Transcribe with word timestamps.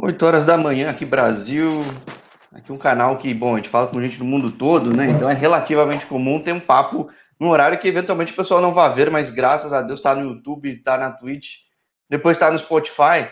8 0.00 0.24
horas 0.24 0.44
da 0.44 0.56
manhã 0.56 0.90
aqui 0.90 1.04
Brasil. 1.04 1.80
Aqui 2.52 2.72
um 2.72 2.78
canal 2.78 3.18
que, 3.18 3.34
bom, 3.34 3.54
a 3.54 3.56
gente 3.56 3.68
fala 3.68 3.88
com 3.88 4.00
gente 4.00 4.16
do 4.16 4.24
mundo 4.24 4.50
todo, 4.52 4.96
né? 4.96 5.10
Então 5.10 5.28
é 5.28 5.34
relativamente 5.34 6.06
comum 6.06 6.40
ter 6.40 6.52
um 6.52 6.60
papo 6.60 7.10
num 7.38 7.48
horário 7.48 7.78
que 7.78 7.88
eventualmente 7.88 8.32
o 8.32 8.36
pessoal 8.36 8.62
não 8.62 8.72
vai 8.72 8.92
ver, 8.94 9.10
mas 9.10 9.32
graças 9.32 9.72
a 9.72 9.82
Deus 9.82 9.98
está 9.98 10.14
no 10.14 10.28
YouTube, 10.28 10.70
está 10.70 10.96
na 10.96 11.10
Twitch, 11.10 11.64
depois 12.08 12.36
está 12.36 12.48
no 12.50 12.58
Spotify. 12.58 13.28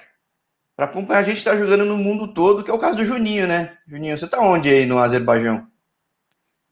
Para 0.75 0.87
acompanhar 0.87 1.21
a 1.21 1.23
gente 1.23 1.39
está 1.39 1.57
jogando 1.57 1.85
no 1.85 1.97
mundo 1.97 2.35
todo, 2.35 2.65
que 2.65 2.71
é 2.71 2.75
o 2.75 2.79
caso 2.79 2.97
do 2.97 3.05
Juninho, 3.05 3.47
né? 3.47 3.79
Juninho, 3.87 4.19
você 4.19 4.27
tá 4.27 4.41
onde 4.41 4.69
aí 4.69 4.85
no 4.87 4.99
Azerbaijão? 4.99 5.67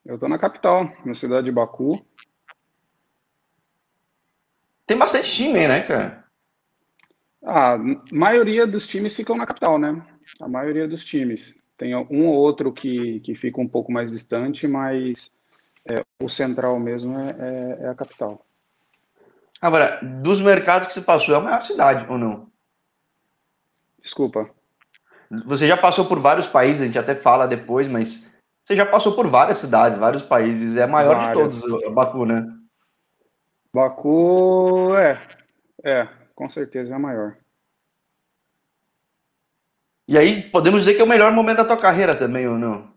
Eu 0.04 0.18
tô 0.18 0.28
na 0.28 0.38
capital, 0.38 0.92
na 1.06 1.14
cidade 1.14 1.46
de 1.46 1.52
Baku. 1.52 2.04
Tem 4.86 4.98
bastante 4.98 5.32
time 5.32 5.60
aí, 5.60 5.68
né, 5.68 5.80
cara? 5.82 6.23
A 7.44 7.78
maioria 8.10 8.66
dos 8.66 8.86
times 8.86 9.14
ficam 9.14 9.36
na 9.36 9.46
capital, 9.46 9.78
né? 9.78 10.02
A 10.40 10.48
maioria 10.48 10.88
dos 10.88 11.04
times. 11.04 11.54
Tem 11.76 11.94
um 11.94 12.26
ou 12.28 12.34
outro 12.34 12.72
que, 12.72 13.20
que 13.20 13.34
fica 13.34 13.60
um 13.60 13.68
pouco 13.68 13.92
mais 13.92 14.10
distante, 14.10 14.66
mas 14.66 15.34
é, 15.90 16.02
o 16.22 16.28
central 16.28 16.78
mesmo 16.78 17.18
é, 17.18 17.30
é, 17.30 17.84
é, 17.84 17.88
a 17.88 17.94
capital. 17.94 18.44
Agora, 19.60 19.98
dos 20.02 20.40
mercados 20.40 20.86
que 20.86 20.94
você 20.94 21.02
passou, 21.02 21.34
é 21.34 21.38
a 21.38 21.40
maior 21.40 21.62
cidade 21.62 22.06
ou 22.08 22.16
não? 22.16 22.50
Desculpa. 24.02 24.48
Você 25.46 25.66
já 25.66 25.76
passou 25.76 26.06
por 26.06 26.20
vários 26.20 26.46
países, 26.46 26.82
a 26.82 26.86
gente 26.86 26.98
até 26.98 27.14
fala 27.14 27.46
depois, 27.46 27.88
mas 27.88 28.30
você 28.62 28.76
já 28.76 28.86
passou 28.86 29.14
por 29.14 29.26
várias 29.26 29.58
cidades, 29.58 29.98
vários 29.98 30.22
países. 30.22 30.76
É 30.76 30.84
a 30.84 30.86
maior 30.86 31.16
várias. 31.16 31.54
de 31.54 31.60
todos, 31.60 31.92
Baku, 31.92 32.24
né? 32.24 32.46
Baku, 33.72 34.94
é. 34.96 35.20
É, 35.82 36.08
com 36.34 36.48
certeza 36.48 36.92
é 36.92 36.96
a 36.96 36.98
maior. 36.98 37.36
E 40.06 40.18
aí, 40.18 40.42
podemos 40.50 40.80
dizer 40.80 40.94
que 40.94 41.00
é 41.00 41.04
o 41.04 41.08
melhor 41.08 41.32
momento 41.32 41.58
da 41.58 41.64
tua 41.64 41.78
carreira 41.78 42.14
também, 42.14 42.46
ou 42.46 42.58
não? 42.58 42.92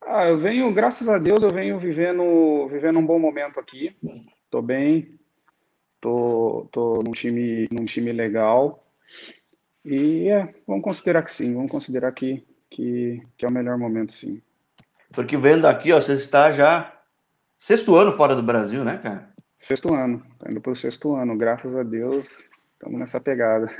Ah, 0.00 0.26
eu 0.28 0.38
venho, 0.38 0.72
graças 0.72 1.08
a 1.08 1.18
Deus, 1.18 1.42
eu 1.42 1.50
venho 1.50 1.78
vivendo, 1.78 2.68
vivendo 2.68 2.98
um 2.98 3.06
bom 3.06 3.18
momento 3.18 3.58
aqui. 3.58 3.94
Tô 4.48 4.62
bem, 4.62 5.18
tô, 6.00 6.68
tô 6.70 7.02
num 7.02 7.12
time, 7.12 7.68
num 7.70 7.84
time 7.84 8.12
legal. 8.12 8.86
E 9.84 10.28
é, 10.28 10.54
vamos 10.66 10.84
considerar 10.84 11.22
que 11.22 11.32
sim, 11.32 11.54
vamos 11.54 11.70
considerar 11.70 12.12
que, 12.12 12.46
que, 12.70 13.22
que 13.36 13.44
é 13.44 13.48
o 13.48 13.52
melhor 13.52 13.76
momento, 13.76 14.12
sim. 14.12 14.40
Porque 15.12 15.36
vendo 15.36 15.66
aqui, 15.66 15.92
ó, 15.92 16.00
você 16.00 16.14
está 16.14 16.52
já 16.52 16.98
sexto 17.58 17.94
ano 17.94 18.12
fora 18.12 18.34
do 18.34 18.42
Brasil, 18.42 18.84
né, 18.84 18.98
cara? 18.98 19.33
Sexto 19.64 19.94
ano, 19.94 20.22
tá 20.38 20.50
indo 20.50 20.60
pro 20.60 20.76
sexto 20.76 21.16
ano, 21.16 21.34
graças 21.38 21.74
a 21.74 21.82
Deus, 21.82 22.50
estamos 22.74 23.00
nessa 23.00 23.18
pegada. 23.18 23.74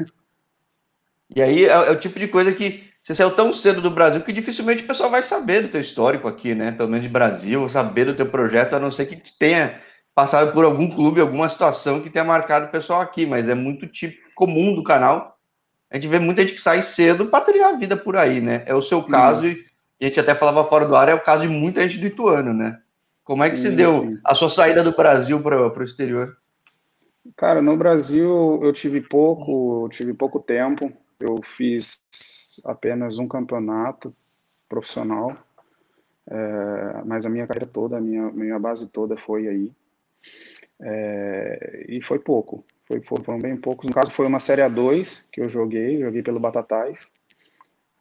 E 1.35 1.43
aí 1.43 1.67
é, 1.67 1.73
é, 1.73 1.91
o 1.91 2.01
tipo 2.01 2.19
de 2.19 2.27
coisa 2.27 2.53
que 2.53 2.91
você 3.03 3.15
saiu 3.15 3.37
tão 3.37 3.53
cedo 3.53 3.83
do 3.83 3.91
Brasil 3.91 4.23
que 4.23 4.33
dificilmente 4.33 4.83
o 4.83 4.87
pessoal 4.87 5.11
vai 5.11 5.23
saber 5.23 5.61
do 5.61 5.69
teu 5.69 5.83
histórico 5.83 6.27
aqui, 6.27 6.55
né? 6.55 6.73
Pelo 6.73 6.89
menos 6.89 7.03
de 7.03 7.13
Brasil, 7.13 7.69
saber 7.69 8.07
do 8.07 8.15
teu 8.15 8.31
projeto, 8.31 8.73
a 8.73 8.81
não 8.81 8.91
ser 8.91 9.05
que 9.05 9.21
tenha 9.39 9.79
passado 10.15 10.55
por 10.55 10.65
algum 10.65 10.89
clube, 10.89 11.21
alguma 11.21 11.49
situação 11.51 12.01
que 12.01 12.09
tenha 12.09 12.25
marcado 12.25 12.67
o 12.67 12.71
pessoal 12.71 13.03
aqui, 13.03 13.27
mas 13.27 13.51
é 13.51 13.55
muito 13.55 13.87
tipo 13.87 14.17
comum 14.35 14.75
do 14.75 14.83
canal. 14.83 15.39
A 15.91 15.97
gente 15.97 16.09
vê 16.09 16.19
muita 16.19 16.41
gente 16.41 16.55
que 16.55 16.61
sai 16.63 16.81
cedo 16.81 17.27
para 17.27 17.45
trilhar 17.45 17.75
a 17.75 17.77
vida 17.77 17.95
por 17.95 18.17
aí, 18.17 18.41
né? 18.41 18.65
É 18.67 18.75
o 18.75 18.81
seu 18.81 19.03
caso, 19.03 19.47
e 19.47 19.67
a 20.01 20.07
gente 20.07 20.19
até 20.19 20.35
falava 20.35 20.65
fora 20.65 20.87
do 20.87 20.97
ar, 20.97 21.11
é 21.11 21.15
o 21.15 21.21
caso 21.21 21.43
de 21.43 21.49
muita 21.49 21.83
gente 21.83 21.99
do 21.99 22.07
Ituano, 22.07 22.55
né? 22.55 22.79
Como 23.25 23.43
é 23.43 23.49
que 23.49 23.57
sim, 23.57 23.71
se 23.71 23.77
deu 23.77 24.03
sim. 24.03 24.19
a 24.23 24.35
sua 24.35 24.51
saída 24.51 24.85
do 24.85 24.93
Brasil 24.95 25.43
para 25.43 25.67
o 25.67 25.83
exterior? 25.83 26.37
Cara, 27.37 27.63
no 27.63 27.75
Brasil 27.77 28.61
eu 28.63 28.73
tive 28.73 29.01
pouco, 29.01 29.87
eu 29.87 29.89
tive 29.89 30.13
pouco 30.13 30.39
tempo. 30.39 30.93
Eu 31.19 31.41
fiz 31.57 32.03
apenas 32.67 33.19
um 33.19 33.27
campeonato 33.27 34.15
profissional, 34.69 35.37
é, 36.27 37.03
mas 37.05 37.25
a 37.25 37.31
minha 37.31 37.47
carreira 37.47 37.67
toda, 37.67 37.97
a 37.97 38.01
minha, 38.01 38.31
minha 38.31 38.59
base 38.59 38.87
toda 38.89 39.17
foi 39.17 39.49
aí. 39.49 39.73
É, 40.81 41.87
e 41.89 42.03
foi 42.03 42.19
pouco, 42.19 42.65
foi, 42.87 43.01
foram 43.01 43.39
bem 43.39 43.57
poucos. 43.57 43.89
No 43.89 43.95
caso, 43.95 44.11
foi 44.11 44.27
uma 44.27 44.41
Série 44.41 44.61
A2 44.61 45.31
que 45.33 45.41
eu 45.41 45.49
joguei, 45.49 46.01
joguei 46.01 46.23
pelo 46.23 46.41
Batatais. 46.41 47.15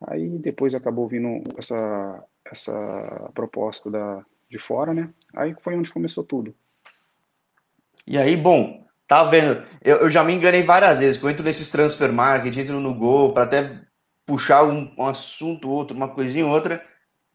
Aí 0.06 0.28
depois 0.40 0.76
acabou 0.76 1.08
vindo 1.08 1.44
essa, 1.58 2.24
essa 2.46 3.32
proposta 3.34 3.90
da, 3.90 4.26
de 4.54 4.60
fora, 4.60 4.94
né? 4.94 5.10
Aí 5.36 5.56
foi 5.60 5.76
onde 5.76 5.92
começou 5.92 6.24
tudo. 6.24 6.56
E 8.06 8.18
aí, 8.18 8.38
bom, 8.38 8.86
tá 9.08 9.24
vendo? 9.24 9.64
Eu, 9.82 9.98
eu 9.98 10.10
já 10.10 10.24
me 10.24 10.34
enganei 10.34 10.62
várias 10.62 11.00
vezes. 11.00 11.22
Eu 11.22 11.30
entro 11.30 11.44
nesses 11.44 11.70
transfer 11.70 12.12
market, 12.12 12.56
entro 12.56 12.80
no 12.80 12.94
Gol, 12.94 13.34
para 13.34 13.44
até 13.44 13.82
puxar 14.26 14.64
um, 14.64 14.94
um, 14.98 15.06
assunto, 15.08 15.70
outro, 15.70 15.98
uma 15.98 16.08
coisinha, 16.08 16.46
outra. 16.46 16.86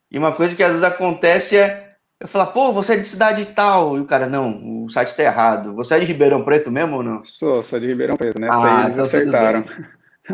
E 0.09 0.17
uma 0.17 0.31
coisa 0.31 0.55
que 0.55 0.63
às 0.63 0.71
vezes 0.71 0.83
acontece 0.83 1.57
é 1.57 1.95
eu 2.19 2.27
falar, 2.27 2.47
pô, 2.47 2.71
você 2.71 2.93
é 2.93 2.97
de 2.97 3.05
cidade 3.05 3.45
tal. 3.47 3.97
E 3.97 3.99
o 3.99 4.05
cara, 4.05 4.27
não, 4.27 4.85
o 4.85 4.89
site 4.89 5.15
tá 5.15 5.23
errado. 5.23 5.73
Você 5.75 5.95
é 5.95 5.99
de 5.99 6.05
Ribeirão 6.05 6.43
Preto 6.43 6.71
mesmo 6.71 6.97
ou 6.97 7.03
não? 7.03 7.25
Sou, 7.25 7.61
sou 7.61 7.79
de 7.79 7.87
Ribeirão 7.87 8.15
Preto, 8.15 8.39
né? 8.39 8.49
Ah, 8.51 8.65
aí 8.65 8.81
eles 8.83 8.93
então 8.93 9.05
acertaram. 9.05 9.65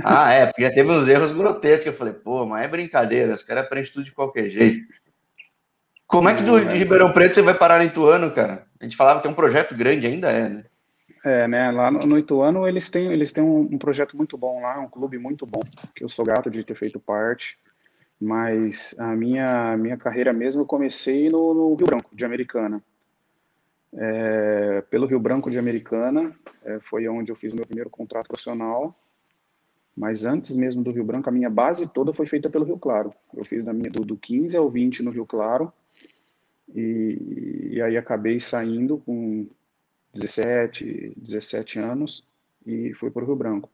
Ah, 0.03 0.31
é, 0.33 0.45
porque 0.47 0.69
teve 0.71 0.91
uns 0.91 1.07
erros 1.07 1.31
grotescos. 1.31 1.85
Eu 1.85 1.93
falei, 1.93 2.13
pô, 2.13 2.45
mas 2.45 2.65
é 2.65 2.67
brincadeira, 2.67 3.33
os 3.33 3.43
caras 3.43 3.65
aprendem 3.65 3.91
tudo 3.91 4.03
de 4.03 4.11
qualquer 4.11 4.49
jeito. 4.49 4.85
Como 6.07 6.29
é 6.29 6.35
que 6.35 6.43
do, 6.43 6.59
de 6.59 6.67
é. 6.67 6.75
Ribeirão 6.75 7.11
Preto 7.11 7.35
você 7.35 7.41
vai 7.41 7.53
parar 7.53 7.79
no 7.79 7.85
Ituano, 7.85 8.31
cara? 8.31 8.65
A 8.79 8.83
gente 8.83 8.95
falava 8.95 9.21
que 9.21 9.27
é 9.27 9.29
um 9.29 9.35
projeto 9.35 9.75
grande, 9.75 10.05
ainda 10.05 10.29
é, 10.29 10.49
né? 10.49 10.65
É, 11.23 11.47
né? 11.47 11.71
Lá 11.71 11.89
no, 11.89 11.99
no 12.05 12.19
Ituano 12.19 12.67
eles 12.67 12.89
têm, 12.89 13.11
eles 13.11 13.31
têm 13.31 13.43
um, 13.43 13.61
um, 13.61 13.77
projeto 13.77 14.15
muito 14.15 14.37
bom 14.37 14.61
lá, 14.61 14.79
um 14.79 14.87
clube 14.87 15.17
muito 15.17 15.45
bom, 15.45 15.61
que 15.95 16.03
eu 16.03 16.09
sou 16.09 16.23
grato 16.23 16.51
de 16.51 16.63
ter 16.63 16.75
feito 16.75 16.99
parte. 16.99 17.57
Mas 18.21 18.95
a 18.99 19.15
minha, 19.15 19.75
minha 19.75 19.97
carreira 19.97 20.31
mesmo 20.31 20.61
eu 20.61 20.65
comecei 20.65 21.29
no, 21.29 21.53
no 21.53 21.75
Rio 21.75 21.87
Branco, 21.87 22.15
de 22.15 22.23
Americana. 22.23 22.81
É, 23.97 24.83
pelo 24.89 25.07
Rio 25.07 25.19
Branco 25.19 25.49
de 25.49 25.57
Americana, 25.57 26.33
é, 26.63 26.79
foi 26.81 27.07
onde 27.07 27.31
eu 27.31 27.35
fiz 27.35 27.51
o 27.51 27.55
meu 27.55 27.65
primeiro 27.65 27.89
contrato 27.89 28.27
profissional. 28.27 28.95
Mas 29.97 30.25
antes 30.25 30.55
mesmo 30.55 30.83
do 30.83 30.91
Rio 30.91 31.03
Branco, 31.03 31.27
a 31.29 31.31
minha 31.31 31.49
base 31.49 31.91
toda 31.91 32.13
foi 32.13 32.27
feita 32.27 32.49
pelo 32.49 32.65
Rio 32.65 32.77
Claro. 32.77 33.13
Eu 33.35 33.43
fiz 33.43 33.65
minha, 33.65 33.89
do, 33.89 34.01
do 34.05 34.15
15 34.15 34.55
ao 34.55 34.69
20 34.69 35.01
no 35.01 35.11
Rio 35.11 35.25
Claro 35.25 35.73
e, 36.73 37.69
e 37.73 37.81
aí 37.81 37.97
acabei 37.97 38.39
saindo 38.39 38.97
com 38.99 39.47
17, 40.13 41.13
17 41.17 41.79
anos 41.79 42.25
e 42.65 42.93
fui 42.93 43.11
para 43.11 43.23
o 43.23 43.27
Rio 43.27 43.35
Branco. 43.35 43.69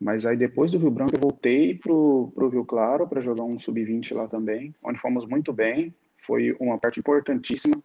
Mas 0.00 0.26
aí 0.26 0.36
depois 0.36 0.70
do 0.70 0.78
Rio 0.78 0.90
Branco 0.90 1.14
eu 1.14 1.20
voltei 1.20 1.74
para 1.74 1.92
o 1.92 2.48
Rio 2.48 2.64
Claro 2.64 3.06
para 3.06 3.20
jogar 3.20 3.44
um 3.44 3.58
sub-20 3.58 4.14
lá 4.14 4.26
também, 4.26 4.74
onde 4.82 4.98
fomos 4.98 5.26
muito 5.26 5.52
bem. 5.52 5.94
Foi 6.26 6.52
uma 6.58 6.78
parte 6.78 7.00
importantíssima 7.00 7.76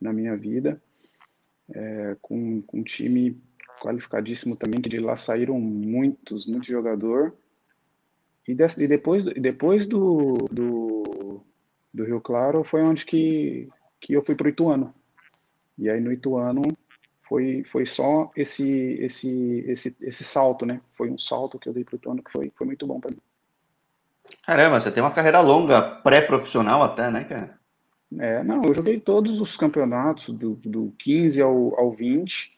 na 0.00 0.12
minha 0.12 0.36
vida, 0.36 0.80
é, 1.70 2.16
com, 2.20 2.62
com 2.62 2.78
um 2.78 2.82
time 2.82 3.40
qualificadíssimo 3.80 4.54
também, 4.56 4.80
que 4.80 4.88
de 4.88 4.98
lá 4.98 5.16
saíram 5.16 5.58
muitos, 5.58 6.46
muitos 6.46 6.68
jogadores. 6.68 7.32
E, 8.46 8.52
e, 8.52 8.86
depois, 8.88 9.24
depois 9.24 9.86
do, 9.86 10.34
do, 10.50 11.42
do 11.92 12.04
Rio 12.04 12.20
Claro 12.20 12.64
foi 12.64 12.82
onde 12.82 13.04
que, 13.04 13.68
que 14.00 14.12
eu 14.12 14.22
fui 14.22 14.34
para 14.34 14.46
o 14.46 14.50
Ituano. 14.50 14.94
E 15.76 15.88
aí 15.88 16.00
no 16.00 16.12
Ituano 16.12 16.62
foi, 17.22 17.64
foi 17.70 17.86
só 17.86 18.30
esse, 18.36 18.98
esse, 19.00 19.64
esse, 19.66 19.96
esse 20.00 20.24
salto, 20.24 20.66
né? 20.66 20.80
Foi 20.92 21.10
um 21.10 21.18
salto 21.18 21.58
que 21.58 21.68
eu 21.68 21.72
dei 21.72 21.84
para 21.84 21.94
o 21.94 21.96
Ituano 21.96 22.22
que 22.22 22.32
foi, 22.32 22.52
foi 22.56 22.66
muito 22.66 22.86
bom 22.86 23.00
para 23.00 23.10
mim. 23.10 23.20
Caramba, 24.44 24.80
você 24.80 24.90
tem 24.90 25.02
uma 25.02 25.12
carreira 25.12 25.40
longa, 25.40 25.80
pré-profissional 25.80 26.82
até, 26.82 27.10
né, 27.10 27.24
cara? 27.24 27.58
É, 28.18 28.42
não, 28.42 28.62
eu 28.64 28.74
joguei 28.74 28.98
todos 28.98 29.40
os 29.40 29.56
campeonatos, 29.56 30.30
do, 30.30 30.54
do 30.56 30.92
15 30.98 31.40
ao, 31.40 31.78
ao 31.78 31.92
20, 31.92 32.56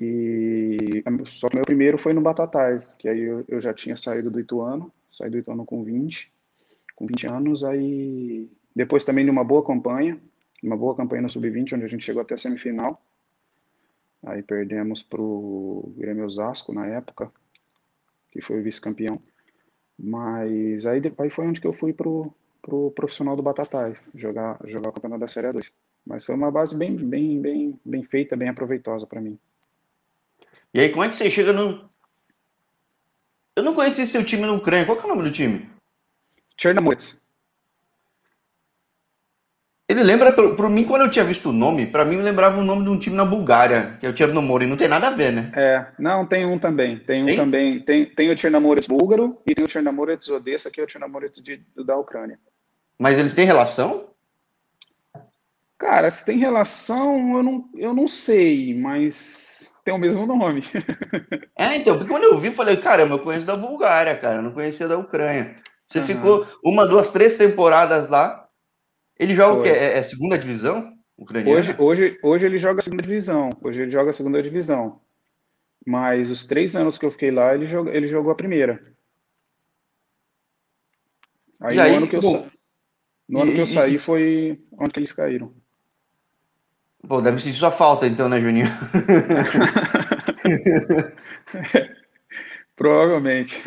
e 0.00 1.02
só 1.26 1.48
que 1.48 1.56
meu 1.56 1.64
primeiro 1.64 1.98
foi 1.98 2.12
no 2.12 2.20
Batatais, 2.20 2.94
que 2.94 3.08
aí 3.08 3.20
eu, 3.20 3.44
eu 3.48 3.60
já 3.60 3.74
tinha 3.74 3.96
saído 3.96 4.30
do 4.30 4.38
Ituano, 4.38 4.92
saí 5.10 5.30
do 5.30 5.38
Ituano 5.38 5.64
com 5.64 5.82
20, 5.82 6.32
com 6.94 7.06
20 7.06 7.26
anos, 7.26 7.64
aí 7.64 8.48
depois 8.74 9.04
também 9.04 9.24
de 9.24 9.30
uma 9.30 9.44
boa 9.44 9.64
campanha, 9.64 10.20
uma 10.62 10.76
boa 10.76 10.96
campanha 10.96 11.22
no 11.22 11.30
Sub-20, 11.30 11.74
onde 11.74 11.84
a 11.84 11.88
gente 11.88 12.04
chegou 12.04 12.22
até 12.22 12.34
a 12.34 12.38
semifinal. 12.38 13.00
Aí 14.24 14.42
perdemos 14.42 15.02
para 15.02 15.20
o 15.20 15.94
Grêmio 15.96 16.24
Osasco 16.24 16.72
na 16.72 16.86
época, 16.86 17.30
que 18.30 18.40
foi 18.40 18.62
vice-campeão. 18.62 19.20
Mas 19.98 20.86
aí, 20.86 21.00
aí 21.18 21.30
foi 21.30 21.46
onde 21.46 21.60
que 21.60 21.66
eu 21.66 21.72
fui 21.72 21.92
pro, 21.92 22.32
pro 22.62 22.90
profissional 22.92 23.36
do 23.36 23.42
Batatais, 23.42 24.02
jogar, 24.14 24.58
jogar 24.64 24.88
o 24.88 24.92
campeonato 24.92 25.20
da 25.20 25.28
Série 25.28 25.52
2. 25.52 25.72
Mas 26.06 26.24
foi 26.24 26.34
uma 26.34 26.50
base 26.50 26.76
bem, 26.76 26.96
bem, 26.96 27.40
bem, 27.40 27.80
bem 27.84 28.02
feita, 28.02 28.36
bem 28.36 28.48
aproveitosa 28.48 29.06
para 29.06 29.20
mim. 29.20 29.38
E 30.72 30.80
aí, 30.80 30.90
como 30.90 31.04
é 31.04 31.08
que 31.08 31.16
você 31.16 31.30
chega 31.30 31.52
no. 31.52 31.88
Eu 33.56 33.62
não 33.62 33.74
conheci 33.74 34.06
seu 34.06 34.24
time 34.24 34.42
na 34.42 34.52
Ucrânia. 34.52 34.84
Qual 34.84 34.98
é 34.98 35.04
o 35.04 35.08
nome 35.08 35.22
do 35.22 35.30
time? 35.30 35.73
Chernomorets. 36.56 37.24
Ele 39.86 40.02
lembra, 40.02 40.32
para 40.32 40.70
mim, 40.70 40.84
quando 40.84 41.02
eu 41.02 41.10
tinha 41.10 41.24
visto 41.24 41.50
o 41.50 41.52
nome, 41.52 41.86
para 41.86 42.06
mim 42.06 42.16
me 42.16 42.22
lembrava 42.22 42.58
o 42.58 42.64
nome 42.64 42.84
de 42.84 42.88
um 42.88 42.98
time 42.98 43.14
na 43.14 43.24
Bulgária, 43.24 43.98
que 44.00 44.06
é 44.06 44.08
o 44.08 44.16
Chernomor, 44.16 44.62
e 44.62 44.66
não 44.66 44.78
tem 44.78 44.88
nada 44.88 45.08
a 45.08 45.10
ver, 45.10 45.30
né? 45.30 45.52
É, 45.54 45.86
não, 45.98 46.24
tem 46.24 46.46
um 46.46 46.58
também. 46.58 46.98
Tem 46.98 47.22
um 47.22 47.26
tem? 47.26 47.36
também. 47.36 47.80
Tem, 47.80 48.06
tem 48.06 48.30
o 48.32 48.38
Chernomorets 48.38 48.88
búlgaro 48.88 49.38
e 49.46 49.54
tem 49.54 49.62
o 49.62 49.68
Chernomorets 49.68 50.28
Odessa, 50.30 50.70
que 50.70 50.80
é 50.80 50.84
o 50.84 50.88
Chernomorets 50.88 51.42
de, 51.42 51.60
da 51.76 51.96
Ucrânia. 51.96 52.38
Mas 52.98 53.18
eles 53.18 53.34
têm 53.34 53.44
relação? 53.44 54.08
Cara, 55.76 56.10
se 56.10 56.24
tem 56.24 56.38
relação, 56.38 57.36
eu 57.36 57.42
não, 57.42 57.68
eu 57.74 57.92
não 57.92 58.08
sei, 58.08 58.74
mas 58.74 59.76
tem 59.84 59.92
o 59.92 59.98
mesmo 59.98 60.24
nome. 60.24 60.62
é, 61.54 61.76
então, 61.76 61.98
porque 61.98 62.10
quando 62.10 62.24
eu 62.24 62.38
vi, 62.38 62.50
falei, 62.50 62.78
caramba, 62.78 63.16
eu 63.16 63.18
conheço 63.18 63.44
da 63.44 63.54
Bulgária, 63.54 64.16
cara, 64.16 64.36
eu 64.38 64.42
não 64.42 64.52
conhecia 64.52 64.88
da 64.88 64.96
Ucrânia. 64.96 65.54
Você 65.86 66.00
uhum. 66.00 66.04
ficou 66.04 66.46
uma, 66.64 66.86
duas, 66.86 67.10
três 67.10 67.34
temporadas 67.34 68.08
lá, 68.08 68.48
ele 69.18 69.34
joga 69.34 69.52
Foi. 69.52 69.60
o 69.60 69.62
quê? 69.62 69.70
É, 69.70 69.98
é, 69.98 70.02
segunda 70.02 70.38
divisão? 70.38 70.92
Ucraniana? 71.16 71.58
Hoje, 71.58 71.76
hoje, 71.78 72.18
hoje 72.22 72.46
ele 72.46 72.58
joga 72.58 72.80
a 72.80 72.82
segunda 72.82 73.02
divisão. 73.02 73.50
Hoje 73.62 73.82
ele 73.82 73.90
joga 73.90 74.10
a 74.10 74.14
segunda 74.14 74.42
divisão. 74.42 75.00
Mas 75.86 76.30
os 76.30 76.46
três 76.46 76.74
anos 76.74 76.98
que 76.98 77.04
eu 77.04 77.10
fiquei 77.10 77.30
lá, 77.30 77.54
ele, 77.54 77.66
joga, 77.66 77.90
ele 77.94 78.06
jogou 78.06 78.32
a 78.32 78.36
primeira. 78.36 78.82
Aí, 81.60 81.74
e 81.74 81.76
no 81.76 81.82
aí, 81.82 81.94
ano 81.94 82.08
que 82.08 82.16
eu, 82.16 82.20
bom, 82.20 82.48
no 83.28 83.38
e, 83.38 83.42
ano 83.42 83.52
que 83.52 83.60
eu 83.60 83.66
saí 83.66 83.94
e, 83.94 83.98
foi 83.98 84.58
onde 84.72 84.90
que 84.92 85.00
eles 85.00 85.12
caíram. 85.12 85.54
Pô, 87.06 87.20
deve 87.20 87.38
sentir 87.38 87.58
sua 87.58 87.70
falta 87.70 88.06
então, 88.06 88.28
né, 88.28 88.40
Juninho? 88.40 88.66
Provavelmente. 92.76 93.62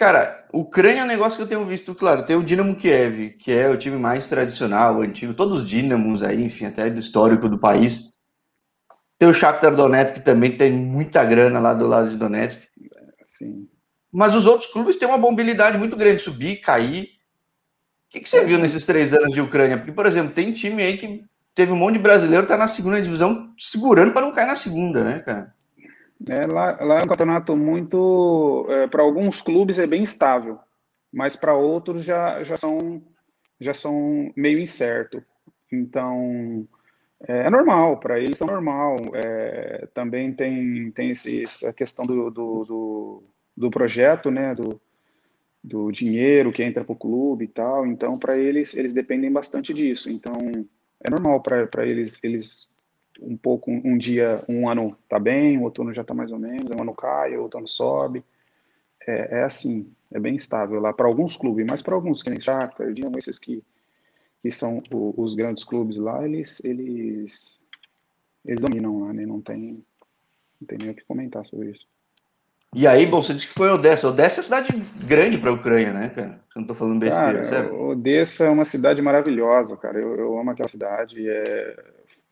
Cara, 0.00 0.48
Ucrânia 0.50 1.02
é 1.02 1.04
um 1.04 1.06
negócio 1.06 1.36
que 1.36 1.42
eu 1.42 1.46
tenho 1.46 1.66
visto, 1.66 1.94
claro, 1.94 2.24
tem 2.24 2.34
o 2.34 2.42
Dinamo 2.42 2.74
Kiev, 2.74 3.36
que 3.38 3.52
é 3.52 3.68
o 3.68 3.76
time 3.76 3.98
mais 3.98 4.26
tradicional, 4.26 5.02
antigo, 5.02 5.34
todos 5.34 5.60
os 5.60 5.68
Dinamos 5.68 6.22
aí, 6.22 6.42
enfim, 6.42 6.64
até 6.64 6.88
do 6.88 6.98
histórico 6.98 7.50
do 7.50 7.58
país. 7.58 8.08
Tem 9.18 9.28
o 9.28 9.34
Shakhtar 9.34 9.76
Donetsk, 9.76 10.14
que 10.14 10.24
também 10.24 10.56
tem 10.56 10.72
muita 10.72 11.22
grana 11.22 11.60
lá 11.60 11.74
do 11.74 11.86
lado 11.86 12.08
de 12.08 12.16
Donetsk. 12.16 12.62
Sim. 13.26 13.68
Mas 14.10 14.34
os 14.34 14.46
outros 14.46 14.72
clubes 14.72 14.96
têm 14.96 15.06
uma 15.06 15.18
mobilidade 15.18 15.76
muito 15.76 15.94
grande, 15.96 16.22
subir, 16.22 16.62
cair. 16.62 17.02
O 17.02 17.08
que, 18.08 18.20
que 18.20 18.28
você 18.30 18.42
viu 18.42 18.56
nesses 18.56 18.86
três 18.86 19.12
anos 19.12 19.34
de 19.34 19.42
Ucrânia? 19.42 19.76
Porque, 19.76 19.92
por 19.92 20.06
exemplo, 20.06 20.32
tem 20.32 20.50
time 20.50 20.82
aí 20.82 20.96
que 20.96 21.22
teve 21.54 21.72
um 21.72 21.76
monte 21.76 21.96
de 21.96 22.02
brasileiro 22.02 22.44
que 22.44 22.52
tá 22.52 22.56
na 22.56 22.68
segunda 22.68 23.02
divisão 23.02 23.52
segurando 23.58 24.14
para 24.14 24.22
não 24.22 24.32
cair 24.32 24.46
na 24.46 24.56
segunda, 24.56 25.04
né, 25.04 25.18
cara? 25.18 25.54
É, 26.28 26.46
lá, 26.46 26.78
lá 26.82 27.00
é 27.00 27.02
um 27.02 27.08
campeonato 27.08 27.56
muito. 27.56 28.66
É, 28.68 28.86
para 28.86 29.02
alguns 29.02 29.40
clubes 29.40 29.78
é 29.78 29.86
bem 29.86 30.02
estável, 30.02 30.58
mas 31.12 31.34
para 31.34 31.54
outros 31.54 32.04
já, 32.04 32.42
já, 32.44 32.56
são, 32.56 33.02
já 33.58 33.72
são 33.72 34.30
meio 34.36 34.58
incerto. 34.58 35.22
Então, 35.72 36.68
é, 37.26 37.46
é 37.46 37.50
normal, 37.50 37.98
para 37.98 38.20
eles 38.20 38.40
é 38.40 38.44
normal. 38.44 38.96
É, 39.14 39.88
também 39.94 40.32
tem, 40.32 40.90
tem 40.90 41.10
esse, 41.10 41.44
essa 41.44 41.72
questão 41.72 42.04
do, 42.04 42.30
do, 42.30 42.64
do, 42.64 43.22
do, 43.56 43.70
projeto, 43.70 44.30
né? 44.30 44.54
Do, 44.54 44.80
do 45.62 45.90
dinheiro 45.90 46.52
que 46.52 46.62
entra 46.62 46.84
para 46.84 46.92
o 46.92 46.96
clube 46.96 47.44
e 47.44 47.48
tal. 47.48 47.86
Então, 47.86 48.18
para 48.18 48.36
eles, 48.36 48.74
eles 48.74 48.92
dependem 48.92 49.32
bastante 49.32 49.72
disso. 49.72 50.10
Então, 50.10 50.34
é 51.02 51.10
normal 51.10 51.40
para 51.40 51.86
eles, 51.86 52.22
eles 52.22 52.68
um 53.20 53.36
pouco, 53.36 53.70
um, 53.70 53.96
dia, 53.98 54.44
um 54.48 54.68
ano 54.68 54.96
tá 55.08 55.18
bem, 55.18 55.58
o 55.58 55.62
outro 55.62 55.82
ano 55.82 55.92
já 55.92 56.04
tá 56.04 56.14
mais 56.14 56.30
ou 56.30 56.38
menos, 56.38 56.70
um 56.70 56.80
ano 56.80 56.94
cai, 56.94 57.36
o 57.36 57.42
outro 57.42 57.58
ano 57.58 57.68
sobe. 57.68 58.24
É, 59.06 59.38
é 59.38 59.42
assim, 59.42 59.92
é 60.12 60.20
bem 60.20 60.34
estável 60.34 60.80
lá 60.80 60.92
para 60.92 61.06
alguns 61.06 61.36
clubes, 61.36 61.66
mas 61.66 61.82
para 61.82 61.94
alguns, 61.94 62.22
que 62.22 62.30
nem 62.30 62.40
Shakhtar, 62.40 62.92
Dinamo, 62.92 63.18
esses 63.18 63.38
que, 63.38 63.62
que 64.42 64.50
são 64.50 64.82
o, 64.92 65.14
os 65.16 65.34
grandes 65.34 65.64
clubes 65.64 65.96
lá, 65.96 66.24
eles, 66.24 66.62
eles, 66.64 67.60
eles 68.44 68.62
dominam 68.62 69.00
lá, 69.00 69.12
né? 69.12 69.26
Não 69.26 69.40
tem, 69.40 69.84
não 70.60 70.66
tem 70.66 70.78
nem 70.78 70.90
o 70.90 70.94
que 70.94 71.04
comentar 71.04 71.44
sobre 71.46 71.70
isso. 71.70 71.86
E 72.72 72.86
aí, 72.86 73.04
bom, 73.04 73.20
você 73.20 73.34
disse 73.34 73.48
que 73.48 73.54
foi 73.54 73.68
Odessa. 73.68 74.08
Odessa 74.08 74.40
é 74.40 74.44
cidade 74.44 74.68
grande 75.04 75.36
para 75.38 75.50
a 75.50 75.54
Ucrânia, 75.54 75.92
né, 75.92 76.08
cara? 76.08 76.40
Eu 76.54 76.60
não 76.60 76.68
tô 76.68 76.74
falando 76.74 77.00
besteira, 77.00 77.32
cara, 77.32 77.44
sério. 77.44 77.82
Odessa 77.82 78.44
é 78.44 78.48
uma 78.48 78.64
cidade 78.64 79.02
maravilhosa, 79.02 79.76
cara. 79.76 79.98
Eu, 79.98 80.14
eu 80.14 80.38
amo 80.38 80.52
aquela 80.52 80.68
cidade. 80.68 81.28
É, 81.28 81.84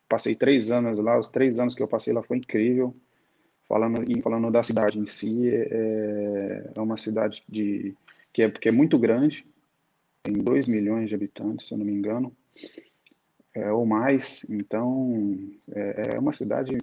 passei 0.09 0.35
três 0.35 0.71
anos 0.71 0.99
lá, 0.99 1.19
os 1.19 1.29
três 1.29 1.61
anos 1.61 1.75
que 1.75 1.83
eu 1.83 1.89
passei 1.89 2.13
lá 2.13 2.23
foi 2.23 2.39
incrível. 2.39 2.95
Falando, 3.69 4.03
falando 4.23 4.51
da 4.51 4.63
cidade 4.63 4.99
em 4.99 5.07
si, 5.07 5.51
é, 5.51 6.71
é 6.75 6.81
uma 6.81 6.97
cidade 6.97 7.43
de, 7.47 7.95
que, 8.33 8.43
é, 8.43 8.51
que 8.51 8.69
é 8.69 8.73
muito 8.73 8.99
grande, 8.99 9.45
tem 10.23 10.35
2 10.35 10.69
milhões 10.69 11.09
de 11.09 11.15
habitantes, 11.15 11.67
se 11.67 11.75
eu 11.75 11.79
não 11.79 11.85
me 11.85 11.93
engano, 11.93 12.33
é, 13.55 13.71
ou 13.71 13.85
mais, 13.85 14.49
então 14.49 15.37
é, 15.71 16.15
é 16.15 16.19
uma 16.19 16.33
cidade 16.33 16.79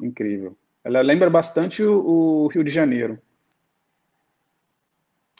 incrível. 0.00 0.56
Ela 0.82 1.00
lembra 1.00 1.28
bastante 1.30 1.82
o, 1.82 2.44
o 2.44 2.46
Rio 2.48 2.64
de 2.64 2.70
Janeiro. 2.70 3.18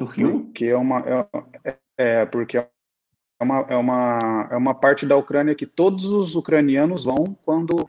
O 0.01 0.05
Rio? 0.05 0.51
Que 0.53 0.67
é 0.67 0.77
uma. 0.77 1.29
É, 1.65 1.77
é, 1.97 2.27
porque 2.27 2.59
é 2.59 2.69
é 3.39 3.45
uma, 3.45 3.61
é, 3.69 3.77
uma, 3.77 4.19
é 4.51 4.57
uma 4.57 4.75
parte 4.75 5.07
da 5.07 5.17
Ucrânia 5.17 5.55
que 5.55 5.67
todos 5.67 6.07
os 6.07 6.35
ucranianos 6.35 7.05
vão 7.05 7.37
quando. 7.45 7.89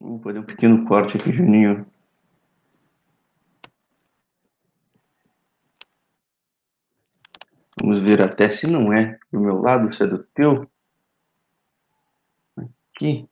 Vou 0.00 0.20
fazer 0.20 0.38
um 0.38 0.44
pequeno 0.44 0.86
corte 0.86 1.16
aqui, 1.16 1.32
Juninho. 1.32 1.86
Vamos 7.80 8.00
ver 8.00 8.22
até 8.22 8.48
se 8.48 8.66
não 8.66 8.92
é 8.92 9.18
do 9.32 9.40
meu 9.40 9.60
lado, 9.60 9.92
se 9.94 10.02
é 10.02 10.06
do 10.06 10.22
teu. 10.22 10.70
Aqui. 12.94 13.28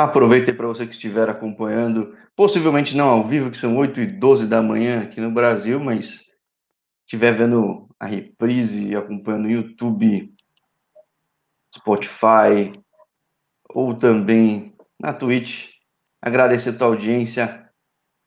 Ah, 0.00 0.04
aproveitei 0.04 0.54
para 0.54 0.68
você 0.68 0.86
que 0.86 0.92
estiver 0.92 1.28
acompanhando, 1.28 2.16
possivelmente 2.36 2.96
não 2.96 3.08
ao 3.08 3.26
vivo, 3.26 3.50
que 3.50 3.58
são 3.58 3.76
8 3.76 3.98
e 3.98 4.06
12 4.06 4.46
da 4.46 4.62
manhã 4.62 5.02
aqui 5.02 5.20
no 5.20 5.28
Brasil, 5.28 5.80
mas 5.80 6.24
estiver 7.04 7.32
vendo 7.32 7.88
a 7.98 8.06
reprise, 8.06 8.94
acompanhando 8.94 9.42
no 9.42 9.50
YouTube, 9.50 10.32
Spotify 11.74 12.70
ou 13.70 13.92
também 13.92 14.72
na 15.00 15.12
Twitch. 15.12 15.70
Agradecer 16.22 16.70
a 16.70 16.78
tua 16.78 16.86
audiência, 16.86 17.68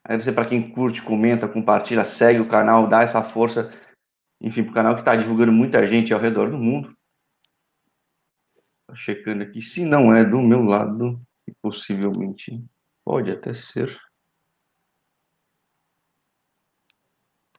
agradecer 0.03 0.33
para 0.33 0.47
quem 0.47 0.73
curte, 0.73 1.01
comenta, 1.01 1.47
compartilha, 1.47 2.03
segue 2.03 2.41
o 2.41 2.49
canal, 2.49 2.85
dá 2.89 3.01
essa 3.01 3.23
força, 3.23 3.71
enfim, 4.41 4.63
para 4.63 4.71
o 4.71 4.75
canal 4.75 4.93
que 4.95 5.01
está 5.03 5.15
divulgando 5.15 5.53
muita 5.53 5.87
gente 5.87 6.13
ao 6.13 6.19
redor 6.19 6.51
do 6.51 6.57
mundo. 6.57 6.93
Tô 8.89 8.93
checando 8.93 9.43
aqui, 9.43 9.61
se 9.61 9.85
não 9.85 10.13
é 10.13 10.25
do 10.25 10.41
meu 10.41 10.63
lado, 10.63 11.25
possivelmente 11.61 12.63
pode 13.05 13.31
até 13.31 13.53
ser. 13.53 13.99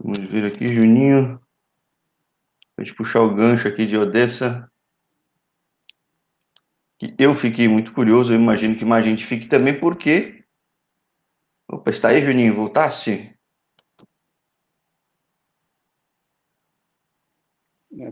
Vamos 0.01 0.19
ver 0.19 0.45
aqui, 0.45 0.67
Juninho. 0.67 1.41
Vou 2.77 2.85
te 2.85 2.95
puxar 2.95 3.23
o 3.23 3.35
gancho 3.35 3.69
aqui 3.69 3.87
de 3.87 3.97
Odessa. 3.97 4.69
Que 6.99 7.15
eu 7.19 7.35
fiquei 7.35 7.69
muito 7.69 7.93
curioso, 7.93 8.33
eu 8.33 8.41
imagino 8.41 8.77
que 8.77 8.85
mais 8.85 9.05
gente 9.05 9.25
fique 9.25 9.47
também, 9.47 9.79
porque. 9.79 10.45
Opa, 11.69 11.91
está 11.91 12.09
aí, 12.09 12.25
Juninho, 12.25 12.55
voltaste? 12.55 13.39
É, 17.99 18.11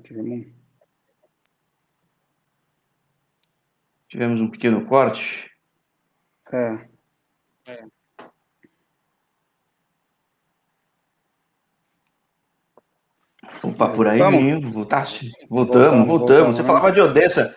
tivemos 4.08 4.40
um 4.40 4.50
pequeno 4.50 4.86
corte. 4.86 5.49
É. 6.52 6.78
é. 7.66 7.84
Opa, 13.62 13.88
por 13.88 14.06
aí, 14.06 14.22
menino. 14.30 14.70
Voltaste? 14.72 15.30
Voltamos, 15.48 16.06
voltamos. 16.06 16.08
voltamos. 16.08 16.56
Você 16.56 16.64
falava 16.64 16.92
de 16.92 17.00
Odessa. 17.00 17.54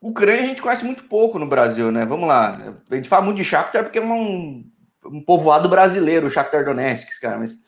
Ucrânia 0.00 0.44
a 0.44 0.46
gente 0.46 0.62
conhece 0.62 0.84
muito 0.84 1.04
pouco 1.04 1.38
no 1.38 1.48
Brasil, 1.48 1.90
né? 1.90 2.06
Vamos 2.06 2.28
lá. 2.28 2.74
A 2.90 2.94
gente 2.94 3.08
fala 3.08 3.24
muito 3.24 3.38
de 3.38 3.44
Shakhtar 3.44 3.82
porque 3.82 3.98
é 3.98 4.02
um, 4.02 4.64
um 5.06 5.20
povoado 5.24 5.68
brasileiro, 5.68 6.26
o 6.26 6.30
Shakhtar 6.30 6.64
Donetsk, 6.64 7.20
cara. 7.20 7.38
Mas, 7.38 7.58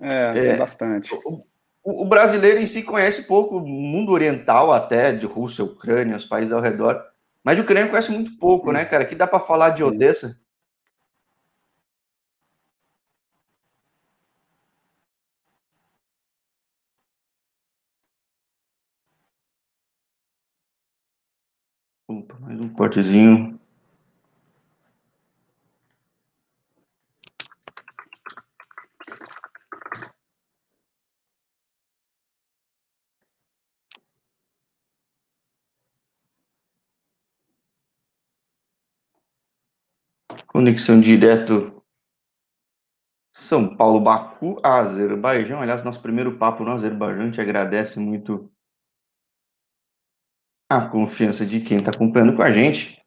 é, 0.00 0.48
é 0.48 0.56
bastante. 0.56 1.14
O, 1.24 2.02
o, 2.02 2.04
brasileiro 2.06 2.58
em 2.58 2.66
si 2.66 2.82
conhece 2.82 3.24
pouco 3.24 3.58
o 3.58 3.68
mundo 3.68 4.12
oriental 4.12 4.72
até, 4.72 5.12
de 5.12 5.26
Rússia, 5.26 5.64
Ucrânia, 5.64 6.16
os 6.16 6.24
países 6.24 6.52
ao 6.52 6.60
redor. 6.60 7.02
Mas 7.46 7.56
de 7.56 7.62
Ucrânia 7.62 7.88
conhece 7.88 8.10
muito 8.10 8.36
pouco, 8.38 8.72
né, 8.72 8.84
cara? 8.84 9.06
Que 9.06 9.14
dá 9.14 9.26
para 9.26 9.40
falar 9.40 9.70
de 9.70 9.82
Odessa? 9.82 10.36
Opa, 22.08 22.36
mais 22.40 22.60
um 22.60 22.68
cortezinho. 22.68 23.55
Conexão 40.56 40.98
direto 40.98 41.84
São 43.30 43.76
Paulo, 43.76 44.00
Baku, 44.00 44.58
Azerbaijão. 44.64 45.60
Aliás, 45.60 45.84
nosso 45.84 46.00
primeiro 46.00 46.38
papo 46.38 46.64
no 46.64 46.70
Azerbaijão, 46.70 47.24
a 47.24 47.26
gente 47.26 47.38
agradece 47.38 47.98
muito 47.98 48.50
a 50.70 50.88
confiança 50.88 51.44
de 51.44 51.60
quem 51.60 51.76
está 51.76 51.90
acompanhando 51.90 52.34
com 52.34 52.40
a 52.40 52.50
gente. 52.50 52.98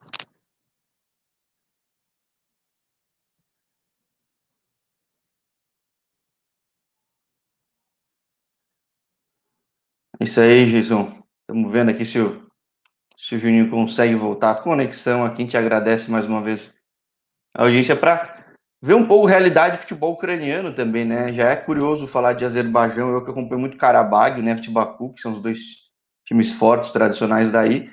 É 10.19 10.23
isso 10.23 10.39
aí, 10.39 10.71
Jason. 10.71 11.19
Estamos 11.41 11.71
vendo 11.71 11.89
aqui 11.89 12.05
se 12.05 12.19
o, 12.19 12.47
se 13.17 13.33
o 13.33 13.39
Juninho 13.39 13.71
consegue 13.71 14.13
voltar 14.13 14.51
à 14.51 14.61
conexão. 14.61 15.25
Aqui 15.25 15.41
a 15.41 15.45
gente 15.45 15.57
agradece 15.57 16.11
mais 16.11 16.27
uma 16.27 16.43
vez 16.43 16.71
a 17.55 17.63
audiência 17.63 17.95
para 17.95 18.45
ver 18.81 18.93
um 18.93 19.05
pouco 19.05 19.27
a 19.27 19.29
realidade 19.29 19.77
do 19.77 19.81
futebol 19.81 20.13
ucraniano 20.13 20.73
também, 20.73 21.05
né? 21.05 21.33
Já 21.33 21.49
é 21.49 21.55
curioso 21.55 22.07
falar 22.07 22.33
de 22.33 22.45
Azerbaijão, 22.45 23.11
eu 23.11 23.23
que 23.23 23.31
acompanho 23.31 23.59
muito 23.61 23.77
Karabag, 23.77 24.41
né, 24.41 24.55
Baku, 24.69 25.13
que 25.13 25.21
são 25.21 25.33
os 25.33 25.41
dois 25.41 25.59
times 26.25 26.53
fortes, 26.53 26.91
tradicionais 26.91 27.51
daí, 27.51 27.91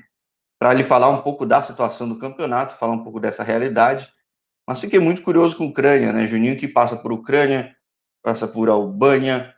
para 0.58 0.72
lhe 0.72 0.84
falar 0.84 1.08
um 1.08 1.22
pouco 1.22 1.44
da 1.44 1.62
situação 1.62 2.08
do 2.08 2.18
campeonato, 2.18 2.76
falar 2.76 2.92
um 2.92 3.02
pouco 3.02 3.18
dessa 3.18 3.42
realidade. 3.42 4.06
Mas 4.68 4.80
fiquei 4.80 4.98
muito 4.98 5.22
curioso 5.22 5.56
com 5.56 5.64
a 5.64 5.68
Ucrânia, 5.68 6.12
né? 6.12 6.26
Juninho 6.26 6.58
que 6.58 6.68
passa 6.68 6.96
por 6.96 7.12
Ucrânia, 7.12 7.74
passa 8.22 8.46
por 8.48 8.68
Albânia, 8.68 9.56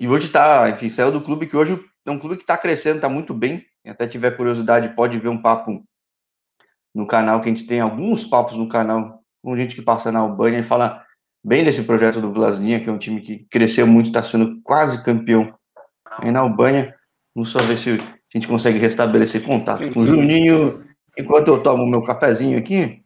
e 0.00 0.08
hoje 0.08 0.28
está, 0.28 0.70
enfim, 0.70 0.88
saiu 0.88 1.12
do 1.12 1.20
clube 1.20 1.46
que 1.46 1.54
hoje 1.54 1.78
é 2.06 2.10
um 2.10 2.18
clube 2.18 2.36
que 2.36 2.42
está 2.42 2.56
crescendo, 2.56 2.96
está 2.96 3.08
muito 3.10 3.34
bem. 3.34 3.66
Quem 3.82 3.92
até 3.92 4.08
tiver 4.08 4.34
curiosidade, 4.34 4.94
pode 4.94 5.18
ver 5.18 5.28
um 5.28 5.42
papo 5.42 5.84
no 6.94 7.06
canal, 7.06 7.40
que 7.40 7.48
a 7.48 7.52
gente 7.52 7.66
tem 7.66 7.80
alguns 7.80 8.24
papos 8.24 8.56
no 8.56 8.68
canal 8.68 9.22
com 9.42 9.56
gente 9.56 9.74
que 9.74 9.82
passa 9.82 10.12
na 10.12 10.18
Albânia 10.18 10.58
e 10.58 10.64
fala 10.64 11.04
bem 11.42 11.64
desse 11.64 11.82
projeto 11.84 12.20
do 12.20 12.32
Vlasnia, 12.32 12.80
que 12.80 12.88
é 12.88 12.92
um 12.92 12.98
time 12.98 13.20
que 13.22 13.46
cresceu 13.50 13.86
muito, 13.86 14.08
está 14.08 14.22
sendo 14.22 14.60
quase 14.62 15.02
campeão 15.02 15.56
aí 16.18 16.30
na 16.30 16.40
Albânia. 16.40 16.94
Vamos 17.34 17.50
só 17.50 17.58
ver 17.60 17.78
se 17.78 17.90
a 18.00 18.18
gente 18.34 18.48
consegue 18.48 18.78
restabelecer 18.78 19.44
contato 19.44 19.84
sim, 19.84 19.92
com 19.92 20.00
o 20.00 20.06
Juninho, 20.06 20.84
enquanto 21.18 21.48
eu 21.48 21.62
tomo 21.62 21.88
meu 21.88 22.02
cafezinho 22.02 22.58
aqui. 22.58 23.04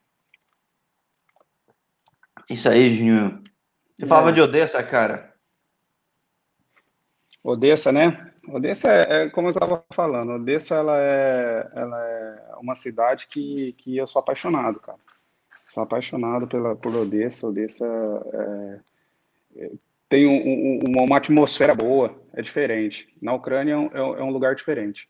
Isso 2.50 2.68
aí, 2.68 2.96
Juninho. 2.96 3.42
Você 3.96 4.04
é. 4.04 4.08
falava 4.08 4.32
de 4.32 4.40
Odessa, 4.40 4.82
cara. 4.82 5.32
Odessa, 7.42 7.92
né? 7.92 8.33
Odessa 8.48 8.92
é, 8.92 9.24
é 9.24 9.28
como 9.30 9.48
eu 9.48 9.52
estava 9.52 9.84
falando, 9.92 10.32
Odessa 10.32 10.74
ela 10.76 10.98
é, 10.98 11.70
ela 11.74 12.04
é 12.04 12.54
uma 12.60 12.74
cidade 12.74 13.26
que, 13.26 13.74
que 13.78 13.96
eu 13.96 14.06
sou 14.06 14.20
apaixonado, 14.20 14.80
cara. 14.80 14.98
Sou 15.64 15.82
apaixonado 15.82 16.46
pela, 16.46 16.76
por 16.76 16.94
Odessa. 16.94 17.48
Odessa 17.48 17.86
é, 18.32 18.80
é 19.64 19.70
tem 20.08 20.26
um, 20.26 20.80
um, 20.86 21.04
uma 21.04 21.16
atmosfera 21.16 21.74
boa, 21.74 22.14
é 22.34 22.42
diferente. 22.42 23.12
Na 23.20 23.32
Ucrânia 23.32 23.72
é 23.72 23.76
um, 23.76 24.16
é 24.16 24.22
um 24.22 24.30
lugar 24.30 24.54
diferente. 24.54 25.08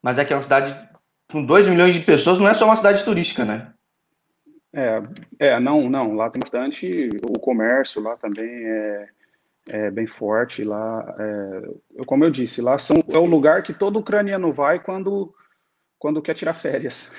Mas 0.00 0.18
é 0.18 0.24
que 0.24 0.32
é 0.32 0.36
uma 0.36 0.42
cidade 0.42 0.88
com 1.30 1.44
2 1.44 1.68
milhões 1.68 1.92
de 1.94 2.00
pessoas, 2.00 2.38
não 2.38 2.48
é 2.48 2.54
só 2.54 2.64
uma 2.64 2.76
cidade 2.76 3.04
turística, 3.04 3.44
né? 3.44 3.72
É, 4.72 5.02
é, 5.38 5.60
não, 5.60 5.90
não. 5.90 6.14
Lá 6.14 6.30
tem 6.30 6.40
bastante 6.40 7.10
o 7.22 7.38
comércio, 7.38 8.02
lá 8.02 8.16
também 8.16 8.48
é, 8.48 9.08
é 9.68 9.90
bem 9.90 10.06
forte. 10.06 10.64
Lá, 10.64 11.14
é, 11.18 12.04
como 12.04 12.24
eu 12.24 12.30
disse, 12.30 12.60
lá 12.60 12.78
são, 12.78 13.02
é 13.08 13.18
o 13.18 13.26
lugar 13.26 13.62
que 13.62 13.72
todo 13.72 13.98
ucraniano 13.98 14.52
vai 14.52 14.78
quando, 14.78 15.34
quando 15.98 16.22
quer 16.22 16.34
tirar 16.34 16.54
férias. 16.54 17.14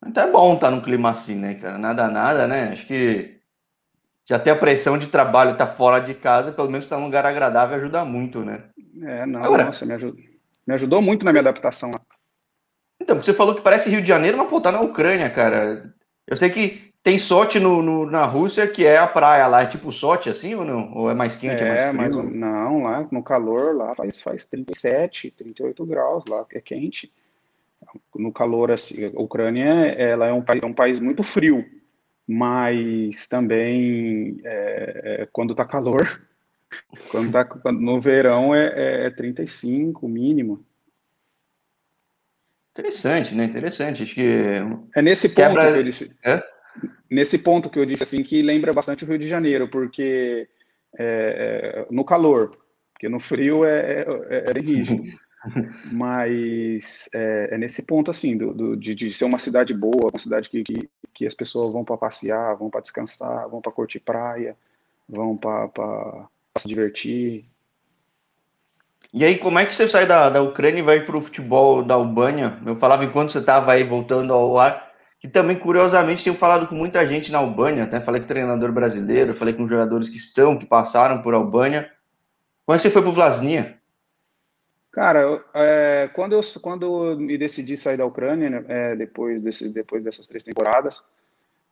Até 0.00 0.22
é 0.22 0.30
bom 0.30 0.54
estar 0.54 0.68
tá 0.68 0.76
num 0.76 0.82
clima 0.82 1.10
assim, 1.10 1.34
né, 1.34 1.54
cara? 1.54 1.78
Nada, 1.78 2.08
nada, 2.08 2.46
né? 2.46 2.72
Acho 2.72 2.86
que 2.86 3.40
já 4.28 4.38
tem 4.38 4.52
a 4.52 4.56
pressão 4.56 4.98
de 4.98 5.06
trabalho, 5.06 5.52
estar 5.52 5.66
tá 5.66 5.74
fora 5.74 5.98
de 5.98 6.14
casa, 6.14 6.52
pelo 6.52 6.68
menos 6.70 6.84
estar 6.84 6.96
tá 6.96 7.00
num 7.00 7.06
lugar 7.06 7.24
agradável 7.24 7.76
ajuda 7.76 8.04
muito, 8.04 8.44
né? 8.44 8.64
É, 9.02 9.26
não, 9.26 9.42
Agora, 9.42 9.64
nossa, 9.64 9.86
me 9.86 9.94
ajudou, 9.94 10.22
me 10.66 10.74
ajudou 10.74 11.02
muito 11.02 11.24
na 11.24 11.32
minha 11.32 11.40
adaptação. 11.40 11.92
Então, 13.00 13.16
você 13.16 13.34
falou 13.34 13.54
que 13.54 13.62
parece 13.62 13.90
Rio 13.90 14.02
de 14.02 14.08
Janeiro, 14.08 14.38
mas 14.38 14.48
pô, 14.48 14.60
tá 14.60 14.70
na 14.70 14.80
Ucrânia, 14.80 15.28
cara. 15.30 15.94
Eu 16.26 16.36
sei 16.36 16.50
que 16.50 16.93
tem 17.04 17.18
Sochi 17.18 17.60
no, 17.60 17.82
no, 17.82 18.10
na 18.10 18.24
Rússia, 18.24 18.66
que 18.66 18.86
é 18.86 18.96
a 18.96 19.06
praia 19.06 19.46
lá, 19.46 19.62
é 19.62 19.66
tipo 19.66 19.92
Sochi, 19.92 20.30
assim, 20.30 20.54
ou 20.54 20.64
não? 20.64 20.90
Ou 20.94 21.10
é 21.10 21.14
mais 21.14 21.36
quente, 21.36 21.62
é, 21.62 21.66
é 21.66 21.92
mais 21.92 22.14
frio? 22.14 22.24
Mas, 22.24 22.34
não, 22.34 22.82
lá 22.82 23.06
no 23.12 23.22
calor, 23.22 23.76
lá 23.76 23.94
faz, 23.94 24.22
faz 24.22 24.46
37, 24.46 25.30
38 25.32 25.84
graus, 25.84 26.24
lá 26.26 26.46
é 26.50 26.60
quente. 26.62 27.12
No 28.16 28.32
calor, 28.32 28.72
assim, 28.72 29.04
a 29.14 29.20
Ucrânia, 29.20 29.68
ela 29.98 30.28
é 30.28 30.32
um, 30.32 30.42
é 30.62 30.66
um 30.66 30.72
país 30.72 30.98
muito 30.98 31.22
frio, 31.22 31.62
mas 32.26 33.28
também, 33.28 34.40
é, 34.42 35.02
é, 35.04 35.28
quando 35.30 35.54
tá 35.54 35.66
calor, 35.66 36.26
quando 37.12 37.30
tá 37.30 37.70
no 37.70 38.00
verão 38.00 38.54
é, 38.54 39.08
é 39.08 39.10
35 39.10 40.08
mínimo. 40.08 40.64
Interessante, 42.72 43.34
né? 43.34 43.44
Interessante. 43.44 44.04
Acho 44.04 44.14
que 44.14 44.26
é 44.96 45.02
nesse 45.02 45.28
ponto 45.28 45.54
Quebra... 45.54 45.82
que. 45.82 45.90
É? 46.24 46.53
Nesse 47.14 47.38
ponto 47.38 47.70
que 47.70 47.78
eu 47.78 47.86
disse 47.86 48.02
assim 48.02 48.22
que 48.22 48.42
lembra 48.42 48.72
bastante 48.72 49.04
o 49.04 49.06
Rio 49.06 49.18
de 49.18 49.28
Janeiro, 49.28 49.68
porque 49.68 50.48
é, 50.98 51.86
é 51.86 51.86
no 51.90 52.04
calor, 52.04 52.50
porque 52.92 53.08
no 53.08 53.20
frio 53.20 53.64
é, 53.64 54.04
é, 54.28 54.44
é 54.50 54.60
rígido. 54.60 55.04
Mas 55.92 57.08
é, 57.14 57.50
é, 57.52 57.58
nesse 57.58 57.82
ponto 57.82 58.10
assim 58.10 58.36
do, 58.36 58.52
do 58.54 58.76
de, 58.76 58.94
de, 58.94 59.12
ser 59.12 59.26
uma 59.26 59.38
cidade 59.38 59.74
boa, 59.74 60.10
uma 60.10 60.18
cidade 60.18 60.48
que, 60.48 60.64
que, 60.64 60.88
que 61.12 61.26
as 61.26 61.34
pessoas 61.34 61.72
vão 61.72 61.84
para 61.84 61.98
passear, 61.98 62.56
vão 62.56 62.70
para 62.70 62.80
descansar, 62.80 63.48
vão 63.48 63.60
para 63.60 63.70
curtir 63.70 64.00
praia, 64.00 64.56
vão 65.08 65.36
para 65.36 66.26
se 66.56 66.66
divertir. 66.66 67.44
E 69.12 69.24
aí, 69.24 69.38
como 69.38 69.58
é 69.58 69.66
que 69.66 69.74
você 69.74 69.88
sai 69.88 70.06
da, 70.06 70.28
da 70.28 70.42
Ucrânia 70.42 70.80
e 70.80 70.82
vai 70.82 71.00
para 71.00 71.16
o 71.16 71.22
futebol 71.22 71.84
da 71.84 71.94
Albânia? 71.94 72.58
Eu 72.66 72.74
falava 72.74 73.04
enquanto 73.04 73.30
você 73.30 73.38
estava 73.38 73.72
aí 73.72 73.84
voltando 73.84 74.32
ao 74.32 74.58
ar, 74.58 74.83
que 75.24 75.28
também, 75.30 75.58
curiosamente, 75.58 76.22
tenho 76.22 76.36
falado 76.36 76.68
com 76.68 76.74
muita 76.74 77.06
gente 77.06 77.32
na 77.32 77.38
Albânia, 77.38 77.86
né? 77.86 77.98
falei 77.98 78.20
com 78.20 78.26
treinador 78.26 78.70
brasileiro, 78.70 79.34
falei 79.34 79.54
com 79.54 79.66
jogadores 79.66 80.10
que 80.10 80.18
estão, 80.18 80.54
que 80.54 80.66
passaram 80.66 81.22
por 81.22 81.32
Albânia. 81.32 81.90
É 82.68 82.72
que 82.74 82.82
você 82.82 82.90
foi 82.90 83.00
para 83.00 83.10
o 83.10 83.14
Vlasnia? 83.14 83.78
Cara, 84.92 85.42
é, 85.54 86.10
quando, 86.12 86.34
eu, 86.34 86.42
quando 86.60 86.84
eu 86.84 87.18
me 87.18 87.38
decidi 87.38 87.74
sair 87.74 87.96
da 87.96 88.04
Ucrânia, 88.04 88.50
né, 88.50 88.64
é, 88.68 88.96
depois, 88.96 89.40
desse, 89.40 89.72
depois 89.72 90.04
dessas 90.04 90.28
três 90.28 90.44
temporadas, 90.44 91.02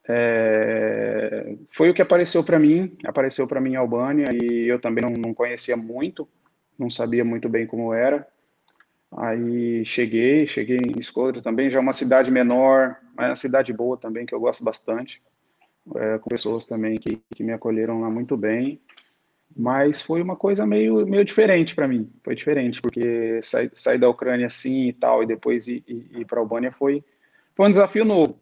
é, 0.08 1.54
foi 1.72 1.90
o 1.90 1.94
que 1.94 2.00
apareceu 2.00 2.42
para 2.42 2.58
mim, 2.58 2.96
apareceu 3.04 3.46
para 3.46 3.60
mim 3.60 3.76
a 3.76 3.80
Albânia, 3.80 4.28
e 4.32 4.66
eu 4.66 4.80
também 4.80 5.04
não, 5.04 5.10
não 5.10 5.34
conhecia 5.34 5.76
muito, 5.76 6.26
não 6.78 6.88
sabia 6.88 7.22
muito 7.22 7.50
bem 7.50 7.66
como 7.66 7.92
era. 7.92 8.26
Aí 9.16 9.84
cheguei, 9.84 10.46
cheguei 10.46 10.78
em 10.78 10.98
Escolha 10.98 11.42
também, 11.42 11.70
já 11.70 11.78
é 11.78 11.82
uma 11.82 11.92
cidade 11.92 12.30
menor, 12.30 12.96
mas 13.14 13.26
é 13.26 13.28
uma 13.30 13.36
cidade 13.36 13.72
boa 13.72 13.96
também, 13.96 14.24
que 14.24 14.34
eu 14.34 14.40
gosto 14.40 14.64
bastante, 14.64 15.22
é, 15.96 16.18
com 16.18 16.30
pessoas 16.30 16.64
também 16.64 16.98
que, 16.98 17.20
que 17.34 17.44
me 17.44 17.52
acolheram 17.52 18.00
lá 18.00 18.08
muito 18.08 18.36
bem. 18.36 18.80
Mas 19.54 20.00
foi 20.00 20.22
uma 20.22 20.34
coisa 20.34 20.64
meio, 20.64 21.06
meio 21.06 21.26
diferente 21.26 21.74
para 21.74 21.86
mim, 21.86 22.10
foi 22.24 22.34
diferente, 22.34 22.80
porque 22.80 23.38
sair, 23.42 23.70
sair 23.74 23.98
da 23.98 24.08
Ucrânia 24.08 24.46
assim 24.46 24.88
e 24.88 24.92
tal, 24.94 25.22
e 25.22 25.26
depois 25.26 25.68
ir, 25.68 25.84
ir, 25.86 26.20
ir 26.20 26.24
para 26.24 26.38
a 26.38 26.42
Albânia 26.42 26.72
foi, 26.72 27.04
foi 27.54 27.66
um 27.66 27.70
desafio 27.70 28.06
novo, 28.06 28.40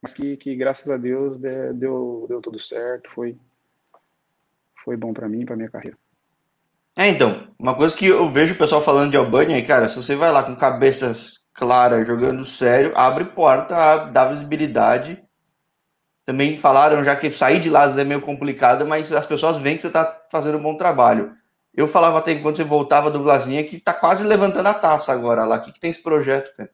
mas 0.00 0.14
que, 0.14 0.36
que 0.36 0.54
graças 0.54 0.88
a 0.88 0.96
Deus 0.96 1.40
deu, 1.40 2.26
deu 2.28 2.40
tudo 2.40 2.60
certo, 2.60 3.10
foi, 3.10 3.36
foi 4.84 4.96
bom 4.96 5.12
para 5.12 5.28
mim, 5.28 5.44
para 5.44 5.56
minha 5.56 5.68
carreira. 5.68 5.98
É, 6.96 7.08
então, 7.08 7.48
uma 7.58 7.74
coisa 7.74 7.96
que 7.96 8.06
eu 8.06 8.30
vejo 8.30 8.54
o 8.54 8.58
pessoal 8.58 8.80
falando 8.80 9.10
de 9.10 9.16
Albânia, 9.16 9.64
cara, 9.66 9.88
se 9.88 9.96
você 9.96 10.14
vai 10.14 10.30
lá 10.30 10.44
com 10.44 10.54
cabeças 10.54 11.40
claras, 11.52 12.06
jogando 12.06 12.44
sério, 12.44 12.92
abre 12.94 13.24
porta, 13.24 14.06
dá 14.06 14.26
visibilidade. 14.26 15.22
Também 16.24 16.56
falaram 16.56 17.04
já 17.04 17.16
que 17.16 17.30
sair 17.32 17.60
de 17.60 17.68
lá 17.68 17.84
é 17.84 18.04
meio 18.04 18.20
complicado, 18.20 18.86
mas 18.86 19.12
as 19.12 19.26
pessoas 19.26 19.58
veem 19.58 19.76
que 19.76 19.82
você 19.82 19.88
está 19.88 20.24
fazendo 20.30 20.58
um 20.58 20.62
bom 20.62 20.76
trabalho. 20.76 21.36
Eu 21.74 21.88
falava 21.88 22.18
até 22.18 22.32
enquanto 22.32 22.56
você 22.56 22.64
voltava 22.64 23.10
do 23.10 23.22
Vlasninha 23.22 23.64
que 23.64 23.80
tá 23.80 23.92
quase 23.92 24.24
levantando 24.24 24.68
a 24.68 24.74
taça 24.74 25.12
agora 25.12 25.44
lá. 25.44 25.56
O 25.56 25.62
que, 25.62 25.72
que 25.72 25.80
tem 25.80 25.90
esse 25.90 26.02
projeto, 26.02 26.54
cara? 26.56 26.70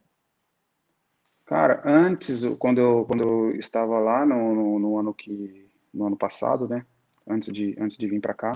Cara, 1.47 1.83
antes, 1.85 2.45
quando 2.59 2.79
eu, 2.79 3.05
quando 3.07 3.23
eu 3.25 3.57
estava 3.57 3.99
lá 3.99 4.25
no, 4.25 4.55
no, 4.55 4.79
no 4.79 4.99
ano 4.99 5.15
que 5.15 5.69
no 5.93 6.07
ano 6.07 6.17
passado, 6.17 6.69
né? 6.69 6.85
Antes 7.27 7.53
de, 7.53 7.77
antes 7.81 7.97
de 7.97 8.07
vir 8.07 8.21
para 8.21 8.35
cá, 8.35 8.53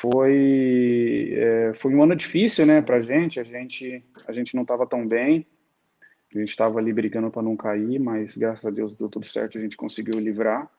foi, 0.00 1.34
é, 1.36 1.74
foi 1.74 1.94
um 1.94 2.02
ano 2.02 2.16
difícil, 2.16 2.64
né, 2.64 2.80
para 2.80 3.02
gente. 3.02 3.38
A 3.38 3.44
gente 3.44 4.02
a 4.26 4.32
gente 4.32 4.54
não 4.54 4.62
estava 4.62 4.86
tão 4.86 5.06
bem. 5.06 5.46
A 6.34 6.38
gente 6.38 6.48
estava 6.48 6.78
ali 6.78 6.92
brigando 6.92 7.30
para 7.30 7.42
não 7.42 7.56
cair, 7.56 7.98
mas 7.98 8.36
graças 8.36 8.64
a 8.64 8.70
Deus 8.70 8.94
deu 8.94 9.08
tudo 9.10 9.26
certo. 9.26 9.58
A 9.58 9.60
gente 9.60 9.76
conseguiu 9.76 10.18
livrar. 10.18 10.70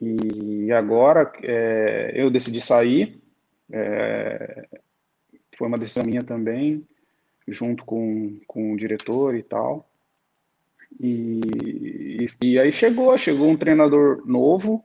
E 0.00 0.70
agora 0.70 1.30
é, 1.42 2.12
eu 2.14 2.30
decidi 2.30 2.60
sair. 2.60 3.20
É, 3.72 4.68
foi 5.56 5.66
uma 5.66 5.78
decisão 5.78 6.04
minha 6.04 6.22
também, 6.22 6.86
junto 7.48 7.84
com, 7.84 8.38
com 8.46 8.72
o 8.72 8.76
diretor 8.76 9.34
e 9.34 9.42
tal. 9.42 9.90
E, 11.00 11.40
e, 12.20 12.28
e 12.42 12.58
aí 12.58 12.70
chegou, 12.70 13.16
chegou 13.18 13.48
um 13.48 13.56
treinador 13.56 14.22
novo, 14.24 14.84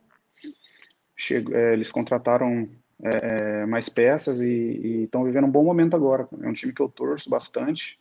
chegou, 1.15 1.55
é, 1.55 1.73
eles 1.73 1.91
contrataram 1.91 2.69
é, 3.03 3.61
é 3.61 3.65
mais 3.65 3.89
peças 3.89 4.41
e 4.41 5.03
estão 5.03 5.23
vivendo 5.23 5.45
um 5.45 5.51
bom 5.51 5.63
momento 5.63 5.95
agora. 5.95 6.27
É 6.41 6.47
um 6.47 6.53
time 6.53 6.73
que 6.73 6.81
eu 6.81 6.89
torço 6.89 7.29
bastante, 7.29 7.99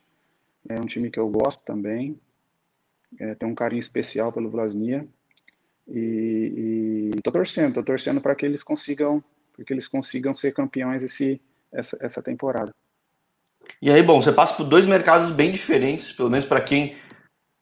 é 0.67 0.79
um 0.79 0.85
time 0.85 1.09
que 1.09 1.19
eu 1.19 1.29
gosto 1.29 1.61
também, 1.63 2.19
é, 3.19 3.35
tem 3.35 3.47
um 3.47 3.55
carinho 3.55 3.79
especial 3.79 4.31
pelo 4.31 4.49
Vlasnia 4.49 5.07
e, 5.87 7.11
estou 7.15 7.31
torcendo, 7.31 7.69
estou 7.69 7.83
torcendo 7.83 8.19
para 8.19 8.35
que 8.35 8.45
eles 8.45 8.63
consigam, 8.63 9.23
para 9.53 9.63
que 9.63 9.73
eles 9.73 9.87
consigam 9.87 10.33
ser 10.33 10.53
campeões 10.53 11.03
esse, 11.03 11.41
essa, 11.71 11.97
essa 12.01 12.21
temporada. 12.21 12.73
E 13.81 13.91
aí, 13.91 14.01
bom, 14.03 14.21
você 14.21 14.31
passa 14.31 14.55
por 14.55 14.63
dois 14.63 14.85
mercados 14.85 15.31
bem 15.31 15.51
diferentes, 15.51 16.11
pelo 16.11 16.29
menos 16.29 16.45
para 16.45 16.61
quem 16.61 16.97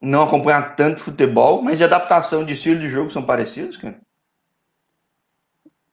não 0.02 0.24
acompanha 0.24 0.62
tanto 0.72 1.00
futebol, 1.00 1.62
mas 1.62 1.78
de 1.78 1.84
adaptação 1.84 2.46
de 2.46 2.54
estilo 2.54 2.80
de 2.80 2.90
jogo 2.90 3.10
são 3.10 3.26
parecidos, 3.26 3.78
cara? 3.78 4.00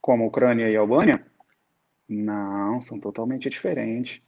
Como 0.00 0.26
Ucrânia 0.26 0.68
e 0.68 0.76
Albânia? 0.76 1.24
Não, 2.10 2.80
são 2.80 2.98
totalmente 2.98 3.48
diferentes. 3.48 4.20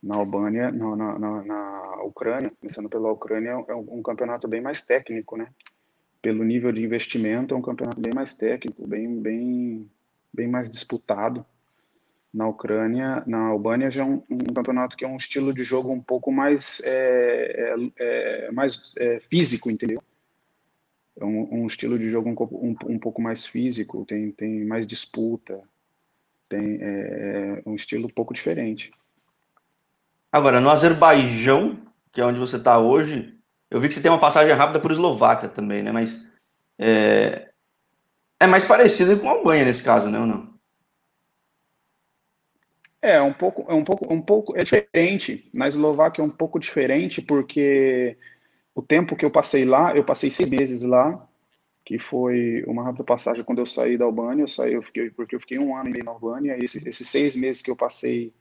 Na 0.00 0.14
Albânia, 0.14 0.70
na, 0.70 0.94
na, 0.94 1.18
na, 1.18 1.44
na 1.44 2.02
Ucrânia, 2.04 2.52
começando 2.60 2.88
pela 2.88 3.10
Ucrânia, 3.10 3.50
é 3.66 3.74
um, 3.74 3.98
um 3.98 4.02
campeonato 4.02 4.46
bem 4.46 4.60
mais 4.60 4.80
técnico, 4.80 5.36
né? 5.36 5.48
Pelo 6.22 6.44
nível 6.44 6.70
de 6.70 6.84
investimento, 6.84 7.52
é 7.52 7.56
um 7.56 7.62
campeonato 7.62 8.00
bem 8.00 8.14
mais 8.14 8.34
técnico, 8.34 8.86
bem, 8.86 9.20
bem, 9.20 9.90
bem 10.32 10.46
mais 10.46 10.70
disputado 10.70 11.44
na 12.32 12.46
Ucrânia, 12.46 13.22
na 13.26 13.46
Albânia 13.46 13.90
já 13.90 14.02
é 14.02 14.06
um, 14.06 14.22
um, 14.28 14.38
campeonato 14.38 14.96
que 14.96 15.04
é 15.04 15.08
um 15.08 15.16
estilo 15.16 15.54
de 15.54 15.62
jogo 15.62 15.92
um 15.92 16.00
pouco 16.00 16.32
mais 16.32 16.80
é, 16.84 17.76
é, 17.96 18.46
é 18.46 18.50
mais 18.50 18.92
é, 18.98 19.20
físico, 19.20 19.70
entendeu? 19.70 20.02
É 21.16 21.24
um, 21.24 21.62
um, 21.62 21.66
estilo 21.66 21.96
de 21.96 22.10
jogo 22.10 22.28
um, 22.28 22.76
um, 22.92 22.98
pouco 22.98 23.22
mais 23.22 23.46
físico, 23.46 24.04
tem, 24.04 24.32
tem 24.32 24.64
mais 24.64 24.84
disputa, 24.84 25.62
tem 26.48 26.78
é, 26.80 26.86
é, 26.86 27.62
um 27.66 27.74
estilo 27.74 28.06
um 28.06 28.10
pouco 28.10 28.34
diferente. 28.34 28.92
Agora, 30.32 30.60
no 30.60 30.70
Azerbaijão, 30.70 31.80
que 32.12 32.20
é 32.20 32.24
onde 32.24 32.38
você 32.38 32.56
está 32.56 32.78
hoje, 32.78 33.36
eu 33.70 33.80
vi 33.80 33.88
que 33.88 33.94
você 33.94 34.00
tem 34.00 34.10
uma 34.10 34.20
passagem 34.20 34.52
rápida 34.54 34.80
por 34.80 34.90
Eslováquia 34.90 35.48
também, 35.48 35.82
né? 35.82 35.92
Mas 35.92 36.24
é, 36.78 37.50
é 38.40 38.46
mais 38.46 38.64
parecido 38.64 39.18
com 39.18 39.28
a 39.28 39.32
Albânia 39.32 39.64
nesse 39.64 39.82
caso, 39.82 40.10
né? 40.10 40.18
Ou 40.18 40.26
não? 40.26 40.54
É, 43.00 43.20
um 43.20 43.34
pouco, 43.34 43.70
é 43.70 43.74
um 43.74 43.84
pouco, 43.84 44.12
um 44.12 44.22
pouco 44.22 44.56
é 44.56 44.64
diferente. 44.64 45.50
Na 45.52 45.68
Eslováquia 45.68 46.22
é 46.22 46.24
um 46.24 46.30
pouco 46.30 46.58
diferente 46.58 47.20
porque 47.20 48.16
o 48.74 48.82
tempo 48.82 49.14
que 49.14 49.24
eu 49.24 49.30
passei 49.30 49.64
lá, 49.64 49.94
eu 49.94 50.02
passei 50.02 50.30
seis 50.30 50.48
meses 50.48 50.82
lá, 50.82 51.28
que 51.84 51.98
foi 51.98 52.64
uma 52.66 52.82
rápida 52.82 53.04
passagem 53.04 53.44
quando 53.44 53.58
eu 53.58 53.66
saí 53.66 53.98
da 53.98 54.04
Albânia. 54.04 54.42
Eu 54.42 54.48
saí, 54.48 54.72
eu 54.74 54.82
fiquei, 54.82 55.10
porque 55.10 55.36
eu 55.36 55.40
fiquei 55.40 55.58
um 55.58 55.76
ano 55.76 55.88
e 55.90 55.92
meio 55.92 56.04
na 56.04 56.12
Albânia. 56.12 56.56
E 56.58 56.64
esses, 56.64 56.84
esses 56.86 57.08
seis 57.08 57.36
meses 57.36 57.62
que 57.62 57.70
eu 57.70 57.76
passei, 57.76 58.32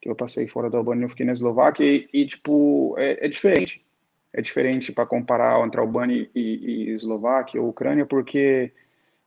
que 0.00 0.08
eu 0.08 0.14
passei 0.14 0.48
fora 0.48 0.68
da 0.68 0.78
Albânia, 0.78 1.04
eu 1.04 1.08
fiquei 1.08 1.24
na 1.26 1.32
Eslováquia 1.32 1.84
e, 1.84 2.08
e 2.12 2.26
tipo 2.26 2.94
é, 2.98 3.26
é, 3.26 3.28
diferente. 3.28 3.84
É 4.32 4.42
diferente 4.42 4.92
para 4.92 5.06
comparar 5.06 5.64
entre 5.64 5.80
Albânia 5.80 6.28
e, 6.34 6.40
e 6.40 6.90
Eslováquia 6.90 7.62
ou 7.62 7.68
Ucrânia, 7.68 8.04
porque 8.04 8.72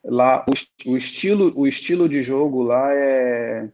lá 0.03 0.45
o, 0.47 0.91
o 0.91 0.97
estilo, 0.97 1.53
o 1.55 1.67
estilo 1.67 2.07
de 2.09 2.21
jogo 2.21 2.61
lá 2.63 2.93
é 2.93 3.69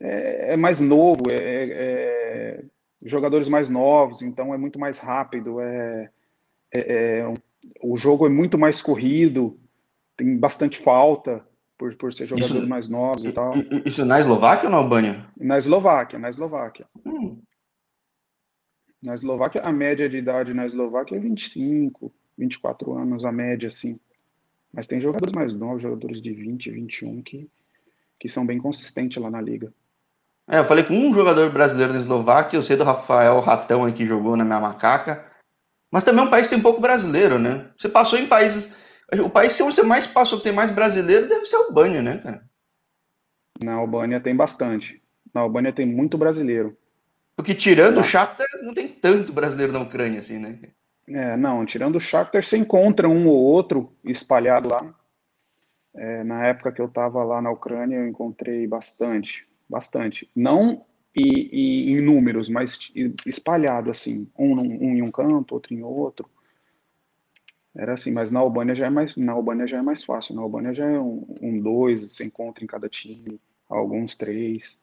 é, 0.00 0.52
é 0.52 0.56
mais 0.56 0.78
novo, 0.78 1.30
é, 1.30 1.34
é, 1.34 1.70
é, 1.72 2.64
jogadores 3.04 3.48
mais 3.48 3.68
novos, 3.68 4.22
então 4.22 4.52
é 4.52 4.58
muito 4.58 4.78
mais 4.78 4.98
rápido, 4.98 5.60
é, 5.60 6.10
é, 6.72 7.18
é 7.18 7.34
o 7.82 7.96
jogo 7.96 8.26
é 8.26 8.28
muito 8.28 8.58
mais 8.58 8.80
corrido, 8.82 9.58
tem 10.16 10.36
bastante 10.36 10.78
falta 10.78 11.44
por, 11.78 11.94
por 11.96 12.12
ser 12.12 12.26
jogadores 12.26 12.56
isso, 12.56 12.68
mais 12.68 12.88
novos 12.88 13.24
e 13.24 13.32
tal. 13.32 13.54
Isso 13.84 14.04
na 14.04 14.18
Eslováquia 14.18 14.68
ou 14.68 14.72
na 14.72 14.78
Albânia? 14.78 15.26
Na 15.38 15.58
Eslováquia, 15.58 16.18
na 16.18 16.28
Eslováquia. 16.28 16.86
Hum. 17.04 17.38
Na 19.02 19.14
Eslováquia, 19.14 19.60
a 19.62 19.72
média 19.72 20.08
de 20.08 20.16
idade 20.16 20.54
na 20.54 20.66
Eslováquia 20.66 21.16
é 21.16 21.20
25, 21.20 22.12
24 22.36 22.92
anos, 22.94 23.24
a 23.24 23.32
média, 23.32 23.68
assim. 23.68 24.00
Mas 24.72 24.86
tem 24.86 25.00
jogadores 25.00 25.34
mais 25.34 25.54
novos, 25.54 25.82
jogadores 25.82 26.20
de 26.20 26.32
20, 26.32 26.70
21, 26.70 27.22
que, 27.22 27.48
que 28.18 28.28
são 28.28 28.44
bem 28.44 28.58
consistentes 28.58 29.22
lá 29.22 29.30
na 29.30 29.40
liga. 29.40 29.72
É, 30.48 30.58
eu 30.58 30.64
falei 30.64 30.84
com 30.84 30.94
um 30.94 31.12
jogador 31.12 31.50
brasileiro 31.50 31.92
na 31.92 31.98
Eslováquia, 31.98 32.56
eu 32.56 32.62
sei 32.62 32.76
do 32.76 32.84
Rafael 32.84 33.40
Ratão 33.40 33.84
aí 33.84 33.92
que 33.92 34.06
jogou 34.06 34.36
na 34.36 34.44
minha 34.44 34.60
macaca. 34.60 35.24
Mas 35.90 36.04
também 36.04 36.24
é 36.24 36.26
um 36.26 36.30
país 36.30 36.48
que 36.48 36.54
tem 36.54 36.62
pouco 36.62 36.80
brasileiro, 36.80 37.38
né? 37.38 37.70
Você 37.76 37.88
passou 37.88 38.18
em 38.18 38.26
países. 38.26 38.74
O 39.24 39.30
país 39.30 39.58
onde 39.60 39.74
você 39.74 39.82
mais 39.82 40.06
passou, 40.06 40.40
tem 40.40 40.52
mais 40.52 40.70
brasileiro, 40.70 41.28
deve 41.28 41.46
ser 41.46 41.56
a 41.56 41.60
Albânia, 41.60 42.02
né, 42.02 42.18
cara? 42.18 42.44
Na 43.62 43.74
Albânia 43.74 44.20
tem 44.20 44.34
bastante. 44.34 45.02
Na 45.32 45.40
Albânia 45.40 45.72
tem 45.72 45.86
muito 45.86 46.18
brasileiro. 46.18 46.76
Porque 47.36 47.54
tirando 47.54 47.98
o 47.98 48.04
Shakhtar, 48.04 48.46
não 48.62 48.74
tem 48.74 48.88
tanto 48.88 49.32
brasileiro 49.32 49.72
na 49.72 49.80
Ucrânia, 49.80 50.20
assim, 50.20 50.38
né? 50.38 50.58
É, 51.08 51.36
não, 51.36 51.64
tirando 51.64 51.96
o 51.96 52.00
Shakhtar, 52.00 52.42
você 52.42 52.56
encontra 52.56 53.08
um 53.08 53.28
ou 53.28 53.36
outro 53.36 53.92
espalhado 54.04 54.68
lá. 54.68 54.94
É, 55.94 56.24
na 56.24 56.46
época 56.46 56.72
que 56.72 56.80
eu 56.80 56.86
estava 56.86 57.22
lá 57.22 57.40
na 57.40 57.50
Ucrânia, 57.50 57.96
eu 57.96 58.08
encontrei 58.08 58.66
bastante 58.66 59.46
bastante. 59.68 60.30
Não 60.34 60.84
e, 61.16 61.48
e, 61.50 61.92
em 61.92 62.00
números, 62.02 62.48
mas 62.48 62.92
espalhado 63.24 63.90
assim, 63.90 64.28
um, 64.38 64.52
um 64.60 64.94
em 64.94 65.02
um 65.02 65.10
canto, 65.10 65.54
outro 65.54 65.72
em 65.72 65.82
outro. 65.82 66.28
Era 67.74 67.94
assim, 67.94 68.10
mas 68.10 68.30
na 68.30 68.40
Albânia 68.40 68.74
já 68.74 68.86
é 68.86 68.90
mais, 68.90 69.16
na 69.16 69.32
Albânia 69.32 69.66
já 69.66 69.78
é 69.78 69.82
mais 69.82 70.04
fácil. 70.04 70.34
Na 70.34 70.42
Albânia 70.42 70.72
já 70.72 70.86
é 70.86 70.98
um, 70.98 71.26
um 71.40 71.60
dois, 71.60 72.02
você 72.02 72.24
encontra 72.24 72.62
em 72.62 72.66
cada 72.66 72.88
time, 72.88 73.40
alguns 73.68 74.14
três. 74.14 74.78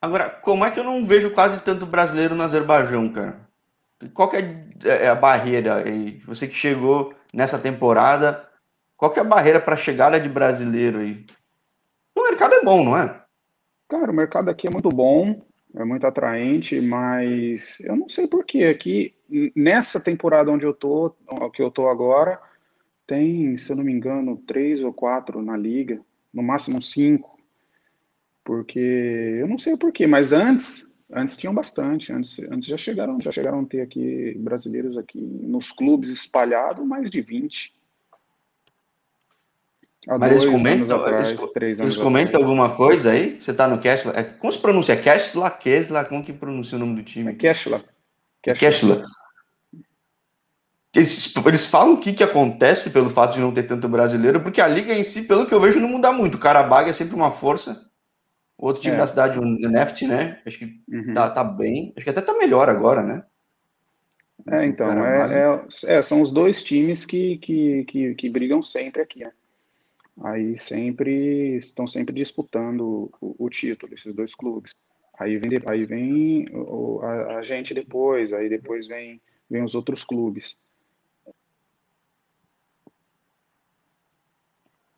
Agora, 0.00 0.28
como 0.28 0.64
é 0.64 0.70
que 0.70 0.80
eu 0.80 0.84
não 0.84 1.06
vejo 1.06 1.32
quase 1.32 1.62
tanto 1.62 1.86
brasileiro 1.86 2.34
no 2.34 2.42
Azerbaijão, 2.42 3.12
cara? 3.12 3.40
Qual 4.12 4.28
que 4.28 4.36
é, 4.36 4.60
é 4.84 5.08
a 5.08 5.14
barreira? 5.14 5.84
Você 6.26 6.48
que 6.48 6.54
chegou 6.54 7.14
nessa 7.32 7.58
temporada, 7.58 8.48
qual 8.96 9.12
é 9.14 9.20
a 9.20 9.24
barreira 9.24 9.60
para 9.60 9.74
a 9.74 9.78
chegada 9.78 10.18
de 10.18 10.28
brasileiro 10.28 10.98
aí? 10.98 11.24
O 12.16 12.22
mercado 12.24 12.54
é 12.54 12.64
bom, 12.64 12.84
não 12.84 12.96
é? 12.96 13.21
Cara, 13.92 14.10
o 14.10 14.14
mercado 14.14 14.48
aqui 14.48 14.66
é 14.66 14.70
muito 14.70 14.88
bom, 14.88 15.44
é 15.74 15.84
muito 15.84 16.06
atraente, 16.06 16.80
mas 16.80 17.78
eu 17.80 17.94
não 17.94 18.08
sei 18.08 18.26
por 18.26 18.42
que 18.42 18.64
aqui 18.64 19.14
nessa 19.54 20.02
temporada 20.02 20.50
onde 20.50 20.64
eu 20.64 20.72
tô, 20.72 21.14
que 21.52 21.60
eu 21.60 21.70
tô 21.70 21.86
agora, 21.86 22.40
tem, 23.06 23.54
se 23.58 23.70
eu 23.70 23.76
não 23.76 23.84
me 23.84 23.92
engano, 23.92 24.42
três 24.46 24.82
ou 24.82 24.94
quatro 24.94 25.42
na 25.42 25.58
liga, 25.58 26.00
no 26.32 26.42
máximo 26.42 26.80
cinco, 26.80 27.38
porque 28.42 28.78
eu 28.80 29.46
não 29.46 29.58
sei 29.58 29.76
por 29.76 29.92
quê, 29.92 30.06
mas 30.06 30.32
antes, 30.32 30.98
antes 31.12 31.36
tinham 31.36 31.52
bastante, 31.52 32.14
antes, 32.14 32.38
antes 32.50 32.66
já 32.70 32.78
chegaram, 32.78 33.20
já 33.20 33.30
chegaram 33.30 33.60
a 33.60 33.66
ter 33.66 33.82
aqui 33.82 34.34
brasileiros 34.38 34.96
aqui 34.96 35.20
nos 35.20 35.70
clubes 35.70 36.08
espalhados, 36.08 36.82
mais 36.86 37.10
de 37.10 37.20
20. 37.20 37.74
Há 40.08 40.18
Mas 40.18 40.32
eles 40.32 40.46
comentam, 40.46 41.00
atrás, 41.00 41.28
eles, 41.28 41.80
eles 41.80 41.96
comentam 41.96 42.40
alguma 42.40 42.70
coisa 42.70 43.12
aí? 43.12 43.40
Você 43.40 43.52
está 43.52 43.68
no 43.68 43.78
Kessler? 43.78 44.18
É, 44.18 44.24
como 44.24 44.52
se 44.52 44.58
pronuncia? 44.58 44.96
Kessler? 44.96 45.58
Kessler? 45.58 46.08
Como 46.08 46.24
que 46.24 46.32
pronuncia 46.32 46.76
o 46.76 46.80
nome 46.80 46.96
do 46.96 47.04
time? 47.04 47.30
É 47.30 47.34
Kessler. 47.34 47.84
Kessler. 48.42 49.04
Eles, 50.94 51.34
eles 51.46 51.66
falam 51.66 51.94
o 51.94 52.00
que, 52.00 52.12
que 52.12 52.24
acontece 52.24 52.90
pelo 52.90 53.08
fato 53.08 53.34
de 53.34 53.40
não 53.40 53.52
ter 53.52 53.62
tanto 53.62 53.88
brasileiro, 53.88 54.40
porque 54.40 54.60
a 54.60 54.66
liga 54.66 54.92
em 54.92 55.04
si, 55.04 55.22
pelo 55.22 55.46
que 55.46 55.54
eu 55.54 55.60
vejo, 55.60 55.80
não 55.80 55.88
muda 55.88 56.12
muito. 56.12 56.34
O 56.34 56.40
Karabag 56.40 56.90
é 56.90 56.92
sempre 56.92 57.14
uma 57.14 57.30
força. 57.30 57.88
O 58.58 58.66
outro 58.66 58.82
time 58.82 58.96
é. 58.96 58.98
da 58.98 59.06
cidade, 59.06 59.38
o 59.38 59.42
Neft, 59.42 60.06
né? 60.06 60.40
Acho 60.44 60.58
que 60.58 60.66
uhum. 60.88 61.14
tá, 61.14 61.30
tá 61.30 61.44
bem. 61.44 61.92
Acho 61.96 62.04
que 62.04 62.10
até 62.10 62.20
tá 62.20 62.34
melhor 62.34 62.68
agora, 62.68 63.02
né? 63.02 63.24
É, 64.50 64.66
então, 64.66 64.88
é, 65.06 65.44
é, 65.86 65.96
é, 65.98 66.02
são 66.02 66.20
os 66.20 66.32
dois 66.32 66.62
times 66.62 67.04
que, 67.04 67.38
que, 67.38 67.84
que, 67.84 68.14
que 68.16 68.28
brigam 68.28 68.60
sempre 68.60 69.00
aqui, 69.00 69.20
né? 69.20 69.30
Aí 70.20 70.58
sempre 70.58 71.56
estão 71.56 71.86
sempre 71.86 72.14
disputando 72.14 73.10
o, 73.20 73.46
o 73.46 73.50
título, 73.50 73.94
esses 73.94 74.14
dois 74.14 74.34
clubes. 74.34 74.74
Aí 75.18 75.38
vem, 75.38 75.58
aí 75.66 75.84
vem 75.84 76.48
o, 76.52 77.00
a, 77.02 77.38
a, 77.38 77.42
gente 77.42 77.72
depois, 77.72 78.32
aí 78.32 78.48
depois 78.48 78.86
vem, 78.86 79.20
vem 79.48 79.62
os 79.62 79.74
outros 79.74 80.04
clubes. 80.04 80.58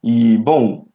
E, 0.02 0.36
bom, 0.38 0.86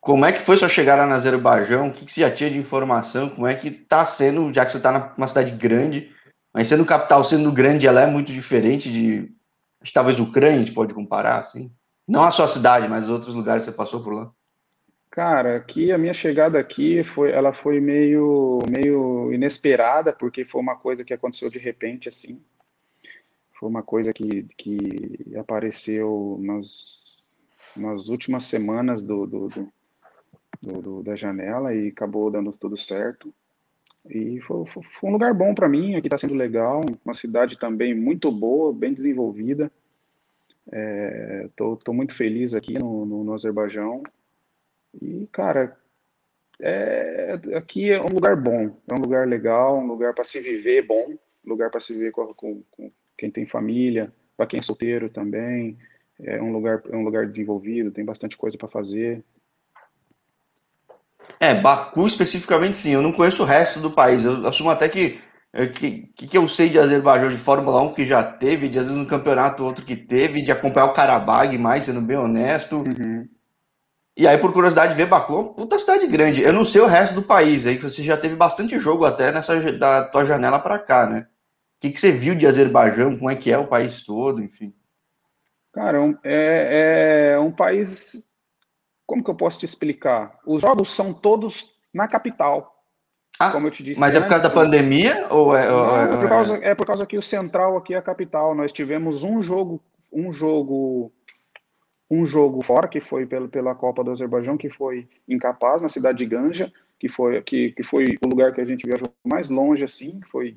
como 0.00 0.24
é 0.24 0.32
que 0.32 0.38
foi 0.38 0.56
sua 0.56 0.68
chegada 0.68 1.06
na 1.06 1.16
Azerbaijão? 1.16 1.88
O 1.88 1.92
que, 1.92 2.04
que 2.04 2.12
você 2.12 2.22
já 2.22 2.30
tinha 2.30 2.50
de 2.50 2.58
informação? 2.58 3.28
Como 3.28 3.46
é 3.46 3.54
que 3.54 3.68
está 3.68 4.04
sendo, 4.04 4.52
já 4.52 4.64
que 4.64 4.72
você 4.72 4.78
está 4.78 5.14
numa 5.16 5.28
cidade 5.28 5.50
grande, 5.52 6.10
mas 6.52 6.66
sendo 6.66 6.84
capital, 6.84 7.22
sendo 7.22 7.52
grande, 7.52 7.86
ela 7.86 8.00
é 8.00 8.06
muito 8.06 8.32
diferente 8.32 8.90
de, 8.90 9.30
talvez, 9.92 10.18
Ucrânia, 10.18 10.56
a 10.56 10.58
gente 10.58 10.72
pode 10.72 10.94
comparar, 10.94 11.38
assim? 11.38 11.70
Não 12.08 12.24
a 12.24 12.30
sua 12.30 12.48
cidade, 12.48 12.88
mas 12.88 13.10
outros 13.10 13.34
lugares 13.34 13.64
você 13.64 13.72
passou 13.72 14.02
por 14.02 14.14
lá. 14.14 14.32
Cara, 15.10 15.56
aqui 15.56 15.92
a 15.92 15.98
minha 15.98 16.14
chegada 16.14 16.58
aqui 16.58 17.02
foi, 17.04 17.32
ela 17.32 17.52
foi 17.52 17.80
meio, 17.80 18.60
meio 18.70 19.32
inesperada, 19.32 20.12
porque 20.12 20.44
foi 20.44 20.60
uma 20.60 20.76
coisa 20.76 21.04
que 21.04 21.12
aconteceu 21.12 21.50
de 21.50 21.58
repente 21.58 22.08
assim. 22.08 22.40
foi 23.58 23.68
uma 23.68 23.82
coisa 23.82 24.12
que, 24.12 24.44
que 24.56 24.78
apareceu 25.36 26.38
nas, 26.40 27.18
nas 27.76 28.08
últimas 28.08 28.44
semanas 28.44 29.02
do, 29.04 29.26
do, 29.26 29.48
do, 29.48 30.82
do 30.82 31.02
da 31.02 31.16
janela 31.16 31.74
e 31.74 31.88
acabou 31.88 32.30
dando 32.30 32.52
tudo 32.52 32.76
certo. 32.76 33.34
E 34.08 34.40
foi, 34.42 34.64
foi 34.66 35.10
um 35.10 35.12
lugar 35.12 35.34
bom 35.34 35.54
para 35.54 35.68
mim, 35.68 35.96
aqui 35.96 36.06
está 36.06 36.16
sendo 36.16 36.34
legal, 36.34 36.82
uma 37.04 37.14
cidade 37.14 37.58
também 37.58 37.94
muito 37.94 38.30
boa, 38.30 38.72
bem 38.72 38.94
desenvolvida. 38.94 39.70
Estou 41.46 41.80
é, 41.86 41.92
muito 41.92 42.14
feliz 42.14 42.54
aqui 42.54 42.78
no, 42.78 43.06
no, 43.06 43.24
no 43.24 43.34
Azerbaijão. 43.34 44.02
E, 45.00 45.26
cara, 45.32 45.76
é, 46.60 47.38
aqui 47.54 47.90
é 47.90 48.00
um 48.00 48.08
lugar 48.08 48.36
bom, 48.36 48.76
é 48.88 48.94
um 48.94 48.98
lugar 48.98 49.26
legal, 49.26 49.78
um 49.78 49.86
lugar 49.86 50.14
para 50.14 50.24
se 50.24 50.40
viver 50.40 50.82
bom, 50.82 51.14
lugar 51.44 51.70
para 51.70 51.80
se 51.80 51.92
viver 51.92 52.10
com, 52.10 52.34
com, 52.34 52.62
com, 52.70 52.90
quem 53.16 53.30
tem 53.30 53.46
família, 53.46 54.12
para 54.36 54.46
quem 54.46 54.60
é 54.60 54.62
solteiro 54.62 55.08
também. 55.08 55.78
É 56.20 56.42
um 56.42 56.52
lugar, 56.52 56.82
é 56.90 56.96
um 56.96 57.04
lugar 57.04 57.26
desenvolvido, 57.26 57.92
tem 57.92 58.04
bastante 58.04 58.36
coisa 58.36 58.58
para 58.58 58.68
fazer. 58.68 59.24
É, 61.38 61.54
Baku 61.54 62.06
especificamente 62.06 62.76
sim, 62.76 62.92
eu 62.92 63.02
não 63.02 63.12
conheço 63.12 63.42
o 63.42 63.46
resto 63.46 63.78
do 63.80 63.90
país. 63.90 64.24
Eu 64.24 64.44
assumo 64.46 64.70
até 64.70 64.88
que 64.88 65.20
o 65.54 65.62
é, 65.62 65.66
que, 65.66 66.08
que 66.14 66.36
eu 66.36 66.46
sei 66.46 66.68
de 66.68 66.78
Azerbaijão 66.78 67.30
de 67.30 67.38
Fórmula 67.38 67.80
1 67.82 67.94
que 67.94 68.04
já 68.04 68.22
teve, 68.22 68.68
de 68.68 68.78
às 68.78 68.86
vezes 68.86 69.00
um 69.00 69.06
campeonato 69.06 69.64
outro 69.64 69.84
que 69.84 69.96
teve, 69.96 70.42
de 70.42 70.52
acompanhar 70.52 70.86
o 70.86 70.92
Karabag 70.92 71.56
mais, 71.56 71.84
sendo 71.84 72.02
bem 72.02 72.18
honesto. 72.18 72.78
Uhum. 72.78 73.26
E 74.16 74.26
aí, 74.26 74.36
por 74.36 74.52
curiosidade, 74.52 74.94
ver 74.94 75.06
Baku, 75.06 75.54
puta 75.54 75.78
cidade 75.78 76.06
grande. 76.06 76.42
Eu 76.42 76.52
não 76.52 76.64
sei 76.64 76.80
o 76.80 76.86
resto 76.86 77.14
do 77.14 77.22
país, 77.22 77.64
aí 77.64 77.76
que 77.76 77.84
você 77.84 78.02
já 78.02 78.16
teve 78.16 78.34
bastante 78.34 78.78
jogo 78.78 79.04
até 79.04 79.32
nessa 79.32 79.72
da 79.72 80.10
tua 80.10 80.24
janela 80.24 80.58
para 80.58 80.78
cá, 80.78 81.06
né? 81.06 81.20
O 81.20 81.80
que, 81.80 81.90
que 81.90 82.00
você 82.00 82.10
viu 82.10 82.34
de 82.34 82.46
Azerbaijão? 82.46 83.16
Como 83.16 83.30
é 83.30 83.36
que 83.36 83.52
é 83.52 83.56
o 83.56 83.68
país 83.68 84.02
todo, 84.02 84.42
enfim? 84.42 84.74
Cara, 85.72 85.98
é, 86.24 87.30
é 87.34 87.38
um 87.38 87.52
país. 87.52 88.34
Como 89.06 89.22
que 89.22 89.30
eu 89.30 89.36
posso 89.36 89.60
te 89.60 89.64
explicar? 89.64 90.36
Os 90.44 90.62
jogos 90.62 90.92
são 90.92 91.14
todos 91.14 91.78
na 91.94 92.08
capital. 92.08 92.77
Ah, 93.38 93.52
como 93.52 93.68
eu 93.68 93.70
te 93.70 93.82
disse. 93.82 94.00
Mas 94.00 94.10
antes, 94.10 94.20
é 94.20 94.24
por 94.24 94.30
causa 94.30 94.48
da 94.48 94.54
pandemia 94.54 95.26
ou 95.30 95.56
é, 95.56 95.68
não, 95.68 95.96
é, 95.96 96.16
por 96.16 96.28
causa, 96.28 96.56
é 96.56 96.74
por 96.74 96.86
causa 96.86 97.06
que 97.06 97.16
o 97.16 97.22
Central 97.22 97.76
aqui 97.76 97.94
é 97.94 97.96
a 97.96 98.02
capital. 98.02 98.54
Nós 98.54 98.72
tivemos 98.72 99.22
um 99.22 99.40
jogo, 99.40 99.80
um 100.12 100.32
jogo, 100.32 101.12
um 102.10 102.26
jogo 102.26 102.60
fora 102.62 102.88
que 102.88 103.00
foi 103.00 103.26
pela, 103.26 103.46
pela 103.46 103.74
Copa 103.74 104.02
do 104.02 104.10
Azerbaijão, 104.10 104.56
que 104.56 104.68
foi 104.68 105.08
incapaz 105.28 105.82
na 105.82 105.88
cidade 105.88 106.18
de 106.18 106.26
Ganja, 106.26 106.72
que 106.98 107.08
foi 107.08 107.40
que, 107.42 107.70
que 107.72 107.84
foi 107.84 108.18
o 108.24 108.28
lugar 108.28 108.52
que 108.52 108.60
a 108.60 108.64
gente 108.64 108.84
viajou 108.84 109.08
mais 109.24 109.48
longe 109.48 109.84
assim, 109.84 110.20
foi 110.32 110.56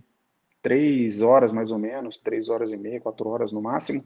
três 0.61 1.21
horas 1.21 1.53
mais 1.53 1.71
ou 1.71 1.77
menos, 1.77 2.17
três 2.17 2.49
horas 2.49 2.71
e 2.71 2.77
meia, 2.77 2.99
quatro 2.99 3.29
horas 3.29 3.51
no 3.51 3.61
máximo. 3.61 4.03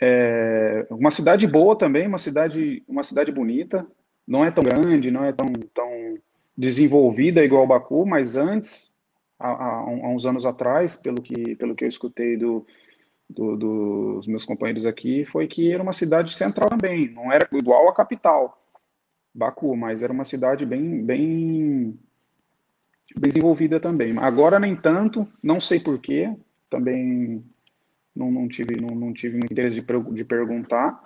É, 0.00 0.86
uma 0.90 1.12
cidade 1.12 1.46
boa 1.46 1.76
também, 1.76 2.06
uma 2.08 2.18
cidade, 2.18 2.82
uma 2.88 3.04
cidade 3.04 3.30
bonita. 3.30 3.86
Não 4.26 4.44
é 4.44 4.50
tão 4.50 4.64
grande, 4.64 5.10
não 5.10 5.24
é 5.24 5.32
tão, 5.32 5.46
tão 5.72 6.18
desenvolvida 6.56 7.44
igual 7.44 7.66
Baku, 7.66 8.06
mas 8.06 8.36
antes, 8.36 8.98
há, 9.38 9.48
há, 9.48 9.84
uns 10.08 10.26
anos 10.26 10.46
atrás, 10.46 10.96
pelo 10.96 11.20
que, 11.20 11.56
pelo 11.56 11.74
que 11.74 11.84
eu 11.84 11.88
escutei 11.88 12.36
do, 12.36 12.66
do, 13.28 13.56
dos 13.56 14.26
meus 14.26 14.44
companheiros 14.44 14.86
aqui, 14.86 15.24
foi 15.24 15.46
que 15.46 15.72
era 15.72 15.82
uma 15.82 15.92
cidade 15.92 16.32
central 16.34 16.70
também, 16.70 17.10
não 17.10 17.32
era 17.32 17.48
igual 17.52 17.88
à 17.88 17.94
capital, 17.94 18.60
Baku, 19.34 19.76
mas 19.76 20.02
era 20.02 20.12
uma 20.12 20.24
cidade 20.24 20.64
bem, 20.64 21.04
bem, 21.04 21.98
bem 23.16 23.30
desenvolvida 23.30 23.80
também. 23.80 24.16
Agora, 24.18 24.60
nem 24.60 24.76
tanto, 24.76 25.26
não 25.42 25.58
sei 25.58 25.80
porquê, 25.80 26.32
também 26.70 27.44
não, 28.14 28.30
não, 28.30 28.46
tive, 28.46 28.80
não, 28.80 28.94
não 28.94 29.12
tive 29.12 29.38
interesse 29.38 29.80
de, 29.80 30.12
de 30.12 30.24
perguntar, 30.24 31.02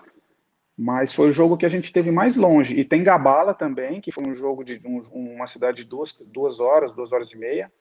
mas 0.79 1.13
foi 1.13 1.31
o 1.31 1.33
jogo 1.33 1.57
que 1.57 1.67
a 1.67 1.69
gente 1.69 1.93
teve 1.93 2.13
mais 2.13 2.37
longe. 2.37 2.79
E 2.79 2.85
tem 2.85 3.03
Gabala 3.03 3.53
também, 3.53 4.01
que 4.01 4.13
foi 4.13 4.23
um 4.25 4.35
jogo 4.35 4.65
de 4.65 4.81
um, 4.85 5.01
uma 5.13 5.49
cidade 5.49 5.79
de 5.79 5.85
duas, 5.85 6.17
duas 6.27 6.61
horas, 6.61 6.95
duas 6.95 7.11
horas 7.11 7.33
e 7.33 7.37
meia, 7.37 7.73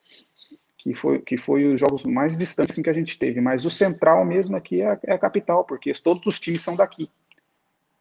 que 0.75 0.95
foi, 0.95 1.19
que 1.19 1.38
foi 1.38 1.65
os 1.65 1.79
jogos 1.79 2.03
mais 2.05 2.36
distantes 2.36 2.71
assim, 2.71 2.81
que 2.81 2.89
a 2.89 2.93
gente 2.93 3.19
teve. 3.19 3.39
Mas 3.39 3.65
o 3.65 3.69
central 3.69 4.25
mesmo 4.25 4.57
aqui 4.57 4.81
é, 4.81 4.97
é 5.03 5.13
a 5.13 5.19
capital, 5.19 5.63
porque 5.63 5.93
todos 5.93 6.25
os 6.25 6.39
times 6.39 6.63
são 6.63 6.75
daqui. 6.75 7.07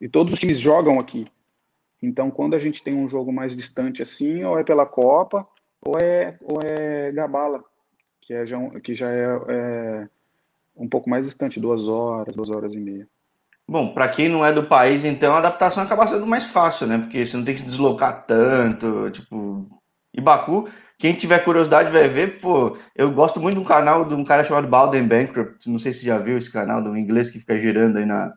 E 0.00 0.08
todos 0.08 0.32
os 0.32 0.40
times 0.40 0.58
jogam 0.58 0.98
aqui. 0.98 1.26
Então, 2.02 2.30
quando 2.30 2.54
a 2.54 2.58
gente 2.58 2.82
tem 2.82 2.94
um 2.94 3.06
jogo 3.06 3.30
mais 3.30 3.54
distante 3.54 4.02
assim, 4.02 4.44
ou 4.44 4.58
é 4.58 4.64
pela 4.64 4.86
Copa, 4.86 5.46
ou 5.82 5.98
é, 5.98 6.38
ou 6.40 6.58
é 6.62 7.12
Gabala, 7.12 7.62
que, 8.22 8.32
é 8.32 8.46
já, 8.46 8.58
que 8.80 8.94
já 8.94 9.10
é, 9.10 9.24
é 9.48 10.08
um 10.74 10.88
pouco 10.88 11.10
mais 11.10 11.26
distante, 11.26 11.60
duas 11.60 11.86
horas, 11.86 12.34
duas 12.34 12.48
horas 12.48 12.72
e 12.72 12.78
meia. 12.78 13.06
Bom, 13.68 13.92
para 13.92 14.08
quem 14.08 14.28
não 14.28 14.44
é 14.46 14.52
do 14.52 14.62
país, 14.62 15.04
então 15.04 15.34
a 15.34 15.38
adaptação 15.38 15.82
acaba 15.82 16.06
sendo 16.06 16.24
mais 16.26 16.44
fácil, 16.44 16.86
né? 16.86 16.98
Porque 16.98 17.26
você 17.26 17.36
não 17.36 17.44
tem 17.44 17.54
que 17.54 17.60
se 17.60 17.66
deslocar 17.66 18.24
tanto, 18.24 19.10
tipo. 19.10 19.68
E 20.14 20.20
Baku, 20.20 20.68
quem 20.98 21.12
tiver 21.14 21.40
curiosidade 21.40 21.90
vai 21.90 22.08
ver, 22.08 22.40
pô, 22.40 22.78
eu 22.94 23.10
gosto 23.10 23.40
muito 23.40 23.56
de 23.56 23.60
um 23.60 23.64
canal 23.64 24.04
de 24.04 24.14
um 24.14 24.24
cara 24.24 24.44
chamado 24.44 24.68
Balden 24.68 25.06
Bankrupt, 25.06 25.68
não 25.68 25.78
sei 25.80 25.92
se 25.92 26.04
já 26.04 26.16
viu 26.16 26.38
esse 26.38 26.50
canal 26.50 26.80
do 26.82 26.96
inglês 26.96 27.28
que 27.30 27.40
fica 27.40 27.56
girando 27.56 27.98
aí 27.98 28.06
na, 28.06 28.32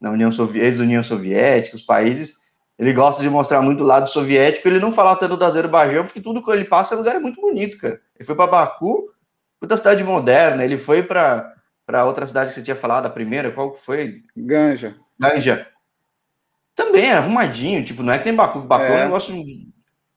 na 0.00 0.10
União 0.10 0.30
Soviética, 0.30 0.66
ex-União 0.66 1.02
Soviética, 1.02 1.76
os 1.76 1.82
países. 1.82 2.40
Ele 2.78 2.92
gosta 2.92 3.22
de 3.22 3.30
mostrar 3.30 3.60
muito 3.62 3.82
o 3.82 3.86
lado 3.86 4.08
soviético, 4.08 4.68
ele 4.68 4.78
não 4.78 4.92
fala 4.92 5.16
tanto 5.16 5.36
do 5.36 5.44
Azerbaijão, 5.44 6.04
porque 6.04 6.20
tudo 6.20 6.42
que 6.42 6.50
ele 6.50 6.64
passa 6.64 6.94
é 6.94 6.98
lugar 6.98 7.18
muito 7.20 7.40
bonito, 7.40 7.76
cara. 7.78 8.00
Ele 8.16 8.24
foi 8.24 8.34
para 8.34 8.46
Baku, 8.46 9.10
puta 9.58 9.76
cidade 9.76 10.04
moderna, 10.04 10.64
ele 10.64 10.78
foi 10.78 11.02
para 11.02 11.54
para 11.90 12.04
outra 12.04 12.24
cidade 12.24 12.50
que 12.50 12.54
você 12.54 12.62
tinha 12.62 12.76
falado, 12.76 13.06
a 13.06 13.10
primeira, 13.10 13.50
qual 13.50 13.74
foi? 13.74 14.22
Ganja. 14.36 14.94
Ganja. 15.20 15.66
Também 16.72 17.06
é 17.06 17.14
arrumadinho, 17.14 17.84
tipo, 17.84 18.00
não 18.04 18.12
é 18.12 18.18
que 18.18 18.26
nem 18.26 18.36
Baku. 18.36 18.60
Baku 18.60 18.84
é, 18.84 18.92
é 18.92 18.94
um 18.94 19.04
negócio. 19.06 19.34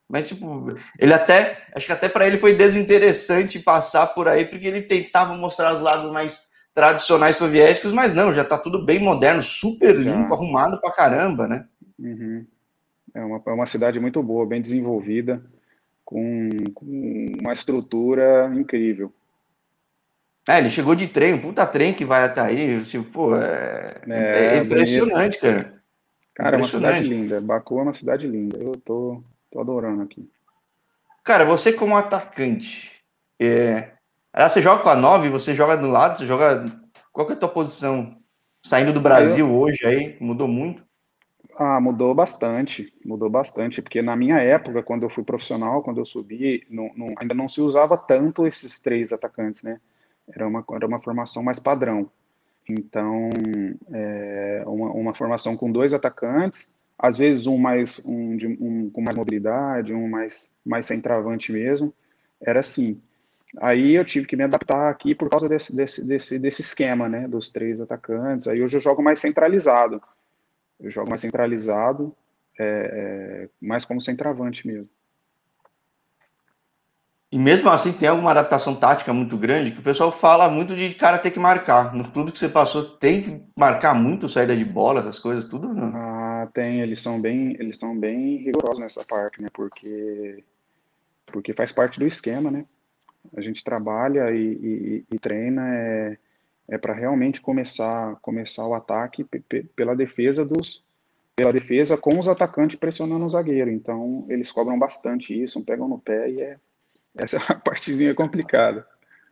Mas, 0.07 0.27
tipo, 0.27 0.75
ele 0.99 1.13
até. 1.15 1.65
Acho 1.75 1.87
que 1.87 1.91
até 1.91 2.07
para 2.07 2.27
ele 2.27 2.37
foi 2.37 2.53
desinteressante 2.53 3.59
passar 3.59 4.05
por 4.05 4.27
aí, 4.27 4.45
porque 4.45 4.67
ele 4.67 4.83
tentava 4.83 5.33
mostrar 5.33 5.73
os 5.73 5.81
lados 5.81 6.11
mais 6.11 6.43
tradicionais 6.75 7.37
soviéticos, 7.37 7.91
mas 7.91 8.13
não, 8.13 8.31
já 8.35 8.45
tá 8.45 8.55
tudo 8.59 8.85
bem 8.85 8.99
moderno, 8.99 9.41
super 9.41 9.95
limpo, 9.95 10.29
já. 10.29 10.35
arrumado 10.35 10.79
pra 10.79 10.91
caramba, 10.91 11.47
né? 11.47 11.65
Uhum. 11.97 12.45
É, 13.15 13.21
uma, 13.21 13.41
é 13.47 13.51
uma 13.51 13.65
cidade 13.65 13.99
muito 13.99 14.21
boa, 14.21 14.45
bem 14.45 14.61
desenvolvida, 14.61 15.43
com, 16.05 16.49
com 16.75 17.31
uma 17.41 17.53
estrutura 17.53 18.51
incrível. 18.55 19.11
É, 20.47 20.57
ele 20.57 20.69
chegou 20.69 20.93
de 20.93 21.07
trem, 21.07 21.33
um 21.33 21.39
puta 21.39 21.65
trem 21.65 21.93
que 21.93 22.03
vai 22.03 22.23
até 22.23 22.41
aí, 22.41 22.81
tipo, 22.81 23.05
pô, 23.11 23.35
é, 23.35 24.01
é, 24.09 24.57
é 24.57 24.57
impressionante, 24.57 25.39
cara. 25.39 25.81
Cara, 26.35 26.57
é 26.57 26.59
uma 26.59 26.67
cidade 26.67 27.07
linda. 27.07 27.39
Baku 27.39 27.79
é 27.79 27.83
uma 27.83 27.93
cidade 27.93 28.27
linda. 28.27 28.57
Eu 28.57 28.73
tô, 28.73 29.23
tô 29.51 29.59
adorando 29.59 30.01
aqui. 30.01 30.29
Cara, 31.23 31.45
você 31.45 31.71
como 31.71 31.95
atacante, 31.95 32.91
é... 33.39 33.91
você 34.35 34.61
joga 34.61 34.83
com 34.83 34.89
a 34.89 34.95
9, 34.95 35.29
você 35.29 35.55
joga 35.55 35.77
do 35.77 35.89
lado, 35.89 36.17
você 36.17 36.27
joga. 36.27 36.65
Qual 37.13 37.25
que 37.25 37.33
é 37.33 37.35
a 37.35 37.39
tua 37.39 37.49
posição? 37.49 38.17
Saindo 38.61 38.91
do 38.91 38.99
Brasil 38.99 39.47
eu... 39.47 39.55
hoje 39.55 39.85
aí, 39.85 40.17
mudou 40.19 40.47
muito? 40.47 40.83
Ah, 41.55 41.79
mudou 41.79 42.15
bastante, 42.15 42.91
mudou 43.05 43.29
bastante, 43.29 43.81
porque 43.81 44.01
na 44.01 44.15
minha 44.15 44.39
época, 44.39 44.81
quando 44.81 45.03
eu 45.03 45.09
fui 45.09 45.23
profissional, 45.23 45.83
quando 45.83 45.99
eu 45.99 46.05
subi, 46.05 46.65
não, 46.69 46.91
não, 46.95 47.13
ainda 47.17 47.35
não 47.35 47.47
se 47.47 47.61
usava 47.61 47.95
tanto 47.95 48.47
esses 48.47 48.79
três 48.79 49.13
atacantes, 49.13 49.63
né? 49.63 49.79
Era 50.27 50.47
uma, 50.47 50.63
era 50.71 50.87
uma 50.87 51.01
formação 51.01 51.43
mais 51.43 51.59
padrão. 51.59 52.09
Então, 52.67 53.29
é, 53.91 54.63
uma, 54.65 54.91
uma 54.91 55.13
formação 55.13 55.57
com 55.57 55.71
dois 55.71 55.93
atacantes, 55.93 56.71
às 56.97 57.17
vezes 57.17 57.47
um 57.47 57.57
mais 57.57 58.01
um, 58.05 58.37
de, 58.37 58.47
um 58.47 58.89
com 58.89 59.01
mais 59.01 59.17
mobilidade, 59.17 59.93
um 59.93 60.07
mais 60.07 60.53
mais 60.65 60.85
centroavante 60.85 61.51
mesmo, 61.51 61.93
era 62.39 62.59
assim. 62.61 63.01
Aí 63.57 63.93
eu 63.93 64.05
tive 64.05 64.25
que 64.25 64.35
me 64.35 64.43
adaptar 64.43 64.89
aqui 64.89 65.13
por 65.13 65.29
causa 65.29 65.47
desse, 65.47 65.75
desse, 65.75 66.07
desse, 66.07 66.39
desse 66.39 66.61
esquema, 66.61 67.07
né, 67.07 67.27
dos 67.27 67.49
três 67.49 67.81
atacantes. 67.81 68.47
Aí 68.47 68.63
hoje 68.63 68.77
eu 68.77 68.81
jogo 68.81 69.03
mais 69.03 69.19
centralizado. 69.19 70.01
Eu 70.79 70.89
jogo 70.89 71.09
mais 71.09 71.21
centralizado, 71.21 72.15
é, 72.59 72.63
é, 72.65 73.49
mais 73.61 73.85
como 73.85 74.01
centroavante 74.01 74.65
mesmo. 74.65 74.89
E 77.33 77.39
mesmo 77.39 77.67
assim 77.67 77.91
tem 77.91 78.07
alguma 78.07 78.29
adaptação 78.29 78.75
tática 78.75 79.11
muito 79.11 79.35
grande 79.35 79.71
que 79.71 79.79
o 79.79 79.83
pessoal 79.83 80.11
fala 80.11 80.47
muito 80.47 80.75
de 80.75 80.93
cara 80.93 81.17
ter 81.17 81.31
que 81.31 81.39
marcar. 81.39 81.91
No 81.91 82.07
tudo 82.07 82.31
que 82.31 82.37
você 82.37 82.47
passou 82.47 82.83
tem 82.83 83.23
que 83.23 83.41
marcar 83.57 83.95
muito 83.95 84.29
saída 84.29 84.55
de 84.55 84.63
bola, 84.63 84.99
essas 84.99 85.17
coisas, 85.17 85.43
tudo 85.43 85.73
não. 85.73 85.91
Ah, 85.95 86.47
tem, 86.53 86.81
eles 86.81 87.01
são 87.01 87.19
bem, 87.19 87.57
eles 87.59 87.79
são 87.79 87.97
bem 87.97 88.37
rigorosos 88.37 88.77
nessa 88.77 89.03
parte, 89.03 89.41
né? 89.41 89.47
Porque 89.51 90.43
porque 91.25 91.53
faz 91.53 91.71
parte 91.71 91.97
do 91.97 92.05
esquema, 92.05 92.51
né? 92.51 92.65
A 93.35 93.41
gente 93.41 93.63
trabalha 93.63 94.29
e, 94.29 94.53
e, 94.53 95.05
e 95.11 95.17
treina 95.17 95.67
é, 95.75 96.17
é 96.67 96.77
para 96.77 96.93
realmente 96.93 97.41
começar 97.41 98.15
começar 98.21 98.67
o 98.67 98.75
ataque 98.75 99.25
pela 99.75 99.95
defesa 99.95 100.45
dos 100.45 100.83
pela 101.35 101.51
defesa 101.51 101.97
com 101.97 102.19
os 102.19 102.27
atacantes 102.27 102.77
pressionando 102.77 103.25
o 103.25 103.29
zagueiro. 103.29 103.71
Então, 103.71 104.23
eles 104.29 104.51
cobram 104.51 104.77
bastante 104.77 105.33
isso, 105.33 105.63
pegam 105.63 105.87
no 105.87 105.97
pé 105.97 106.29
e 106.29 106.39
é 106.39 106.57
essa 107.17 107.37
é 107.37 107.39
uma 107.39 107.59
partezinha 107.59 108.13
complicada. 108.13 108.85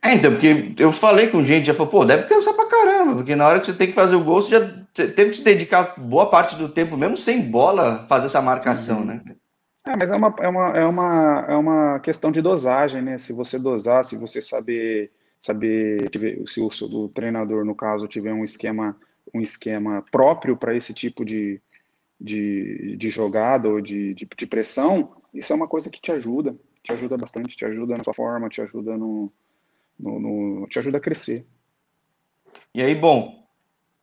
É, 0.04 0.15
então, 0.15 0.32
porque 0.32 0.74
eu 0.80 0.91
falei 0.91 1.28
com 1.28 1.44
gente, 1.44 1.67
já 1.67 1.76
falou, 1.76 1.91
pô, 1.91 2.06
deve 2.06 2.28
cansar 2.28 2.56
pra 2.56 2.65
caramba, 2.65 3.15
porque 3.17 3.36
na 3.36 3.48
hora 3.48 3.60
que 3.60 3.67
você 3.67 3.74
tem 3.74 3.88
que 3.88 3.94
fazer 3.94 4.15
o 4.15 4.24
gol, 4.24 4.41
você 4.41 4.60
já 4.60 4.67
teve 4.94 5.30
que 5.30 5.38
se 5.38 5.44
dedicar 5.44 5.94
boa 6.00 6.28
parte 6.28 6.56
do 6.56 6.67
tempo, 6.67 6.98
mesmo 6.98 7.15
sem 7.15 7.52
bola, 7.52 8.06
fazer 8.08 8.26
essa 8.26 8.41
marcação, 8.41 9.00
uhum. 9.00 9.06
né? 9.06 9.22
É, 9.86 9.96
mas 9.96 10.12
é 10.12 10.15
uma, 10.15 10.34
é, 10.39 10.48
uma, 10.48 10.78
é, 10.78 10.86
uma, 10.86 11.46
é 11.50 11.56
uma 11.56 12.00
questão 12.00 12.32
de 12.32 12.41
dosagem, 12.41 13.02
né? 13.02 13.17
Se 13.17 13.32
você 13.32 13.60
dosar, 13.60 14.04
se 14.04 14.17
você 14.17 14.41
saber, 14.41 15.12
saber 15.39 16.10
se 16.48 16.60
o, 16.60 16.67
o 16.67 17.10
treinador, 17.10 17.63
no 17.63 17.76
caso, 17.76 18.08
tiver 18.08 18.34
um 18.34 18.44
esquema, 18.44 18.96
um 19.34 19.41
esquema 19.41 20.04
próprio 20.12 20.58
para 20.58 20.76
esse 20.76 20.94
tipo 20.94 21.24
de, 21.24 21.62
de, 22.20 22.96
de 22.98 23.10
jogada 23.10 23.70
ou 23.70 23.82
de, 23.82 24.13
de, 24.15 24.28
de 24.36 24.48
pressão, 24.48 25.13
isso 25.34 25.54
é 25.54 25.56
uma 25.56 25.67
coisa 25.67 25.89
que 25.89 26.02
te 26.02 26.12
ajuda, 26.12 26.56
te 26.84 26.91
ajuda 26.94 27.17
bastante, 27.17 27.56
te 27.56 27.65
ajuda 27.65 27.98
na 27.98 28.04
sua 28.04 28.13
forma, 28.13 28.50
te 28.50 28.62
ajuda 28.62 28.98
no, 28.98 29.32
no, 30.00 30.20
no, 30.20 30.67
te 30.67 30.80
ajuda 30.80 30.98
a 30.98 31.02
crescer. 31.02 31.46
E 32.74 32.82
aí, 32.82 32.96
bom, 32.96 33.46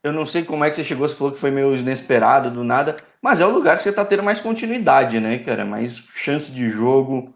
eu 0.02 0.12
não 0.12 0.26
sei 0.26 0.44
como 0.44 0.64
é 0.64 0.70
que 0.70 0.76
você 0.76 0.84
chegou, 0.84 1.08
você 1.08 1.14
falou 1.14 1.32
que 1.32 1.38
foi 1.38 1.50
meio 1.50 1.74
inesperado, 1.74 2.50
do 2.50 2.62
nada, 2.62 2.96
mas 3.20 3.40
é 3.40 3.46
o 3.46 3.50
lugar 3.50 3.76
que 3.76 3.82
você 3.82 3.90
está 3.90 4.04
tendo 4.04 4.22
mais 4.22 4.40
continuidade, 4.40 5.18
né, 5.20 5.38
cara? 5.38 5.64
Mais 5.64 5.96
chance 6.14 6.52
de 6.52 6.70
jogo. 6.70 7.34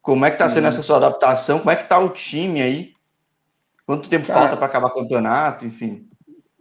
Como 0.00 0.24
é 0.24 0.30
que 0.30 0.36
está 0.36 0.48
sendo 0.48 0.68
essa 0.68 0.82
sua 0.82 0.96
adaptação? 0.96 1.58
Como 1.58 1.70
é 1.70 1.76
que 1.76 1.82
está 1.82 1.98
o 1.98 2.10
time 2.10 2.62
aí? 2.62 2.94
Quanto 3.84 4.08
tempo 4.08 4.26
cara, 4.26 4.40
falta 4.40 4.56
para 4.56 4.66
acabar 4.66 4.88
o 4.88 4.94
campeonato, 4.94 5.64
enfim? 5.64 6.08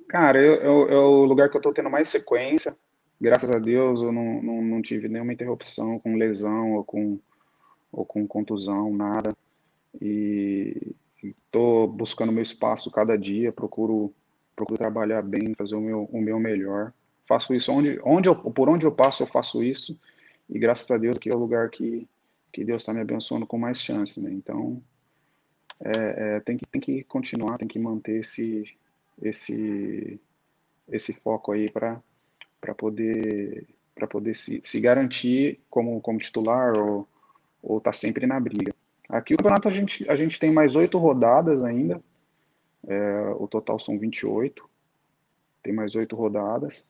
Cara, 0.10 0.40
eu, 0.40 0.56
eu, 0.56 0.90
é 0.90 0.96
o 0.96 1.26
lugar 1.26 1.50
que 1.50 1.56
eu 1.56 1.60
estou 1.60 1.74
tendo 1.74 1.90
mais 1.90 2.10
sequência. 2.10 2.76
Graças 3.20 3.50
a 3.50 3.60
Deus 3.60 4.02
eu 4.02 4.12
não, 4.12 4.42
não, 4.42 4.62
não 4.62 4.82
tive 4.82 5.08
nenhuma 5.08 5.34
interrupção 5.34 6.00
com 6.00 6.16
lesão 6.16 6.74
ou 6.74 6.84
com, 6.84 7.20
ou 7.92 8.06
com 8.06 8.28
contusão, 8.28 8.94
nada. 8.94 9.36
E 10.02 10.96
estou 11.24 11.88
buscando 11.88 12.32
meu 12.32 12.42
espaço 12.42 12.92
cada 12.92 13.18
dia, 13.18 13.52
procuro, 13.52 14.14
procuro 14.56 14.78
trabalhar 14.78 15.22
bem, 15.22 15.54
fazer 15.58 15.76
o 15.76 15.82
meu, 15.82 16.04
o 16.12 16.22
meu 16.22 16.40
melhor. 16.40 16.94
Faço 17.28 17.54
isso 17.54 17.72
onde, 17.72 18.00
onde 18.04 18.30
eu, 18.30 18.36
por 18.36 18.70
onde 18.70 18.86
eu 18.86 18.92
passo, 18.92 19.24
eu 19.24 19.28
faço 19.28 19.64
isso. 19.64 20.00
E 20.50 20.58
graças 20.58 20.90
a 20.90 20.98
Deus 20.98 21.18
aqui 21.18 21.30
é 21.30 21.36
o 21.36 21.40
lugar 21.40 21.70
que, 21.70 22.08
que 22.54 22.64
Deus 22.64 22.82
está 22.82 22.94
me 22.94 23.02
abençoando 23.02 23.46
com 23.46 23.58
mais 23.58 23.82
chance, 23.82 24.22
né? 24.22 24.32
Então, 24.32 24.82
é, 25.80 26.36
é, 26.36 26.40
tem, 26.40 26.58
que, 26.58 26.66
tem 26.66 26.82
que 26.82 27.04
continuar, 27.04 27.58
tem 27.58 27.68
que 27.68 27.78
manter 27.78 28.22
esse, 28.22 28.64
esse, 29.22 30.20
esse 30.88 31.14
foco 31.14 31.52
aí 31.52 31.70
para 31.70 32.02
poder, 32.78 33.68
pra 33.94 34.08
poder 34.08 34.36
se, 34.36 34.62
se 34.64 34.80
garantir 34.80 35.60
como, 35.70 36.00
como 36.02 36.20
titular 36.20 36.78
ou 36.78 37.08
estar 37.64 37.92
tá 37.92 37.94
sempre 37.94 38.26
na 38.26 38.40
briga. 38.40 38.74
Aqui 39.10 39.34
o 39.34 39.38
campeonato 39.38 39.68
a 39.68 39.72
gente, 39.72 40.10
a 40.10 40.16
gente 40.16 40.40
tem 40.40 40.52
mais 40.52 40.76
oito 40.76 40.98
rodadas 40.98 41.64
ainda. 41.64 42.02
É, 42.88 43.34
o 43.38 43.48
total 43.48 43.80
são 43.80 43.98
28. 43.98 44.70
Tem 45.64 45.74
mais 45.74 45.96
oito 45.96 46.16
rodadas. 46.16 46.86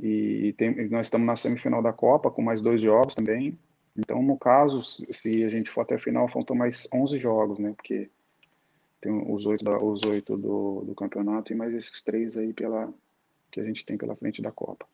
E 0.00 0.54
tem, 0.56 0.88
nós 0.88 1.06
estamos 1.06 1.26
na 1.26 1.36
semifinal 1.36 1.82
da 1.82 1.92
Copa 1.92 2.30
com 2.30 2.42
mais 2.42 2.60
dois 2.60 2.80
jogos 2.80 3.14
também. 3.14 3.58
Então, 3.96 4.22
no 4.22 4.38
caso, 4.38 4.80
se 4.82 5.44
a 5.44 5.48
gente 5.50 5.68
for 5.68 5.82
até 5.82 5.96
a 5.96 5.98
final, 5.98 6.28
faltam 6.28 6.56
mais 6.56 6.88
11 6.92 7.18
jogos, 7.18 7.58
né? 7.58 7.72
Porque 7.76 8.08
tem 9.00 9.12
os 9.30 9.44
oito, 9.44 9.70
os 9.70 10.02
oito 10.04 10.36
do, 10.36 10.82
do 10.86 10.94
campeonato 10.94 11.52
e 11.52 11.56
mais 11.56 11.74
esses 11.74 12.02
três 12.02 12.38
aí 12.38 12.52
pela, 12.54 12.88
que 13.50 13.60
a 13.60 13.64
gente 13.64 13.84
tem 13.84 13.98
pela 13.98 14.16
frente 14.16 14.40
da 14.40 14.50
Copa. 14.50 14.86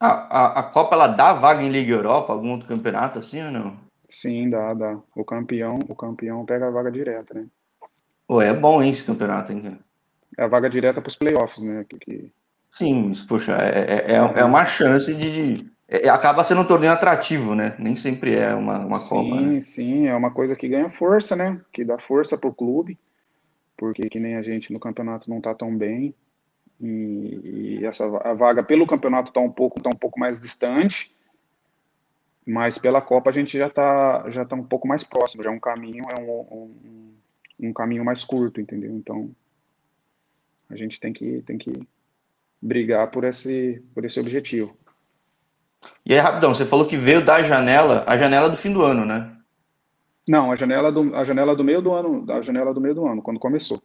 A, 0.00 0.58
a 0.58 0.62
Copa, 0.64 0.96
ela 0.96 1.06
dá 1.06 1.32
vaga 1.32 1.62
em 1.62 1.68
Liga 1.68 1.92
Europa, 1.92 2.32
algum 2.32 2.50
outro 2.50 2.66
campeonato 2.66 3.20
assim 3.20 3.40
ou 3.40 3.52
não? 3.52 3.91
Sim, 4.12 4.50
dá, 4.50 4.74
dá. 4.74 4.98
O 5.16 5.24
campeão, 5.24 5.78
o 5.88 5.94
campeão 5.94 6.44
pega 6.44 6.68
a 6.68 6.70
vaga 6.70 6.92
direta, 6.92 7.32
né? 7.32 7.46
Pô, 8.28 8.42
é 8.42 8.52
bom 8.52 8.82
hein, 8.82 8.92
esse 8.92 9.02
campeonato, 9.02 9.52
hein? 9.52 9.78
É 10.36 10.44
a 10.44 10.46
vaga 10.46 10.68
direta 10.68 11.00
para 11.00 11.08
os 11.08 11.16
playoffs, 11.16 11.64
né? 11.64 11.86
Que, 11.88 11.98
que... 11.98 12.32
Sim, 12.70 13.10
poxa, 13.26 13.56
é, 13.56 14.12
é, 14.12 14.12
é, 14.12 14.40
é 14.40 14.44
uma 14.44 14.66
chance 14.66 15.14
de. 15.14 15.54
É, 15.88 16.10
acaba 16.10 16.44
sendo 16.44 16.60
um 16.60 16.66
torneio 16.66 16.92
atrativo, 16.92 17.54
né? 17.54 17.74
Nem 17.78 17.96
sempre 17.96 18.34
é 18.36 18.54
uma, 18.54 18.80
uma 18.80 18.98
sim, 18.98 19.08
Copa. 19.08 19.36
Sim, 19.36 19.46
né? 19.46 19.60
sim, 19.62 20.06
é 20.08 20.14
uma 20.14 20.30
coisa 20.30 20.54
que 20.54 20.68
ganha 20.68 20.90
força, 20.90 21.34
né? 21.34 21.58
Que 21.72 21.82
dá 21.82 21.98
força 21.98 22.36
para 22.36 22.50
o 22.50 22.54
clube, 22.54 22.98
porque 23.78 24.10
que 24.10 24.20
nem 24.20 24.36
a 24.36 24.42
gente 24.42 24.74
no 24.74 24.80
campeonato 24.80 25.30
não 25.30 25.38
está 25.38 25.54
tão 25.54 25.74
bem. 25.74 26.14
E, 26.78 27.78
e, 27.80 27.86
essa 27.86 28.04
a 28.04 28.34
vaga 28.34 28.62
pelo 28.62 28.86
campeonato 28.86 29.30
está 29.30 29.40
um 29.40 29.50
pouco 29.50 29.80
tá 29.80 29.88
um 29.88 29.98
pouco 29.98 30.20
mais 30.20 30.38
distante 30.38 31.14
mas 32.46 32.78
pela 32.78 33.00
Copa 33.00 33.30
a 33.30 33.32
gente 33.32 33.56
já 33.56 33.68
está 33.68 34.30
já 34.30 34.44
tá 34.44 34.56
um 34.56 34.64
pouco 34.64 34.86
mais 34.86 35.04
próximo, 35.04 35.42
já 35.42 35.50
é 35.50 35.52
um 35.52 35.60
caminho, 35.60 36.04
é 36.10 36.20
um, 36.20 36.30
um, 36.30 37.14
um, 37.68 37.72
caminho 37.72 38.04
mais 38.04 38.24
curto, 38.24 38.60
entendeu? 38.60 38.92
Então 38.92 39.30
a 40.68 40.76
gente 40.76 40.98
tem 40.98 41.12
que, 41.12 41.42
tem 41.42 41.58
que 41.58 41.72
brigar 42.60 43.10
por 43.10 43.24
esse, 43.24 43.82
por 43.94 44.04
esse 44.04 44.18
objetivo. 44.18 44.76
E 46.06 46.14
aí, 46.14 46.20
rapidão, 46.20 46.54
você 46.54 46.64
falou 46.64 46.86
que 46.86 46.96
veio 46.96 47.24
da 47.24 47.42
janela, 47.42 48.04
a 48.06 48.16
janela 48.16 48.48
do 48.48 48.56
fim 48.56 48.72
do 48.72 48.82
ano, 48.82 49.04
né? 49.04 49.36
Não, 50.28 50.52
a 50.52 50.56
janela 50.56 50.92
do, 50.92 51.14
a 51.14 51.24
janela 51.24 51.56
do 51.56 51.64
meio 51.64 51.82
do 51.82 51.92
ano, 51.92 52.24
a 52.30 52.40
janela 52.40 52.72
do 52.72 52.80
meio 52.80 52.94
do 52.94 53.06
ano, 53.06 53.20
quando 53.20 53.40
começou. 53.40 53.82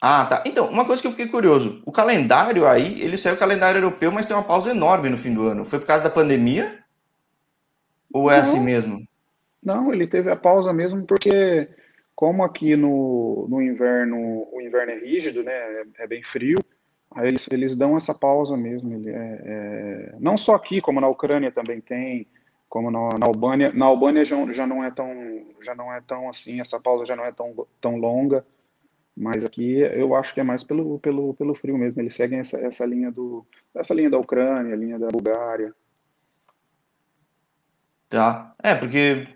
Ah, 0.00 0.24
tá. 0.24 0.42
Então, 0.44 0.68
uma 0.68 0.84
coisa 0.84 1.00
que 1.00 1.06
eu 1.06 1.12
fiquei 1.12 1.28
curioso, 1.28 1.80
o 1.86 1.92
calendário 1.92 2.66
aí, 2.66 3.00
ele 3.00 3.16
saiu 3.16 3.36
o 3.36 3.38
calendário 3.38 3.78
europeu, 3.78 4.10
mas 4.10 4.26
tem 4.26 4.34
uma 4.36 4.42
pausa 4.42 4.70
enorme 4.70 5.08
no 5.08 5.16
fim 5.16 5.32
do 5.32 5.46
ano. 5.46 5.64
Foi 5.64 5.78
por 5.78 5.86
causa 5.86 6.02
da 6.02 6.10
pandemia? 6.10 6.81
Ou 8.12 8.30
é 8.30 8.38
assim 8.38 8.56
não, 8.56 8.62
assim 8.62 8.64
mesmo? 8.64 9.08
Não, 9.62 9.92
ele 9.92 10.06
teve 10.06 10.30
a 10.30 10.36
pausa 10.36 10.72
mesmo 10.72 11.04
porque, 11.06 11.68
como 12.14 12.42
aqui 12.42 12.76
no, 12.76 13.46
no 13.48 13.62
inverno, 13.62 14.48
o 14.52 14.60
inverno 14.60 14.92
é 14.92 14.98
rígido, 14.98 15.42
né? 15.42 15.52
É, 15.52 15.84
é 16.00 16.06
bem 16.06 16.22
frio, 16.22 16.58
aí 17.12 17.28
eles, 17.28 17.48
eles 17.50 17.76
dão 17.76 17.96
essa 17.96 18.14
pausa 18.14 18.56
mesmo. 18.56 18.92
Ele 18.94 19.10
é, 19.10 19.40
é, 19.44 20.14
não 20.18 20.36
só 20.36 20.54
aqui, 20.54 20.80
como 20.80 21.00
na 21.00 21.08
Ucrânia 21.08 21.52
também 21.52 21.80
tem, 21.80 22.26
como 22.68 22.90
na, 22.90 23.18
na 23.18 23.26
Albânia. 23.26 23.72
Na 23.72 23.86
Albânia 23.86 24.24
já, 24.24 24.50
já, 24.50 24.66
não 24.66 24.82
é 24.82 24.90
tão, 24.90 25.12
já 25.60 25.74
não 25.74 25.92
é 25.92 26.00
tão 26.00 26.28
assim, 26.28 26.60
essa 26.60 26.80
pausa 26.80 27.04
já 27.04 27.14
não 27.14 27.24
é 27.24 27.30
tão, 27.30 27.66
tão 27.80 27.96
longa. 27.96 28.44
Mas 29.14 29.44
aqui 29.44 29.78
eu 29.78 30.14
acho 30.16 30.32
que 30.32 30.40
é 30.40 30.42
mais 30.42 30.64
pelo, 30.64 30.98
pelo, 30.98 31.34
pelo 31.34 31.54
frio 31.54 31.76
mesmo. 31.76 32.00
Eles 32.00 32.14
seguem 32.14 32.38
essa, 32.38 32.58
essa 32.58 32.84
linha 32.86 33.10
do 33.10 33.46
essa 33.74 33.92
linha 33.94 34.08
da 34.08 34.18
Ucrânia, 34.18 34.74
linha 34.74 34.98
da 34.98 35.08
Bulgária. 35.08 35.74
Tá. 38.12 38.52
É, 38.62 38.74
porque 38.74 39.26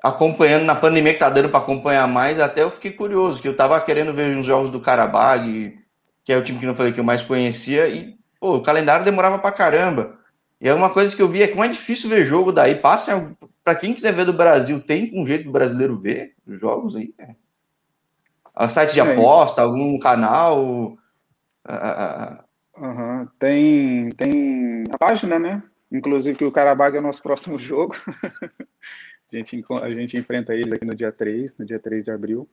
acompanhando 0.00 0.64
na 0.64 0.76
pandemia 0.76 1.12
que 1.12 1.18
tá 1.18 1.28
dando 1.28 1.48
para 1.48 1.58
acompanhar 1.58 2.06
mais, 2.06 2.38
até 2.38 2.62
eu 2.62 2.70
fiquei 2.70 2.92
curioso, 2.92 3.42
que 3.42 3.48
eu 3.48 3.56
tava 3.56 3.80
querendo 3.80 4.14
ver 4.14 4.36
uns 4.36 4.46
jogos 4.46 4.70
do 4.70 4.78
Karabag, 4.78 5.76
que 6.24 6.32
é 6.32 6.36
o 6.36 6.44
time 6.44 6.60
que 6.60 6.64
eu 6.64 6.76
falei 6.76 6.92
que 6.92 7.00
eu 7.00 7.04
mais 7.04 7.24
conhecia, 7.24 7.88
e 7.88 8.16
pô, 8.40 8.54
o 8.54 8.62
calendário 8.62 9.04
demorava 9.04 9.40
pra 9.40 9.50
caramba. 9.50 10.16
E 10.60 10.68
é 10.68 10.72
uma 10.72 10.90
coisa 10.90 11.14
que 11.14 11.20
eu 11.20 11.28
vi 11.28 11.42
é 11.42 11.48
como 11.48 11.64
é 11.64 11.68
difícil 11.68 12.08
ver 12.08 12.24
jogo 12.24 12.52
daí. 12.52 12.76
Passa 12.76 13.36
para 13.64 13.74
quem 13.74 13.92
quiser 13.92 14.12
ver 14.12 14.24
do 14.24 14.32
Brasil, 14.32 14.80
tem 14.80 15.10
um 15.12 15.26
jeito 15.26 15.46
do 15.46 15.52
brasileiro 15.52 15.98
ver 15.98 16.34
os 16.46 16.60
jogos 16.60 16.94
aí. 16.94 17.12
Né? 17.18 17.34
A 18.54 18.68
site 18.68 18.92
de 18.92 19.00
aposta, 19.00 19.60
algum 19.60 19.98
canal. 19.98 20.96
Uhum. 22.78 23.28
Tem, 23.40 24.10
tem 24.10 24.84
a 24.92 24.96
página, 24.96 25.36
né? 25.36 25.62
Inclusive 25.90 26.36
que 26.36 26.44
o 26.44 26.52
Karabag 26.52 26.96
é 26.96 27.00
o 27.00 27.02
nosso 27.02 27.22
próximo 27.22 27.58
jogo. 27.58 27.94
a, 28.06 29.36
gente, 29.36 29.62
a 29.70 29.90
gente 29.90 30.16
enfrenta 30.16 30.54
eles 30.54 30.72
aqui 30.72 30.84
no 30.84 30.94
dia 30.94 31.12
3, 31.12 31.58
no 31.58 31.64
dia 31.64 31.78
3 31.78 32.04
de 32.04 32.10
abril. 32.10 32.48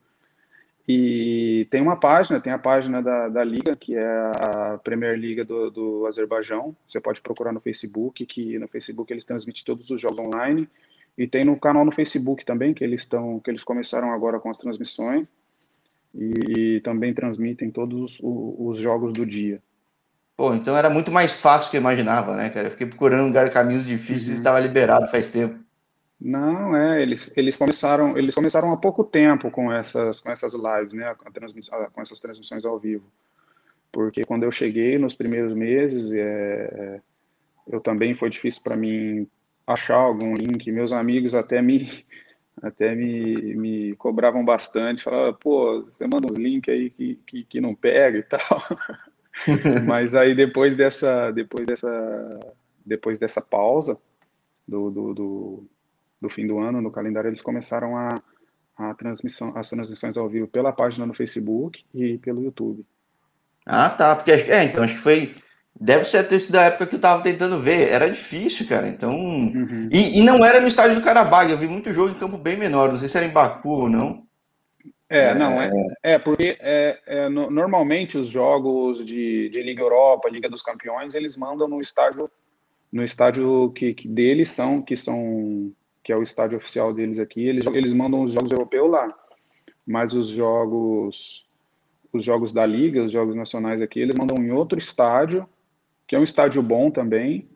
E 0.87 1.65
tem 1.71 1.81
uma 1.81 1.95
página, 1.95 2.41
tem 2.41 2.51
a 2.51 2.59
página 2.59 3.01
da, 3.01 3.29
da 3.29 3.43
Liga, 3.43 3.75
que 3.75 3.95
é 3.95 4.05
a 4.05 4.77
Premier 4.83 5.17
Liga 5.17 5.45
do, 5.45 5.71
do 5.71 6.05
Azerbaijão. 6.05 6.75
Você 6.87 6.99
pode 6.99 7.21
procurar 7.21 7.53
no 7.53 7.61
Facebook, 7.61 8.25
que 8.25 8.59
no 8.59 8.67
Facebook 8.67 9.11
eles 9.11 9.23
transmitem 9.23 9.63
todos 9.63 9.89
os 9.89 10.01
jogos 10.01 10.19
online. 10.19 10.67
E 11.17 11.25
tem 11.25 11.45
no 11.45 11.57
canal 11.57 11.85
no 11.85 11.91
Facebook 11.91 12.43
também, 12.43 12.73
que 12.73 12.83
eles 12.83 13.01
estão, 13.01 13.39
que 13.39 13.49
eles 13.49 13.63
começaram 13.63 14.11
agora 14.11 14.39
com 14.39 14.49
as 14.49 14.57
transmissões. 14.57 15.31
E, 16.13 16.75
e 16.75 16.81
também 16.81 17.13
transmitem 17.13 17.71
todos 17.71 18.19
os, 18.21 18.21
os 18.21 18.77
jogos 18.77 19.13
do 19.13 19.25
dia. 19.25 19.61
Pô, 20.35 20.53
então 20.53 20.75
era 20.75 20.89
muito 20.89 21.11
mais 21.11 21.31
fácil 21.31 21.69
que 21.69 21.77
eu 21.77 21.81
imaginava, 21.81 22.35
né, 22.35 22.49
cara? 22.49 22.67
Eu 22.67 22.71
fiquei 22.71 22.87
procurando 22.87 23.27
lugar, 23.27 23.49
caminhos 23.51 23.85
difíceis 23.85 24.29
uhum. 24.29 24.33
e 24.33 24.37
estava 24.37 24.59
liberado 24.59 25.07
faz 25.09 25.27
tempo. 25.27 25.63
Não, 26.19 26.75
é, 26.75 27.01
eles, 27.01 27.31
eles 27.35 27.57
começaram 27.57 28.17
eles 28.17 28.33
começaram 28.33 28.71
há 28.71 28.77
pouco 28.77 29.03
tempo 29.03 29.51
com 29.51 29.71
essas 29.71 30.21
com 30.21 30.31
essas 30.31 30.53
lives, 30.53 30.93
né, 30.93 31.13
com 31.93 32.01
essas 32.01 32.19
transmissões 32.19 32.65
ao 32.65 32.79
vivo. 32.79 33.03
Porque 33.91 34.23
quando 34.23 34.43
eu 34.43 34.51
cheguei 34.51 34.97
nos 34.97 35.13
primeiros 35.13 35.53
meses, 35.53 36.11
é, 36.11 37.01
eu 37.67 37.79
também 37.79 38.15
foi 38.15 38.29
difícil 38.29 38.63
para 38.63 38.75
mim 38.75 39.27
achar 39.67 39.97
algum 39.97 40.33
link. 40.33 40.71
Meus 40.71 40.91
amigos 40.93 41.35
até 41.35 41.61
me 41.61 42.05
até 42.61 42.95
me, 42.95 43.55
me 43.55 43.95
cobravam 43.97 44.43
bastante, 44.45 45.03
falavam, 45.03 45.33
pô, 45.33 45.83
você 45.83 46.07
manda 46.07 46.31
uns 46.31 46.37
links 46.37 46.73
aí 46.73 46.89
que, 46.89 47.15
que, 47.25 47.43
que 47.43 47.61
não 47.61 47.75
pega 47.75 48.17
e 48.17 48.23
tal. 48.23 48.39
Mas 49.87 50.15
aí 50.15 50.35
depois 50.35 50.75
dessa, 50.75 51.31
depois 51.31 51.65
dessa, 51.65 52.39
depois 52.85 53.19
dessa 53.19 53.41
pausa 53.41 53.97
do, 54.67 54.89
do, 54.89 55.13
do, 55.13 55.67
do, 56.21 56.29
fim 56.29 56.47
do 56.47 56.59
ano 56.59 56.81
no 56.81 56.91
calendário, 56.91 57.29
eles 57.29 57.41
começaram 57.41 57.97
a, 57.97 58.21
a 58.77 58.93
transmissão, 58.93 59.51
as 59.55 59.69
transmissões 59.69 60.17
ao 60.17 60.29
vivo 60.29 60.47
pela 60.47 60.71
página 60.71 61.05
no 61.05 61.13
Facebook 61.13 61.83
e 61.93 62.17
pelo 62.19 62.43
YouTube. 62.43 62.85
Ah, 63.65 63.89
tá. 63.89 64.15
Porque 64.15 64.31
é, 64.31 64.65
então 64.65 64.83
acho 64.83 64.95
que 64.95 65.01
foi. 65.01 65.35
Deve 65.79 66.05
ser 66.05 66.23
ter 66.27 66.39
sido 66.39 66.57
a 66.57 66.63
época 66.63 66.85
que 66.85 66.95
eu 66.95 67.01
tava 67.01 67.23
tentando 67.23 67.59
ver. 67.59 67.89
Era 67.89 68.09
difícil, 68.09 68.67
cara. 68.67 68.87
Então. 68.87 69.11
Uhum. 69.11 69.87
E, 69.91 70.19
e, 70.19 70.23
não 70.23 70.45
era 70.45 70.61
no 70.61 70.67
estádio 70.67 70.95
do 70.95 71.03
Carabag. 71.03 71.51
Eu 71.51 71.57
vi 71.57 71.67
muito 71.67 71.91
jogo 71.91 72.11
em 72.11 72.19
campo 72.19 72.37
bem 72.37 72.57
menor. 72.57 72.91
Não 72.91 72.97
sei 72.97 73.07
se 73.07 73.17
era 73.17 73.25
em 73.25 73.31
Baku 73.31 73.69
ou 73.69 73.89
não. 73.89 74.23
É, 75.09 75.33
não, 75.35 75.61
é, 75.61 75.69
é 76.01 76.19
porque 76.19 76.57
é, 76.59 76.99
é 77.05 77.29
no, 77.29 77.51
normalmente 77.51 78.17
os 78.17 78.27
jogos 78.27 79.05
de, 79.05 79.49
de 79.49 79.61
Liga 79.61 79.81
Europa, 79.81 80.29
Liga 80.29 80.49
dos 80.49 80.63
Campeões, 80.63 81.13
eles 81.13 81.37
mandam 81.37 81.67
no 81.67 81.79
estádio 81.79 82.29
no 82.91 83.03
estádio 83.03 83.71
que, 83.71 83.93
que 83.93 84.07
deles 84.07 84.51
são, 84.51 84.81
que 84.81 84.95
são 84.95 85.73
que 86.03 86.11
é 86.11 86.17
o 86.17 86.21
estádio 86.21 86.57
oficial 86.57 86.93
deles 86.93 87.17
aqui, 87.17 87.47
eles, 87.47 87.65
eles 87.65 87.93
mandam 87.93 88.21
os 88.21 88.33
jogos 88.33 88.51
europeus 88.51 88.91
lá. 88.91 89.13
Mas 89.85 90.13
os 90.13 90.27
jogos 90.27 91.45
os 92.13 92.23
jogos 92.23 92.53
da 92.53 92.63
liga, 92.63 93.03
os 93.03 93.11
jogos 93.11 93.35
nacionais 93.35 93.81
aqui, 93.81 93.99
eles 93.99 94.15
mandam 94.15 94.37
em 94.37 94.51
outro 94.51 94.77
estádio, 94.77 95.49
que 96.07 96.15
é 96.15 96.19
um 96.19 96.23
estádio 96.23 96.61
bom 96.61 96.91
também, 96.91 97.49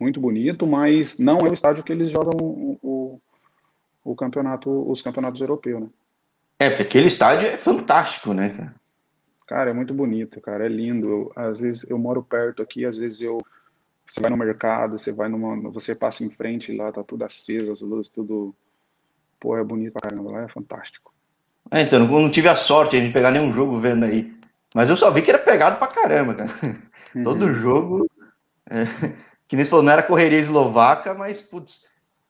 muito 0.00 0.20
bonito, 0.20 0.66
mas 0.66 1.16
não 1.18 1.38
é 1.38 1.48
o 1.48 1.54
estádio 1.54 1.84
que 1.84 1.92
eles 1.92 2.10
jogam 2.10 2.32
o, 2.40 2.78
o, 2.82 3.20
o 4.02 4.16
campeonato, 4.16 4.68
os 4.90 5.00
campeonatos 5.00 5.40
europeus, 5.40 5.82
né? 5.82 5.88
É, 6.58 6.70
porque 6.70 6.82
aquele 6.82 7.06
estádio 7.06 7.48
é 7.48 7.56
fantástico, 7.56 8.32
né, 8.32 8.50
cara? 8.50 8.74
Cara, 9.46 9.70
é 9.70 9.72
muito 9.74 9.92
bonito, 9.92 10.40
cara, 10.40 10.64
é 10.64 10.68
lindo. 10.68 11.08
Eu, 11.08 11.32
às 11.36 11.60
vezes 11.60 11.84
eu 11.88 11.98
moro 11.98 12.22
perto 12.22 12.62
aqui, 12.62 12.84
às 12.84 12.96
vezes 12.96 13.20
eu 13.20 13.44
você 14.06 14.20
vai 14.20 14.30
no 14.30 14.36
mercado, 14.36 14.98
você 14.98 15.12
vai 15.12 15.28
numa. 15.28 15.70
Você 15.70 15.94
passa 15.94 16.24
em 16.24 16.30
frente 16.30 16.74
lá, 16.74 16.92
tá 16.92 17.02
tudo 17.02 17.24
aceso, 17.24 17.72
as 17.72 17.80
luzes, 17.80 18.10
tudo. 18.10 18.54
Pô, 19.40 19.56
é 19.56 19.64
bonito 19.64 19.92
pra 19.94 20.10
caramba, 20.10 20.30
lá 20.30 20.42
é 20.42 20.48
fantástico. 20.48 21.12
É, 21.70 21.82
então, 21.82 21.98
não, 21.98 22.06
não 22.06 22.30
tive 22.30 22.48
a 22.48 22.56
sorte 22.56 23.00
de 23.00 23.12
pegar 23.12 23.30
nenhum 23.30 23.52
jogo 23.52 23.80
vendo 23.80 24.04
aí. 24.04 24.32
Mas 24.74 24.90
eu 24.90 24.96
só 24.96 25.10
vi 25.10 25.22
que 25.22 25.30
era 25.30 25.38
pegado 25.38 25.78
pra 25.78 25.86
caramba, 25.86 26.34
cara. 26.34 26.50
Uhum. 27.14 27.22
Todo 27.22 27.52
jogo. 27.52 28.10
É, 28.68 28.84
que 29.48 29.56
nem 29.56 29.64
você 29.64 29.70
falou, 29.70 29.84
não 29.84 29.92
era 29.92 30.02
correria 30.02 30.38
eslovaca, 30.38 31.14
mas, 31.14 31.40
putz. 31.40 31.86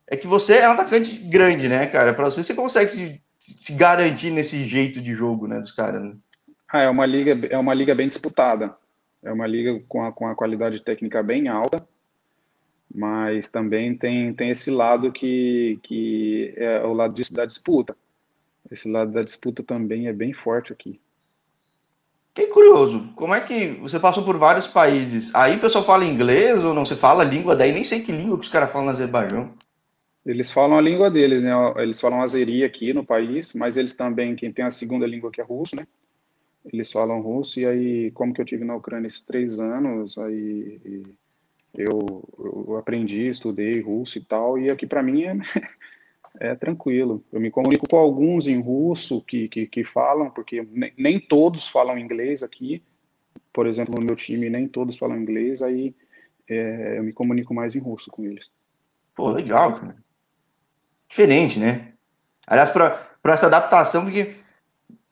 É 0.06 0.16
que 0.16 0.26
você 0.26 0.58
é 0.58 0.68
um 0.68 0.72
atacante 0.72 1.16
grande, 1.16 1.68
né, 1.68 1.86
cara? 1.86 2.12
Pra 2.12 2.26
você, 2.26 2.42
você 2.42 2.54
consegue 2.54 2.90
se, 2.90 3.22
se 3.56 3.72
garantir 3.72 4.30
nesse 4.30 4.64
jeito 4.66 5.00
de 5.00 5.12
jogo, 5.12 5.46
né, 5.46 5.60
dos 5.60 5.72
caras. 5.72 6.02
Né? 6.02 6.14
Ah, 6.72 6.82
é 6.82 6.88
uma 6.88 7.04
liga, 7.04 7.46
é 7.48 7.58
uma 7.58 7.74
liga 7.74 7.94
bem 7.94 8.08
disputada. 8.08 8.74
É 9.22 9.32
uma 9.32 9.46
liga 9.46 9.82
com 9.88 10.04
a, 10.04 10.12
com 10.12 10.26
a 10.28 10.34
qualidade 10.34 10.80
técnica 10.80 11.22
bem 11.22 11.48
alta, 11.48 11.86
mas 12.94 13.48
também 13.48 13.96
tem, 13.96 14.34
tem 14.34 14.50
esse 14.50 14.70
lado 14.70 15.10
que, 15.10 15.78
que 15.82 16.52
é 16.56 16.84
o 16.84 16.92
lado 16.92 17.14
de, 17.14 17.32
da 17.32 17.46
disputa. 17.46 17.96
Esse 18.70 18.90
lado 18.90 19.12
da 19.12 19.22
disputa 19.22 19.62
também 19.62 20.08
é 20.08 20.12
bem 20.12 20.32
forte 20.34 20.72
aqui. 20.72 21.00
Que 22.34 22.48
curioso, 22.48 23.12
como 23.14 23.32
é 23.32 23.40
que 23.40 23.74
você 23.80 23.98
passou 23.98 24.24
por 24.24 24.36
vários 24.36 24.66
países? 24.66 25.32
Aí 25.34 25.56
o 25.56 25.60
pessoal 25.60 25.84
fala 25.84 26.04
inglês 26.04 26.64
ou 26.64 26.74
não? 26.74 26.84
Você 26.84 26.96
fala 26.96 27.22
a 27.22 27.26
língua 27.26 27.54
daí? 27.54 27.72
Nem 27.72 27.84
sei 27.84 28.02
que 28.02 28.10
língua 28.10 28.36
que 28.36 28.44
os 28.44 28.48
caras 28.48 28.72
falam 28.72 28.86
no 28.86 28.90
Azerbaijão. 28.90 29.54
Eles 30.24 30.50
falam 30.50 30.78
a 30.78 30.80
língua 30.80 31.10
deles, 31.10 31.42
né? 31.42 31.50
Eles 31.76 32.00
falam 32.00 32.22
azeri 32.22 32.64
aqui 32.64 32.92
no 32.92 33.04
país, 33.04 33.54
mas 33.54 33.76
eles 33.76 33.94
também, 33.94 34.34
quem 34.34 34.52
tem 34.52 34.64
a 34.64 34.70
segunda 34.70 35.06
língua 35.06 35.30
que 35.30 35.40
é 35.40 35.44
russo, 35.44 35.76
né? 35.76 35.86
eles 36.72 36.90
falam 36.90 37.20
russo, 37.20 37.60
e 37.60 37.66
aí, 37.66 38.10
como 38.12 38.32
que 38.32 38.40
eu 38.40 38.44
tive 38.44 38.64
na 38.64 38.74
Ucrânia 38.74 39.06
esses 39.06 39.22
três 39.22 39.60
anos, 39.60 40.16
aí 40.16 40.80
eu, 41.74 42.24
eu 42.38 42.76
aprendi, 42.78 43.28
estudei 43.28 43.80
russo 43.80 44.18
e 44.18 44.24
tal, 44.24 44.58
e 44.58 44.70
aqui 44.70 44.86
para 44.86 45.02
mim 45.02 45.24
é, 45.24 45.36
é 46.52 46.54
tranquilo. 46.54 47.22
Eu 47.30 47.40
me 47.40 47.50
comunico 47.50 47.86
com 47.88 47.96
alguns 47.96 48.46
em 48.46 48.60
russo 48.60 49.20
que, 49.22 49.48
que, 49.48 49.66
que 49.66 49.84
falam, 49.84 50.30
porque 50.30 50.66
nem, 50.96 51.20
todos 51.20 51.68
falam 51.68 51.98
inglês 51.98 52.42
aqui, 52.42 52.82
por 53.52 53.66
exemplo, 53.66 53.94
no 53.98 54.04
meu 54.04 54.16
time 54.16 54.48
nem 54.48 54.66
todos 54.66 54.96
falam 54.96 55.20
inglês, 55.20 55.60
aí 55.60 55.94
é, 56.48 56.98
eu 56.98 57.04
me 57.04 57.12
comunico 57.12 57.52
mais 57.52 57.76
em 57.76 57.80
russo 57.80 58.10
com 58.10 58.24
eles. 58.24 58.50
Pô, 59.14 59.30
legal, 59.30 59.74
cara. 59.74 60.03
Diferente, 61.14 61.60
né? 61.60 61.92
Aliás, 62.44 62.70
para 62.70 63.06
essa 63.26 63.46
adaptação, 63.46 64.02
porque 64.02 64.34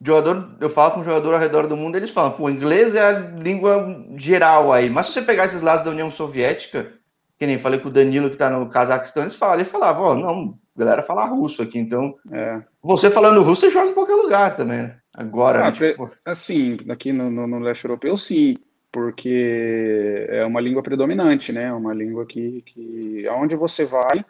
jogador, 0.05 0.57
eu 0.61 0.69
falo 0.69 0.95
com 0.95 1.01
um 1.01 1.05
jogador 1.05 1.35
ao 1.35 1.39
redor 1.39 1.69
do 1.69 1.77
mundo, 1.77 1.95
eles 1.95 2.11
falam, 2.11 2.33
pô, 2.33 2.51
inglês 2.51 2.97
é 2.97 3.01
a 3.01 3.19
língua 3.21 4.05
geral 4.17 4.73
aí. 4.73 4.91
Mas 4.91 5.07
se 5.07 5.13
você 5.13 5.23
pegar 5.23 5.45
esses 5.45 5.63
lados 5.63 5.85
da 5.85 5.93
União 5.93 6.11
Soviética, 6.11 6.93
que 7.39 7.47
nem 7.47 7.57
falei 7.57 7.79
com 7.79 7.87
o 7.87 7.93
Danilo 7.93 8.31
que 8.31 8.37
tá 8.37 8.51
no 8.51 8.69
Cazaquistão, 8.69 9.23
eles 9.23 9.37
falam, 9.37 9.55
ele 9.55 9.65
falava, 9.65 10.01
ó, 10.01 10.11
oh, 10.11 10.15
não, 10.17 10.59
a 10.75 10.79
galera 10.81 11.05
fala 11.05 11.25
russo 11.27 11.63
aqui, 11.63 11.79
então. 11.79 12.17
É. 12.33 12.61
Você 12.83 13.09
falando 13.09 13.41
russo, 13.41 13.61
você 13.61 13.71
joga 13.71 13.91
em 13.93 13.95
qualquer 13.95 14.17
lugar 14.17 14.57
também, 14.57 14.83
né? 14.83 14.97
Agora. 15.15 15.61
Ah, 15.61 15.71
né, 15.71 15.73
tipo... 15.73 16.11
Assim, 16.25 16.79
aqui 16.89 17.13
no, 17.13 17.31
no, 17.31 17.47
no, 17.47 17.61
leste 17.61 17.85
europeu, 17.85 18.17
sim. 18.17 18.57
Porque 18.91 20.27
é 20.29 20.45
uma 20.45 20.61
língua 20.61 20.83
predominante, 20.83 21.53
né? 21.53 21.65
É 21.65 21.73
uma 21.73 21.95
língua 21.95 22.27
que, 22.27 22.63
que 22.67 23.27
aonde 23.29 23.55
você 23.55 23.85
vai, 23.85 24.25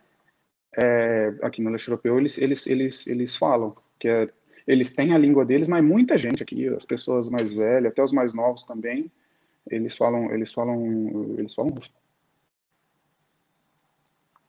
é, 0.77 1.35
aqui 1.43 1.63
no 1.63 1.71
leste 1.71 1.89
europeu, 1.89 2.19
eles, 2.19 2.39
eles, 2.39 2.67
eles, 2.67 3.07
eles 3.07 3.37
falam, 3.37 3.77
que 3.99 4.09
é 4.09 4.29
eles 4.67 4.93
têm 4.93 5.13
a 5.13 5.19
língua 5.19 5.45
deles, 5.45 5.69
mas 5.69 5.85
muita 5.85 6.17
gente 6.17 6.43
aqui, 6.43 6.69
as 6.69 6.85
pessoas 6.85 7.29
mais 7.29 7.53
velhas, 7.53 7.93
até 7.93 8.03
os 8.03 8.13
mais 8.13 8.33
novos 8.33 8.65
também, 8.65 9.11
eles 9.69 9.97
falam, 9.97 10.33
eles 10.33 10.53
falam, 10.53 11.35
eles 11.39 11.55
falam 11.55 11.73
russo. 11.73 11.91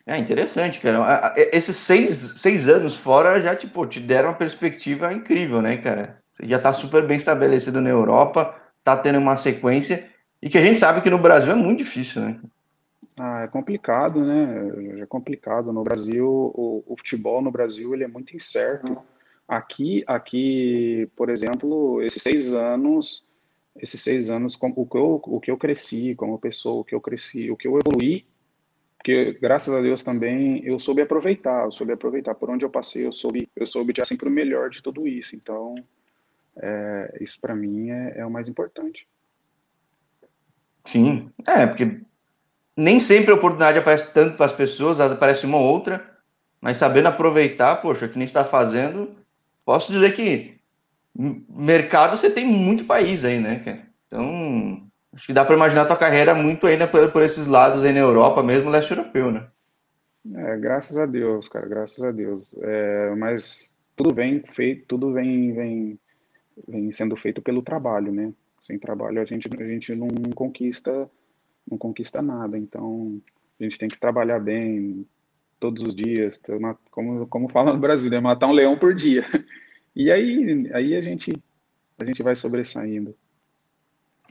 É 0.06 0.18
interessante, 0.18 0.82
cara. 0.82 1.34
Esses 1.36 1.78
seis, 1.78 2.16
seis 2.36 2.68
anos 2.68 2.96
fora 2.96 3.42
já 3.42 3.56
tipo, 3.56 3.86
te 3.88 4.00
deram 4.02 4.30
uma 4.30 4.36
perspectiva 4.36 5.14
incrível, 5.14 5.62
né, 5.62 5.78
cara? 5.78 6.22
Você 6.32 6.46
já 6.48 6.60
tá 6.60 6.74
super 6.74 7.08
bem 7.08 7.18
estabelecido 7.18 7.80
na 7.80 7.90
Europa, 7.90 8.56
tá 8.84 8.98
tendo 8.98 9.20
uma 9.20 9.38
sequência, 9.38 10.10
e 10.42 10.50
que 10.50 10.58
a 10.58 10.62
gente 10.62 10.78
sabe 10.78 11.02
que 11.02 11.10
no 11.10 11.20
Brasil 11.20 11.54
é 11.54 11.56
muito 11.56 11.80
difícil, 11.80 12.22
né? 12.22 12.40
Ah, 13.18 13.44
é 13.44 13.48
complicado, 13.48 14.24
né? 14.26 15.02
É 15.02 15.06
complicado. 15.06 15.72
No 15.72 15.84
Brasil, 15.84 16.28
o, 16.28 16.84
o 16.86 16.98
futebol 16.98 17.42
no 17.42 17.52
Brasil 17.52 17.94
ele 17.94 18.04
é 18.04 18.08
muito 18.08 18.36
incerto. 18.36 18.98
Aqui, 19.48 20.04
aqui, 20.08 21.10
por 21.16 21.30
exemplo, 21.30 22.02
esses 22.02 22.24
seis 22.24 22.54
anos, 22.54 23.26
esses 23.76 24.02
seis 24.02 24.30
anos, 24.30 24.58
o 24.60 24.86
que 24.86 24.98
eu, 24.98 25.22
o 25.24 25.40
que 25.40 25.52
eu 25.52 25.58
cresci 25.58 26.16
como 26.16 26.40
pessoa, 26.40 26.82
o 26.82 26.84
que 26.84 26.96
eu 26.96 27.02
cresci, 27.02 27.52
o 27.52 27.58
que 27.58 27.68
eu 27.68 27.78
evoluí, 27.78 28.26
porque 29.04 29.34
graças 29.34 29.74
a 29.74 29.82
Deus 29.82 30.02
também 30.02 30.66
eu 30.66 30.80
soube 30.80 31.02
aproveitar, 31.02 31.66
eu 31.66 31.74
soube 31.74 31.92
aproveitar 31.92 32.34
por 32.36 32.50
onde 32.50 32.64
eu 32.64 32.70
passei, 32.70 33.06
eu 33.06 33.12
soube, 33.12 33.50
eu 33.54 33.66
soube 33.66 33.92
tirar 33.92 34.06
sempre 34.06 34.30
o 34.30 34.32
melhor 34.32 34.70
de 34.70 34.82
tudo 34.82 35.06
isso. 35.06 35.36
Então, 35.36 35.76
é, 36.56 37.18
isso 37.20 37.38
para 37.42 37.54
mim 37.54 37.90
é, 37.90 38.20
é 38.20 38.26
o 38.26 38.32
mais 38.32 38.48
importante. 38.48 39.06
Sim, 40.86 41.30
é, 41.46 41.68
porque 41.68 42.00
nem 42.76 43.00
sempre 43.00 43.32
a 43.32 43.36
oportunidade 43.36 43.78
aparece 43.78 44.14
tanto 44.14 44.38
para 44.38 44.48
as 44.48 44.52
pessoas, 44.52 45.00
aparece 45.00 45.46
uma 45.46 45.58
ou 45.58 45.64
outra, 45.64 46.04
mas 46.62 46.78
sabendo 46.78 47.08
aproveitar, 47.08 47.82
poxa, 47.82 48.08
que 48.08 48.18
nem 48.18 48.26
está 48.26 48.44
fazendo, 48.44 49.16
posso 49.66 49.92
dizer 49.92 50.16
que 50.16 50.54
mercado 51.50 52.18
você 52.18 52.30
tem 52.30 52.46
muito 52.46 52.86
país 52.86 53.24
aí, 53.24 53.40
né? 53.40 53.86
Então, 54.08 54.82
acho 55.14 55.28
que 55.28 55.34
dá 55.34 55.46
para 55.46 55.56
imaginar 55.56 55.84
a 55.84 55.86
tua 55.86 55.98
carreira 55.98 56.34
muito 56.34 56.66
ainda 56.66 56.88
por, 56.88 57.12
por 57.12 57.22
esses 57.22 57.48
lados 57.48 57.84
aí 57.84 57.94
na 57.94 58.00
Europa, 58.00 58.42
mesmo 58.42 58.70
leste 58.70 58.92
europeu, 58.92 59.32
né? 59.32 59.48
É, 60.36 60.58
graças 60.58 60.98
a 60.98 61.06
Deus, 61.06 61.50
cara, 61.50 61.68
graças 61.68 62.04
a 62.04 62.12
Deus. 62.12 62.48
É, 62.62 63.14
mas 63.16 63.78
tudo 63.96 64.14
vem 64.14 64.42
feito, 64.42 64.86
tudo 64.88 65.12
vem, 65.14 65.54
vem, 65.54 66.00
vem 66.68 66.92
sendo 66.92 67.16
feito 67.16 67.42
pelo 67.42 67.62
trabalho, 67.62 68.12
né? 68.12 68.32
Sem 68.62 68.80
trabalho 68.80 69.22
a 69.22 69.26
gente, 69.26 69.50
a 69.60 69.64
gente 69.64 69.94
não 69.94 70.08
conquista, 70.34 71.10
não 71.70 71.78
conquista 71.78 72.22
nada. 72.22 72.58
Então 72.58 73.22
a 73.60 73.64
gente 73.64 73.78
tem 73.78 73.90
que 73.90 74.00
trabalhar 74.00 74.40
bem, 74.40 75.06
todos 75.60 75.88
os 75.88 75.96
dias, 75.96 76.40
como, 76.92 77.26
como 77.28 77.50
fala 77.50 77.72
no 77.72 77.80
Brasil, 77.80 78.12
né? 78.12 78.20
matar 78.20 78.48
um 78.48 78.54
leão 78.54 78.78
por 78.78 78.94
dia. 78.94 79.26
E 79.96 80.12
aí, 80.12 80.72
aí 80.74 80.96
a 80.96 81.02
gente 81.02 81.32
a 82.00 82.04
gente 82.04 82.24
vai 82.24 82.36
sobressaindo. 82.36 83.16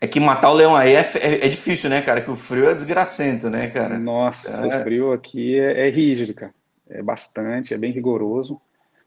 É 0.00 0.08
que 0.08 0.18
matar 0.18 0.50
o 0.50 0.54
leão 0.54 0.74
aí 0.74 0.94
é, 0.96 1.00
é, 1.00 1.46
é 1.46 1.48
difícil, 1.48 1.88
né, 1.88 2.02
cara? 2.02 2.20
Que 2.20 2.30
o 2.32 2.34
frio 2.34 2.68
é 2.68 2.74
desgracento, 2.74 3.48
né, 3.48 3.70
cara? 3.70 3.96
Nossa, 3.96 4.66
é. 4.66 4.80
o 4.80 4.82
frio 4.82 5.12
aqui 5.12 5.56
é, 5.56 5.86
é, 5.86 5.90
rígido, 5.90 6.34
cara. 6.34 6.52
É 6.90 7.00
bastante, 7.00 7.72
é 7.72 7.78
bem 7.78 7.92
rigoroso. 7.92 8.60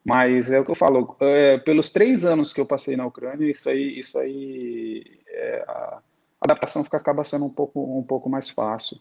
Mas 0.05 0.49
é 0.49 0.59
o 0.59 0.63
que 0.63 0.71
eu 0.71 0.75
falo, 0.75 1.17
é, 1.19 1.57
pelos 1.57 1.89
três 1.89 2.25
anos 2.25 2.53
que 2.53 2.61
eu 2.61 2.65
passei 2.65 2.95
na 2.95 3.05
Ucrânia, 3.05 3.51
isso 3.51 3.69
aí, 3.69 3.99
isso 3.99 4.17
aí, 4.17 5.03
é, 5.27 5.65
a 5.67 5.99
adaptação 6.45 6.83
fica, 6.83 6.97
acaba 6.97 7.23
sendo 7.23 7.45
um 7.45 7.49
pouco, 7.49 7.97
um 7.97 8.03
pouco 8.03 8.29
mais 8.29 8.49
fácil 8.49 8.99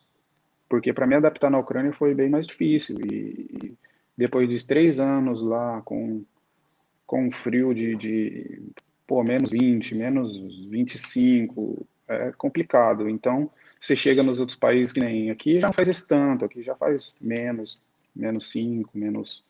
porque 0.68 0.92
para 0.92 1.07
me 1.07 1.14
adaptar 1.14 1.51
na 1.51 1.59
Ucrânia 1.59 1.92
foi 1.92 2.14
bem 2.14 2.28
mais 2.28 2.47
difícil. 2.47 2.97
E, 3.01 3.49
e 3.62 3.74
depois 4.16 4.49
de 4.49 4.66
três 4.66 4.99
anos 4.99 5.42
lá 5.42 5.80
com, 5.82 6.24
com 7.07 7.30
frio 7.30 7.74
de, 7.74 7.95
de 7.95 8.62
pô, 9.07 9.22
menos 9.22 9.51
20, 9.51 9.95
menos 9.95 10.36
25, 10.68 11.86
é 12.09 12.32
complicado. 12.32 13.09
Então, 13.09 13.51
você 13.78 13.95
chega 13.95 14.22
nos 14.22 14.40
outros 14.40 14.59
países 14.59 14.92
que 14.92 15.01
nem 15.01 15.30
aqui 15.30 15.61
já 15.61 15.68
não 15.68 15.74
faz 15.74 15.88
esse 15.88 16.07
tanto, 16.09 16.45
aqui 16.45 16.62
já 16.62 16.74
faz 16.74 17.16
menos, 17.20 17.80
menos 18.14 18.51
5, 18.51 18.90
menos, 18.95 19.45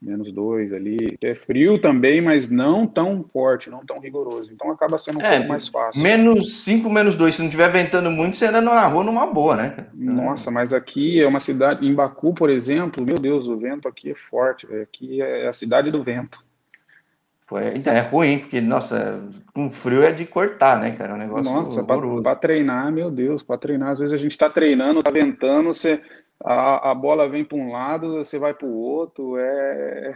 menos 0.00 0.32
dois 0.32 0.72
ali. 0.72 1.16
É 1.20 1.34
frio 1.34 1.80
também, 1.80 2.20
mas 2.20 2.50
não 2.50 2.86
tão 2.86 3.24
forte, 3.24 3.70
não 3.70 3.84
tão 3.84 3.98
rigoroso. 3.98 4.52
Então 4.52 4.70
acaba 4.70 4.98
sendo 4.98 5.18
um 5.18 5.22
é, 5.22 5.36
pouco 5.36 5.48
mais 5.48 5.68
fácil. 5.68 6.02
Menos 6.02 6.64
cinco, 6.64 6.90
menos 6.90 7.14
dois. 7.14 7.34
Se 7.34 7.40
não 7.40 7.48
estiver 7.48 7.70
ventando 7.70 8.10
muito, 8.10 8.36
você 8.36 8.46
anda 8.46 8.60
na 8.60 8.86
rua 8.86 9.04
numa 9.04 9.26
boa, 9.26 9.56
né? 9.56 9.76
Nossa, 9.94 10.50
mas 10.50 10.72
aqui 10.72 11.20
é 11.20 11.26
uma 11.26 11.40
cidade. 11.40 11.86
Em 11.86 11.94
Baku, 11.94 12.34
por 12.34 12.50
exemplo, 12.50 13.04
meu 13.04 13.18
Deus, 13.18 13.48
o 13.48 13.56
vento 13.56 13.88
aqui 13.88 14.10
é 14.10 14.14
forte. 14.30 14.66
Aqui 14.74 15.22
é 15.22 15.48
a 15.48 15.52
cidade 15.52 15.90
do 15.90 16.02
vento. 16.02 16.44
É, 17.54 17.76
então, 17.76 17.92
é 17.92 18.00
ruim, 18.00 18.40
porque, 18.40 18.60
nossa, 18.60 19.22
com 19.54 19.70
frio 19.70 20.02
é 20.02 20.10
de 20.10 20.26
cortar, 20.26 20.80
né, 20.80 20.90
cara? 20.90 21.12
É 21.12 21.14
um 21.14 21.18
negócio 21.18 21.44
Nossa, 21.44 21.84
para 21.84 22.34
treinar, 22.34 22.90
meu 22.90 23.08
Deus, 23.08 23.44
para 23.44 23.56
treinar, 23.56 23.90
às 23.90 24.00
vezes 24.00 24.12
a 24.12 24.16
gente 24.16 24.32
está 24.32 24.50
treinando, 24.50 25.00
tá 25.00 25.12
ventando, 25.12 25.68
você 25.68 26.02
a, 26.44 26.90
a 26.90 26.94
bola 26.94 27.28
vem 27.28 27.44
para 27.44 27.56
um 27.56 27.72
lado, 27.72 28.16
você 28.16 28.38
vai 28.38 28.52
para 28.52 28.66
o 28.66 28.74
outro, 28.74 29.38
é... 29.38 30.14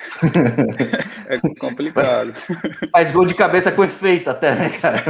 é 1.28 1.38
complicado. 1.58 2.32
Faz 2.92 3.10
gol 3.12 3.26
de 3.26 3.34
cabeça 3.34 3.72
com 3.72 3.84
efeito 3.84 4.28
até, 4.30 4.54
né, 4.54 4.70
cara? 4.78 5.02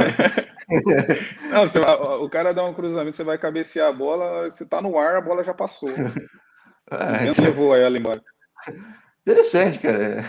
Não, 1.51 1.67
você, 1.67 1.79
o 1.79 2.29
cara 2.29 2.53
dá 2.53 2.63
um 2.63 2.73
cruzamento, 2.73 3.15
você 3.15 3.23
vai 3.23 3.37
cabecear 3.37 3.89
a 3.89 3.93
bola, 3.93 4.49
você 4.49 4.65
tá 4.65 4.81
no 4.81 4.97
ar, 4.97 5.17
a 5.17 5.21
bola 5.21 5.43
já 5.43 5.53
passou. 5.53 5.89
É, 6.93 7.27
então... 7.27 7.45
levou 7.45 7.73
ela 7.73 7.97
embora. 7.97 8.21
Interessante, 9.25 9.79
cara. 9.79 10.25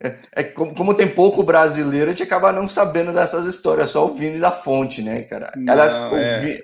É, 0.00 0.16
é 0.36 0.44
como, 0.44 0.72
como, 0.72 0.94
tem 0.94 1.08
pouco 1.08 1.42
brasileiro, 1.42 2.06
a 2.06 2.10
gente 2.10 2.22
acaba 2.22 2.52
não 2.52 2.68
sabendo 2.68 3.12
dessas 3.12 3.46
histórias, 3.46 3.90
só 3.90 4.04
ouvindo 4.04 4.38
da 4.40 4.52
fonte, 4.52 5.02
né, 5.02 5.22
cara? 5.22 5.50
Elas 5.66 5.96
é. 5.96 6.04
ouvi, 6.04 6.60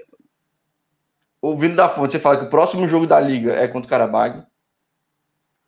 ouvindo 1.45 1.77
da 1.77 1.89
fonte, 1.89 2.13
você 2.13 2.19
fala 2.19 2.39
que 2.39 2.45
o 2.47 2.51
próximo 2.51 2.89
jogo 2.89 3.07
da 3.07 3.21
Liga 3.21 3.53
é 3.53 3.69
contra 3.69 3.87
o 3.87 3.91
Carabag. 3.91 4.43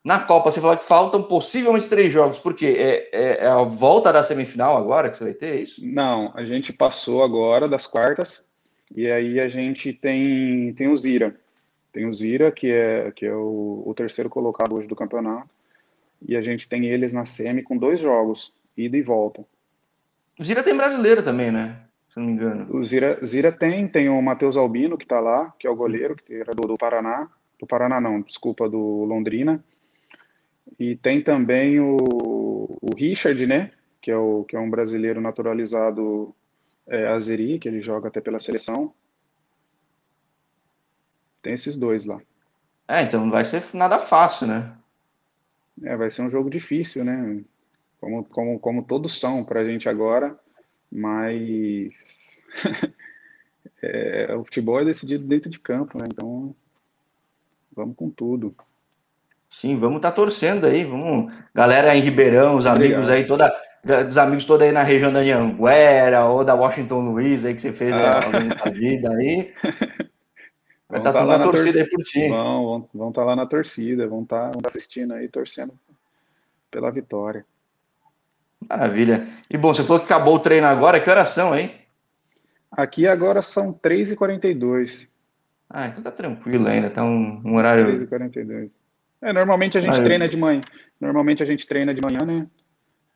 Na 0.03 0.19
Copa, 0.19 0.49
você 0.49 0.59
fala 0.59 0.77
que 0.77 0.85
faltam 0.85 1.21
possivelmente 1.21 1.87
três 1.87 2.11
jogos, 2.11 2.39
porque 2.39 2.65
é, 2.65 3.09
é, 3.11 3.37
é, 3.43 3.47
a 3.47 3.61
volta 3.61 4.11
da 4.11 4.23
semifinal 4.23 4.77
agora 4.77 5.09
que 5.09 5.17
você 5.17 5.23
vai 5.25 5.33
ter, 5.33 5.47
é 5.47 5.55
isso? 5.61 5.85
Não, 5.85 6.31
a 6.33 6.45
gente 6.45 6.73
passou 6.73 7.23
agora 7.23 7.67
das 7.67 7.85
quartas, 7.85 8.49
e 8.95 9.05
aí 9.11 9.39
a 9.39 9.49
gente 9.49 9.93
tem, 9.93 10.73
tem 10.73 10.87
o 10.87 10.95
Zira. 10.95 11.35
Tem 11.91 12.07
o 12.07 12.13
Zira, 12.13 12.51
que 12.51 12.71
é, 12.71 13.11
que 13.11 13.25
é 13.25 13.33
o, 13.33 13.83
o 13.85 13.93
terceiro 13.93 14.29
colocado 14.29 14.73
hoje 14.75 14.87
do 14.87 14.95
campeonato, 14.95 15.49
e 16.25 16.35
a 16.35 16.41
gente 16.41 16.67
tem 16.67 16.85
eles 16.85 17.13
na 17.13 17.25
semi 17.25 17.61
com 17.61 17.77
dois 17.77 17.99
jogos, 17.99 18.51
ida 18.75 18.97
e 18.97 19.01
volta. 19.01 19.43
O 20.39 20.43
Zira 20.43 20.63
tem 20.63 20.75
brasileiro 20.75 21.21
também, 21.21 21.51
né? 21.51 21.86
Se 22.17 22.19
não 22.19 22.25
me 22.25 22.33
engano. 22.33 22.75
O 22.75 22.83
Zira, 22.83 23.19
Zira 23.23 23.51
tem, 23.51 23.87
tem 23.87 24.09
o 24.09 24.19
Matheus 24.21 24.57
Albino, 24.57 24.97
que 24.97 25.05
está 25.05 25.19
lá, 25.19 25.53
que 25.59 25.67
é 25.67 25.69
o 25.69 25.75
goleiro, 25.75 26.15
que 26.15 26.33
era 26.33 26.53
do, 26.53 26.67
do, 26.67 26.77
Paraná. 26.77 27.29
Do 27.59 27.67
Paraná, 27.67 28.01
não, 28.01 28.21
desculpa, 28.21 28.67
do 28.67 29.05
Londrina. 29.05 29.63
E 30.79 30.95
tem 30.95 31.21
também 31.21 31.79
o, 31.79 31.95
o 32.81 32.95
Richard, 32.95 33.45
né? 33.45 33.71
Que 34.01 34.09
é, 34.09 34.17
o, 34.17 34.43
que 34.43 34.55
é 34.55 34.59
um 34.59 34.69
brasileiro 34.69 35.21
naturalizado 35.21 36.35
é, 36.87 37.07
azeri, 37.07 37.59
que 37.59 37.67
ele 37.67 37.81
joga 37.81 38.07
até 38.07 38.19
pela 38.19 38.39
seleção. 38.39 38.93
Tem 41.41 41.53
esses 41.53 41.77
dois 41.77 42.05
lá. 42.05 42.19
É, 42.87 43.03
então 43.03 43.23
não 43.23 43.31
vai 43.31 43.45
ser 43.45 43.63
nada 43.73 43.99
fácil, 43.99 44.47
né? 44.47 44.75
É, 45.83 45.95
vai 45.95 46.09
ser 46.09 46.23
um 46.23 46.31
jogo 46.31 46.49
difícil, 46.49 47.05
né? 47.05 47.43
Como, 47.99 48.23
como, 48.25 48.59
como 48.59 48.83
todos 48.83 49.19
são 49.19 49.43
para 49.43 49.61
a 49.61 49.65
gente 49.65 49.87
agora 49.87 50.37
mas 50.91 52.43
é, 53.81 54.35
o 54.35 54.43
futebol 54.43 54.79
é 54.81 54.85
decidido 54.85 55.25
dentro 55.25 55.49
de 55.49 55.59
campo, 55.59 55.97
né? 55.97 56.07
Então 56.11 56.55
vamos 57.75 57.95
com 57.95 58.09
tudo. 58.09 58.55
Sim, 59.49 59.77
vamos 59.77 59.97
estar 59.97 60.11
tá 60.11 60.15
torcendo 60.15 60.65
aí, 60.65 60.83
vamos, 60.83 61.33
galera 61.53 61.95
em 61.95 62.01
Ribeirão, 62.01 62.57
os 62.57 62.65
Obrigado. 62.65 62.75
amigos 62.75 63.09
aí, 63.09 63.25
toda, 63.25 63.49
dos 63.83 64.17
amigos 64.17 64.45
todos 64.45 64.65
aí 64.65 64.73
na 64.73 64.83
região 64.83 65.11
da 65.11 65.19
Anhanguera 65.19 66.25
ou 66.25 66.43
da 66.43 66.53
Washington 66.53 67.11
Luiz 67.11 67.45
aí 67.45 67.53
que 67.53 67.61
você 67.61 67.71
fez 67.71 67.93
ah. 67.93 68.19
a, 68.61 68.69
vida 68.69 69.09
aí. 69.09 69.53
Vai 70.89 70.99
estar 70.99 71.11
tá, 71.11 71.19
tá 71.19 71.25
na 71.25 71.43
torcida, 71.43 71.73
torcida 71.73 71.83
aí 71.83 71.89
por 71.89 72.03
ti. 72.03 72.29
Vão, 72.29 72.89
vão, 72.93 73.09
estar 73.09 73.21
tá 73.21 73.25
lá 73.25 73.35
na 73.35 73.45
torcida, 73.45 74.07
vão 74.07 74.23
estar, 74.23 74.37
tá, 74.37 74.43
vão 74.51 74.59
estar 74.59 74.69
assistindo 74.69 75.13
aí, 75.13 75.27
torcendo 75.27 75.73
pela 76.71 76.91
vitória. 76.91 77.45
Maravilha. 78.69 79.27
E 79.49 79.57
bom, 79.57 79.73
você 79.73 79.83
falou 79.83 79.99
que 79.99 80.05
acabou 80.05 80.35
o 80.35 80.39
treino 80.39 80.67
agora, 80.67 80.99
que 80.99 81.09
horas 81.09 81.29
são, 81.29 81.55
hein? 81.55 81.71
Aqui 82.71 83.07
agora 83.07 83.41
são 83.41 83.73
3h42. 83.73 85.09
Ah, 85.69 85.87
então 85.87 86.01
tá 86.01 86.11
tranquilo 86.11 86.67
ainda, 86.67 86.89
tá 86.89 87.03
um, 87.03 87.41
um 87.43 87.55
horário. 87.55 87.85
3h42. 87.85 88.79
É, 89.21 89.33
normalmente 89.33 89.77
a 89.77 89.81
gente 89.81 90.01
treina 90.03 90.27
de 90.27 90.37
manhã. 90.37 90.61
Normalmente 90.99 91.43
a 91.43 91.45
gente 91.45 91.67
treina 91.67 91.93
de 91.93 92.01
manhã, 92.01 92.25
né? 92.25 92.47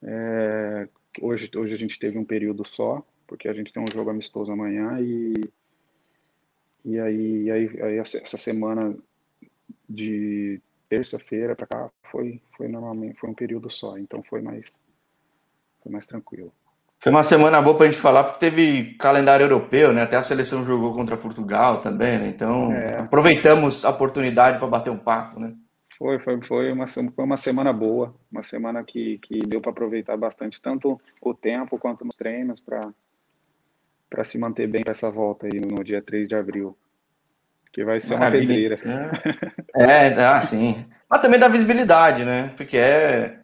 É, 0.04 0.88
hoje, 1.22 1.50
hoje 1.56 1.74
a 1.74 1.78
gente 1.78 2.00
teve 2.00 2.18
um 2.18 2.26
período 2.26 2.66
só, 2.68 3.06
porque 3.28 3.48
a 3.48 3.54
gente 3.54 3.72
tem 3.72 3.82
um 3.82 3.92
jogo 3.92 4.10
amistoso 4.10 4.52
amanhã 4.52 4.98
e. 5.00 5.34
E 6.84 7.00
aí, 7.00 7.52
aí, 7.52 7.82
aí 7.84 7.98
essa 8.00 8.38
semana 8.38 8.96
de 9.88 10.60
terça-feira 10.90 11.56
para 11.56 11.68
cá 11.68 11.92
foi, 12.12 12.42
foi 12.58 12.68
normalmente 12.68 13.20
foi 13.20 13.30
um 13.30 13.36
período 13.36 13.70
só, 13.70 14.00
então 14.00 14.24
foi 14.24 14.42
mais 14.42 14.66
foi 15.82 15.92
mais 15.92 16.06
tranquilo. 16.08 16.54
Foi 17.02 17.12
uma 17.12 17.24
semana 17.24 17.60
boa 17.60 17.76
para 17.76 17.88
a 17.88 17.92
gente 17.92 18.00
falar, 18.00 18.24
porque 18.24 18.40
teve 18.40 18.94
calendário 18.94 19.44
europeu, 19.44 19.92
né? 19.92 20.04
Até 20.04 20.18
a 20.18 20.24
seleção 20.24 20.64
jogou 20.64 20.94
contra 20.94 21.18
Portugal 21.18 21.82
também, 21.82 22.20
né? 22.20 22.28
Então, 22.28 22.72
é. 22.72 23.00
aproveitamos 23.00 23.84
a 23.84 23.90
oportunidade 23.90 24.60
para 24.60 24.68
bater 24.68 24.92
um 24.92 25.00
papo, 25.00 25.40
né? 25.40 25.52
Foi, 25.98 26.20
foi, 26.20 26.40
foi, 26.44 26.72
uma, 26.72 26.86
foi 26.86 27.26
uma 27.26 27.38
semana 27.38 27.74
boa, 27.74 28.14
uma 28.32 28.44
semana 28.44 28.84
que, 28.84 29.18
que 29.18 29.40
deu 29.40 29.60
para 29.60 29.72
aproveitar 29.72 30.16
bastante, 30.16 30.62
tanto 30.62 31.02
o 31.20 31.34
tempo 31.34 31.80
quanto 31.80 32.06
nos 32.06 32.16
treinos, 32.16 32.60
para 32.60 34.24
se 34.24 34.38
manter 34.38 34.68
bem 34.68 34.84
para 34.84 34.92
essa 34.92 35.10
volta 35.10 35.48
aí 35.48 35.60
no 35.60 35.84
dia 35.84 36.04
3 36.04 36.28
de 36.28 36.36
abril. 36.36 36.78
Que 37.74 37.84
vai 37.84 38.00
ser 38.00 38.18
Maravilha. 38.18 38.44
uma 38.44 38.78
pedreira. 38.78 39.52
É, 39.74 40.08
é, 40.08 40.26
ah, 40.26 40.42
sim. 40.42 40.86
Mas 41.10 41.22
também 41.22 41.40
dá 41.40 41.48
visibilidade, 41.48 42.26
né? 42.26 42.52
Porque 42.58 42.78
é 42.78 43.41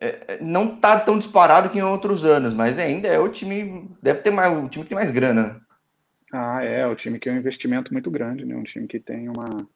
é, 0.00 0.34
é, 0.34 0.38
não 0.40 0.74
tá 0.74 0.98
tão 0.98 1.18
disparado 1.18 1.68
que 1.68 1.78
em 1.78 1.82
outros 1.82 2.24
anos, 2.24 2.54
mas 2.54 2.78
ainda 2.78 3.06
é 3.06 3.18
o 3.18 3.28
time, 3.28 3.90
deve 4.02 4.22
ter 4.22 4.30
mais, 4.30 4.50
o 4.56 4.68
time 4.68 4.84
que 4.84 4.88
tem 4.88 4.96
mais 4.96 5.10
grana. 5.10 5.42
Né? 5.42 5.60
Ah, 6.32 6.64
é, 6.64 6.86
o 6.86 6.96
time 6.96 7.18
que 7.18 7.28
é 7.28 7.32
um 7.32 7.36
investimento 7.36 7.92
muito 7.92 8.10
grande, 8.10 8.46
né? 8.46 8.56
Um 8.56 8.62
time 8.62 8.86
que 8.86 8.98
tem 8.98 9.28
uma, 9.28 9.68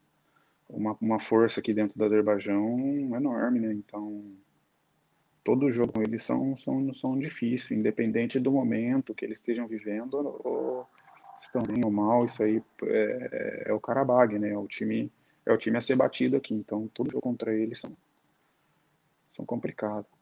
uma, 0.67 0.97
uma 0.99 1.19
força 1.19 1.59
aqui 1.59 1.73
dentro 1.73 1.97
do 1.97 2.05
Azerbaijão 2.05 2.79
enorme, 3.15 3.59
né? 3.59 3.73
Então, 3.73 4.23
todo 5.43 5.71
jogo 5.71 6.01
eles 6.01 6.23
são, 6.23 6.57
são, 6.57 6.93
são 6.93 7.19
difíceis, 7.19 7.77
independente 7.77 8.39
do 8.39 8.51
momento 8.51 9.13
que 9.13 9.25
eles 9.25 9.37
estejam 9.37 9.67
vivendo, 9.67 10.15
ou 10.15 10.87
estão 11.41 11.61
bem 11.61 11.83
ou 11.85 11.91
mal, 11.91 12.25
isso 12.25 12.41
aí 12.41 12.63
é, 12.83 13.63
é, 13.67 13.69
é 13.69 13.73
o 13.73 13.79
Karabag, 13.79 14.39
né? 14.39 14.49
É 14.49 14.57
o 14.57 14.65
time, 14.65 15.11
é 15.45 15.53
o 15.53 15.57
time 15.57 15.77
a 15.77 15.81
ser 15.81 15.95
batido 15.95 16.37
aqui. 16.37 16.55
Então, 16.55 16.87
todo 16.93 17.11
jogo 17.11 17.21
contra 17.21 17.53
eles 17.53 17.79
são, 17.79 17.91
são 19.33 19.45
complicados. 19.45 20.14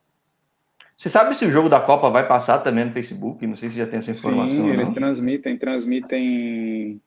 Você 1.04 1.10
sabe 1.10 1.36
se 1.36 1.44
o 1.44 1.52
jogo 1.52 1.68
da 1.68 1.82
Copa 1.82 2.10
vai 2.10 2.26
passar 2.26 2.60
também 2.60 2.86
no 2.86 2.94
Facebook? 2.94 3.46
Não 3.46 3.58
sei 3.58 3.70
se 3.70 3.76
já 3.76 3.86
tem 3.86 4.00
essa 4.00 4.12
informação. 4.12 4.50
Sim, 4.50 4.70
eles 4.70 4.90
transmitem, 4.90 5.58
transmitem 5.58 7.02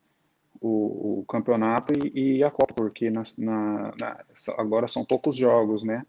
o, 0.60 1.20
o 1.20 1.24
campeonato 1.26 1.94
e, 1.94 2.36
e, 2.36 2.44
a 2.44 2.50
Copa, 2.50 2.74
porque 2.74 3.08
na, 3.08 3.22
na, 3.38 3.94
na, 3.98 4.18
agora 4.58 4.86
são 4.86 5.02
poucos 5.02 5.34
jogos, 5.34 5.82
né? 5.82 6.04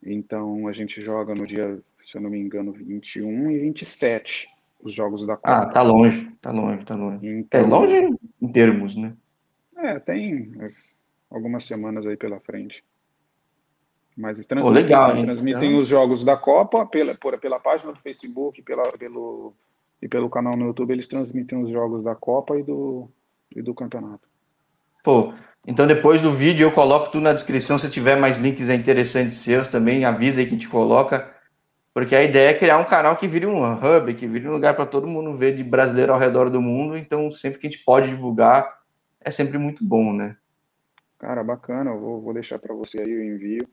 Então 0.00 0.68
a 0.68 0.72
gente 0.72 1.02
joga 1.02 1.34
no 1.34 1.44
dia, 1.44 1.76
se 2.06 2.16
eu 2.16 2.20
não 2.20 2.30
me 2.30 2.38
engano, 2.38 2.70
21 2.70 3.50
e 3.50 3.58
27 3.58 4.48
os 4.80 4.92
jogos 4.92 5.26
da 5.26 5.34
Copa. 5.34 5.56
Ah, 5.56 5.66
tá 5.66 5.82
longe, 5.82 6.30
tá 6.40 6.52
longe, 6.52 6.84
tá 6.84 6.94
longe. 6.94 7.26
Então, 7.26 7.60
é 7.60 7.66
longe 7.66 8.16
em 8.40 8.52
termos, 8.52 8.94
né? 8.94 9.12
É, 9.76 9.98
tem 9.98 10.52
algumas 11.28 11.64
semanas 11.64 12.06
aí 12.06 12.16
pela 12.16 12.38
frente. 12.38 12.84
Mas 14.16 14.36
eles 14.36 14.46
transmitem, 14.46 14.70
oh, 14.70 14.82
legal, 14.82 15.10
transmitem 15.12 15.70
então... 15.70 15.80
os 15.80 15.88
jogos 15.88 16.22
da 16.22 16.36
Copa 16.36 16.84
pela, 16.84 17.14
por, 17.14 17.38
pela 17.38 17.58
página 17.58 17.92
do 17.92 18.00
Facebook 18.00 18.60
pela, 18.62 18.82
pelo, 18.92 19.54
e 20.02 20.08
pelo 20.08 20.28
canal 20.28 20.56
no 20.56 20.66
YouTube, 20.66 20.92
eles 20.92 21.08
transmitem 21.08 21.62
os 21.62 21.70
jogos 21.70 22.04
da 22.04 22.14
Copa 22.14 22.58
e 22.58 22.62
do, 22.62 23.08
e 23.54 23.62
do 23.62 23.74
campeonato. 23.74 24.28
Pô, 25.02 25.32
então 25.66 25.86
depois 25.86 26.20
do 26.20 26.32
vídeo 26.32 26.66
eu 26.66 26.72
coloco 26.72 27.10
tudo 27.10 27.22
na 27.22 27.32
descrição. 27.32 27.78
Se 27.78 27.90
tiver 27.90 28.16
mais 28.16 28.36
links 28.36 28.68
interessantes 28.68 29.38
seus 29.38 29.66
também, 29.66 30.04
avisa 30.04 30.40
aí 30.40 30.46
que 30.46 30.50
a 30.50 30.58
gente 30.58 30.68
coloca. 30.68 31.32
Porque 31.94 32.14
a 32.14 32.22
ideia 32.22 32.50
é 32.50 32.54
criar 32.54 32.78
um 32.78 32.84
canal 32.84 33.16
que 33.16 33.28
vire 33.28 33.46
um 33.46 33.62
hub, 33.62 34.14
que 34.14 34.26
vire 34.26 34.48
um 34.48 34.52
lugar 34.52 34.74
para 34.74 34.86
todo 34.86 35.06
mundo 35.06 35.36
ver 35.36 35.54
de 35.54 35.62
brasileiro 35.62 36.12
ao 36.12 36.18
redor 36.18 36.48
do 36.48 36.60
mundo. 36.60 36.96
Então, 36.96 37.30
sempre 37.30 37.58
que 37.58 37.66
a 37.66 37.70
gente 37.70 37.84
pode 37.84 38.08
divulgar, 38.08 38.78
é 39.20 39.30
sempre 39.30 39.58
muito 39.58 39.84
bom, 39.84 40.12
né? 40.12 40.36
Cara, 41.18 41.44
bacana. 41.44 41.90
Eu 41.90 42.00
vou, 42.00 42.22
vou 42.22 42.32
deixar 42.32 42.58
para 42.58 42.74
você 42.74 43.00
aí 43.00 43.14
o 43.14 43.22
envio. 43.22 43.68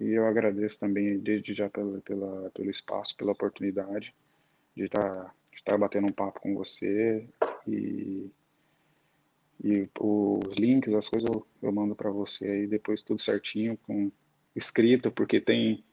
E 0.00 0.12
eu 0.12 0.26
agradeço 0.26 0.78
também 0.80 1.18
desde 1.18 1.54
já 1.54 1.68
pela, 1.68 2.00
pela, 2.00 2.50
pelo 2.50 2.70
espaço, 2.70 3.16
pela 3.16 3.32
oportunidade 3.32 4.14
de 4.76 4.84
estar 4.84 5.02
tá, 5.02 5.34
de 5.52 5.58
estar 5.58 5.72
tá 5.72 5.78
batendo 5.78 6.06
um 6.08 6.12
papo 6.12 6.40
com 6.40 6.54
você 6.54 7.24
e, 7.66 8.28
e 9.62 9.88
os 10.00 10.56
links, 10.56 10.92
as 10.92 11.08
coisas 11.08 11.30
eu, 11.30 11.46
eu 11.62 11.72
mando 11.72 11.94
para 11.94 12.10
você 12.10 12.46
aí 12.46 12.66
depois 12.66 13.02
tudo 13.02 13.20
certinho 13.20 13.78
com 13.86 14.10
escrito, 14.54 15.10
porque 15.10 15.40
tem, 15.40 15.84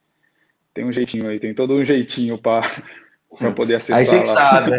tem 0.74 0.86
um 0.86 0.91
jeitinho 0.91 1.28
aí, 1.28 1.39
tem 1.39 1.54
todo 1.54 1.76
um 1.76 1.84
jeitinho 1.84 2.39
para 2.39 2.64
poder 3.56 3.76
acessar. 3.76 3.99
Aí 3.99 4.06
você 4.06 4.20
que 4.20 4.26
sabe. 4.26 4.72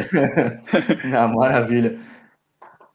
Não, 1.09 1.29
maravilha. 1.35 1.99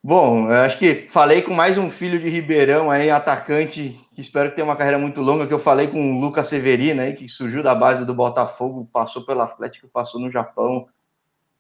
Bom, 0.03 0.49
eu 0.49 0.57
acho 0.57 0.77
que 0.79 1.07
falei 1.09 1.41
com 1.41 1.53
mais 1.53 1.77
um 1.77 1.89
filho 1.89 2.19
de 2.19 2.29
Ribeirão 2.29 2.89
aí, 2.89 3.09
atacante, 3.09 3.99
que 4.17 4.21
espero 4.21 4.49
que 4.49 4.55
tenha 4.55 4.65
uma 4.65 4.75
carreira 4.75 4.97
muito 4.97 5.21
longa, 5.21 5.45
que 5.45 5.53
eu 5.53 5.59
falei 5.59 5.89
com 5.89 6.15
o 6.15 6.19
Lucas 6.19 6.47
Severino 6.47 7.03
aí, 7.03 7.13
que 7.13 7.29
surgiu 7.29 7.61
da 7.61 7.75
base 7.75 8.03
do 8.03 8.15
Botafogo, 8.15 8.89
passou 8.91 9.23
pelo 9.23 9.41
Atlético, 9.41 9.87
passou 9.87 10.19
no 10.19 10.31
Japão, 10.31 10.89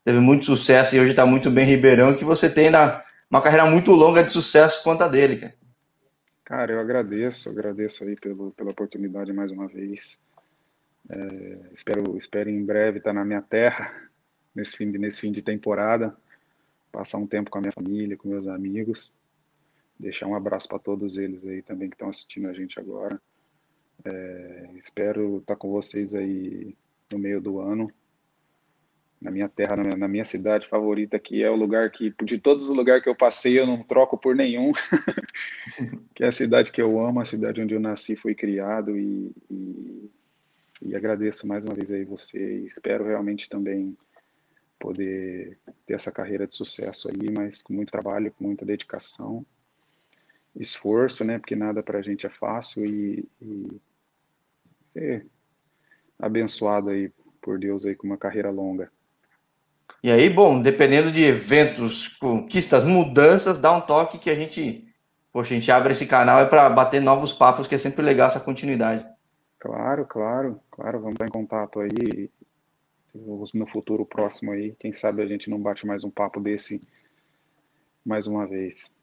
teve 0.03 0.19
muito 0.19 0.45
sucesso 0.45 0.95
e 0.95 0.99
hoje 0.99 1.11
está 1.11 1.23
muito 1.23 1.51
bem 1.51 1.65
em 1.65 1.67
Ribeirão, 1.67 2.15
que 2.15 2.25
você 2.25 2.49
tem 2.49 2.71
na, 2.71 3.05
uma 3.29 3.43
carreira 3.43 3.67
muito 3.67 3.91
longa 3.91 4.23
de 4.23 4.31
sucesso 4.31 4.81
quanto 4.83 5.03
a 5.03 5.07
dele, 5.07 5.37
cara. 5.37 5.53
Cara, 6.43 6.71
eu 6.73 6.79
agradeço, 6.79 7.47
agradeço 7.47 8.03
aí 8.03 8.15
pelo, 8.15 8.49
pela 8.53 8.71
oportunidade 8.71 9.31
mais 9.31 9.51
uma 9.51 9.67
vez. 9.67 10.19
É, 11.11 11.57
espero, 11.75 12.17
espero 12.17 12.49
em 12.49 12.65
breve 12.65 12.97
estar 12.97 13.13
na 13.13 13.23
minha 13.23 13.43
terra, 13.43 13.93
nesse 14.55 14.75
fim, 14.75 14.85
nesse 14.85 15.21
fim 15.21 15.31
de 15.31 15.43
temporada 15.43 16.17
passar 16.91 17.19
um 17.19 17.27
tempo 17.27 17.51
com 17.51 17.59
a 17.59 17.61
minha 17.61 17.71
família, 17.71 18.17
com 18.17 18.27
meus 18.27 18.47
amigos. 18.47 19.13
Deixar 19.99 20.27
um 20.27 20.35
abraço 20.35 20.67
para 20.67 20.79
todos 20.79 21.17
eles 21.17 21.45
aí 21.45 21.61
também 21.61 21.89
que 21.89 21.95
estão 21.95 22.09
assistindo 22.09 22.47
a 22.47 22.53
gente 22.53 22.79
agora. 22.79 23.19
É, 24.05 24.69
espero 24.75 25.37
estar 25.37 25.55
com 25.55 25.71
vocês 25.71 26.13
aí 26.13 26.75
no 27.11 27.17
meio 27.17 27.41
do 27.41 27.59
ano, 27.59 27.87
na 29.19 29.31
minha 29.31 29.49
terra, 29.49 29.75
na 29.75 29.83
minha, 29.83 29.97
na 29.97 30.07
minha, 30.07 30.25
cidade 30.25 30.67
favorita, 30.67 31.17
que 31.17 31.43
é 31.43 31.49
o 31.49 31.55
lugar 31.55 31.89
que, 31.89 32.13
de 32.23 32.37
todos 32.37 32.69
os 32.69 32.75
lugares 32.75 33.03
que 33.03 33.09
eu 33.09 33.15
passei, 33.15 33.59
eu 33.59 33.65
não 33.65 33.81
troco 33.81 34.17
por 34.17 34.35
nenhum, 34.35 34.71
que 36.13 36.23
é 36.23 36.27
a 36.27 36.31
cidade 36.31 36.71
que 36.71 36.81
eu 36.81 36.99
amo, 36.99 37.19
a 37.19 37.25
cidade 37.25 37.61
onde 37.61 37.73
eu 37.73 37.79
nasci, 37.79 38.15
fui 38.15 38.35
criado 38.35 38.95
e, 38.95 39.31
e, 39.49 40.11
e 40.83 40.95
agradeço 40.95 41.47
mais 41.47 41.65
uma 41.65 41.73
vez 41.73 41.91
aí 41.91 42.05
você. 42.05 42.59
Espero 42.59 43.05
realmente 43.05 43.49
também 43.49 43.97
poder 44.79 45.57
ter 45.87 45.95
essa 45.95 46.11
carreira 46.11 46.45
de 46.45 46.55
sucesso 46.55 47.09
aí, 47.09 47.31
mas 47.31 47.63
com 47.63 47.73
muito 47.73 47.91
trabalho, 47.91 48.31
com 48.31 48.43
muita 48.43 48.63
dedicação, 48.63 49.43
esforço, 50.55 51.23
né? 51.23 51.39
Porque 51.39 51.55
nada 51.55 51.83
para 51.83 51.99
a 51.99 52.01
gente 52.01 52.25
é 52.25 52.29
fácil 52.29 52.85
e, 52.85 53.27
e, 53.41 53.81
ser 54.89 55.25
abençoado 56.19 56.89
aí 56.89 57.11
por 57.41 57.59
Deus 57.59 57.85
aí 57.85 57.95
com 57.95 58.07
uma 58.07 58.17
carreira 58.17 58.49
longa. 58.49 58.91
E 60.03 60.11
aí, 60.11 60.29
bom, 60.29 60.61
dependendo 60.61 61.11
de 61.11 61.23
eventos, 61.23 62.07
conquistas, 62.07 62.83
mudanças, 62.83 63.57
dá 63.57 63.71
um 63.71 63.81
toque 63.81 64.19
que 64.19 64.29
a 64.29 64.35
gente, 64.35 64.87
poxa, 65.31 65.53
a 65.53 65.59
gente 65.59 65.71
abre 65.71 65.91
esse 65.91 66.05
canal 66.05 66.39
é 66.39 66.45
para 66.45 66.69
bater 66.69 67.01
novos 67.01 67.33
papos, 67.33 67.67
que 67.67 67.75
é 67.75 67.77
sempre 67.77 68.03
legal 68.03 68.27
essa 68.27 68.39
continuidade. 68.39 69.05
Claro, 69.59 70.05
claro, 70.05 70.59
claro, 70.69 70.99
vamos 70.99 71.15
estar 71.15 71.25
em 71.25 71.31
contato 71.31 71.79
aí 71.79 72.29
no 73.53 73.65
futuro 73.65 74.05
próximo 74.05 74.51
aí, 74.51 74.75
quem 74.79 74.93
sabe 74.93 75.21
a 75.21 75.25
gente 75.25 75.49
não 75.49 75.59
bate 75.59 75.87
mais 75.87 76.03
um 76.03 76.09
papo 76.09 76.39
desse 76.39 76.81
mais 78.05 78.27
uma 78.27 78.45
vez. 78.45 78.93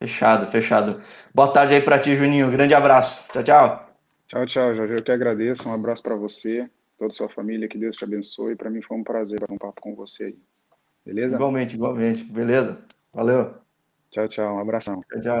Fechado, 0.00 0.50
fechado. 0.50 1.02
Boa 1.34 1.52
tarde 1.52 1.74
aí 1.74 1.80
para 1.80 1.98
ti, 1.98 2.14
Juninho. 2.14 2.50
Grande 2.50 2.72
abraço. 2.72 3.26
Tchau, 3.32 3.42
tchau. 3.42 3.88
Tchau, 4.28 4.46
tchau, 4.46 4.74
Jorge. 4.74 4.94
Eu 4.94 5.02
que 5.02 5.10
agradeço. 5.10 5.68
Um 5.68 5.72
abraço 5.74 6.02
para 6.02 6.14
você, 6.14 6.70
toda 6.96 7.12
a 7.12 7.14
sua 7.14 7.28
família. 7.28 7.68
Que 7.68 7.76
Deus 7.76 7.96
te 7.96 8.04
abençoe. 8.04 8.54
Para 8.54 8.70
mim 8.70 8.80
foi 8.80 8.96
um 8.96 9.02
prazer 9.02 9.40
bater 9.40 9.52
um 9.52 9.58
papo 9.58 9.80
com 9.80 9.96
você 9.96 10.26
aí. 10.26 10.38
Beleza? 11.04 11.36
Igualmente, 11.36 11.74
igualmente. 11.74 12.22
Beleza? 12.24 12.78
Valeu. 13.12 13.54
Tchau, 14.10 14.28
tchau. 14.28 14.54
Um 14.54 14.60
abração. 14.60 15.02
Tchau, 15.10 15.20
tchau. 15.20 15.36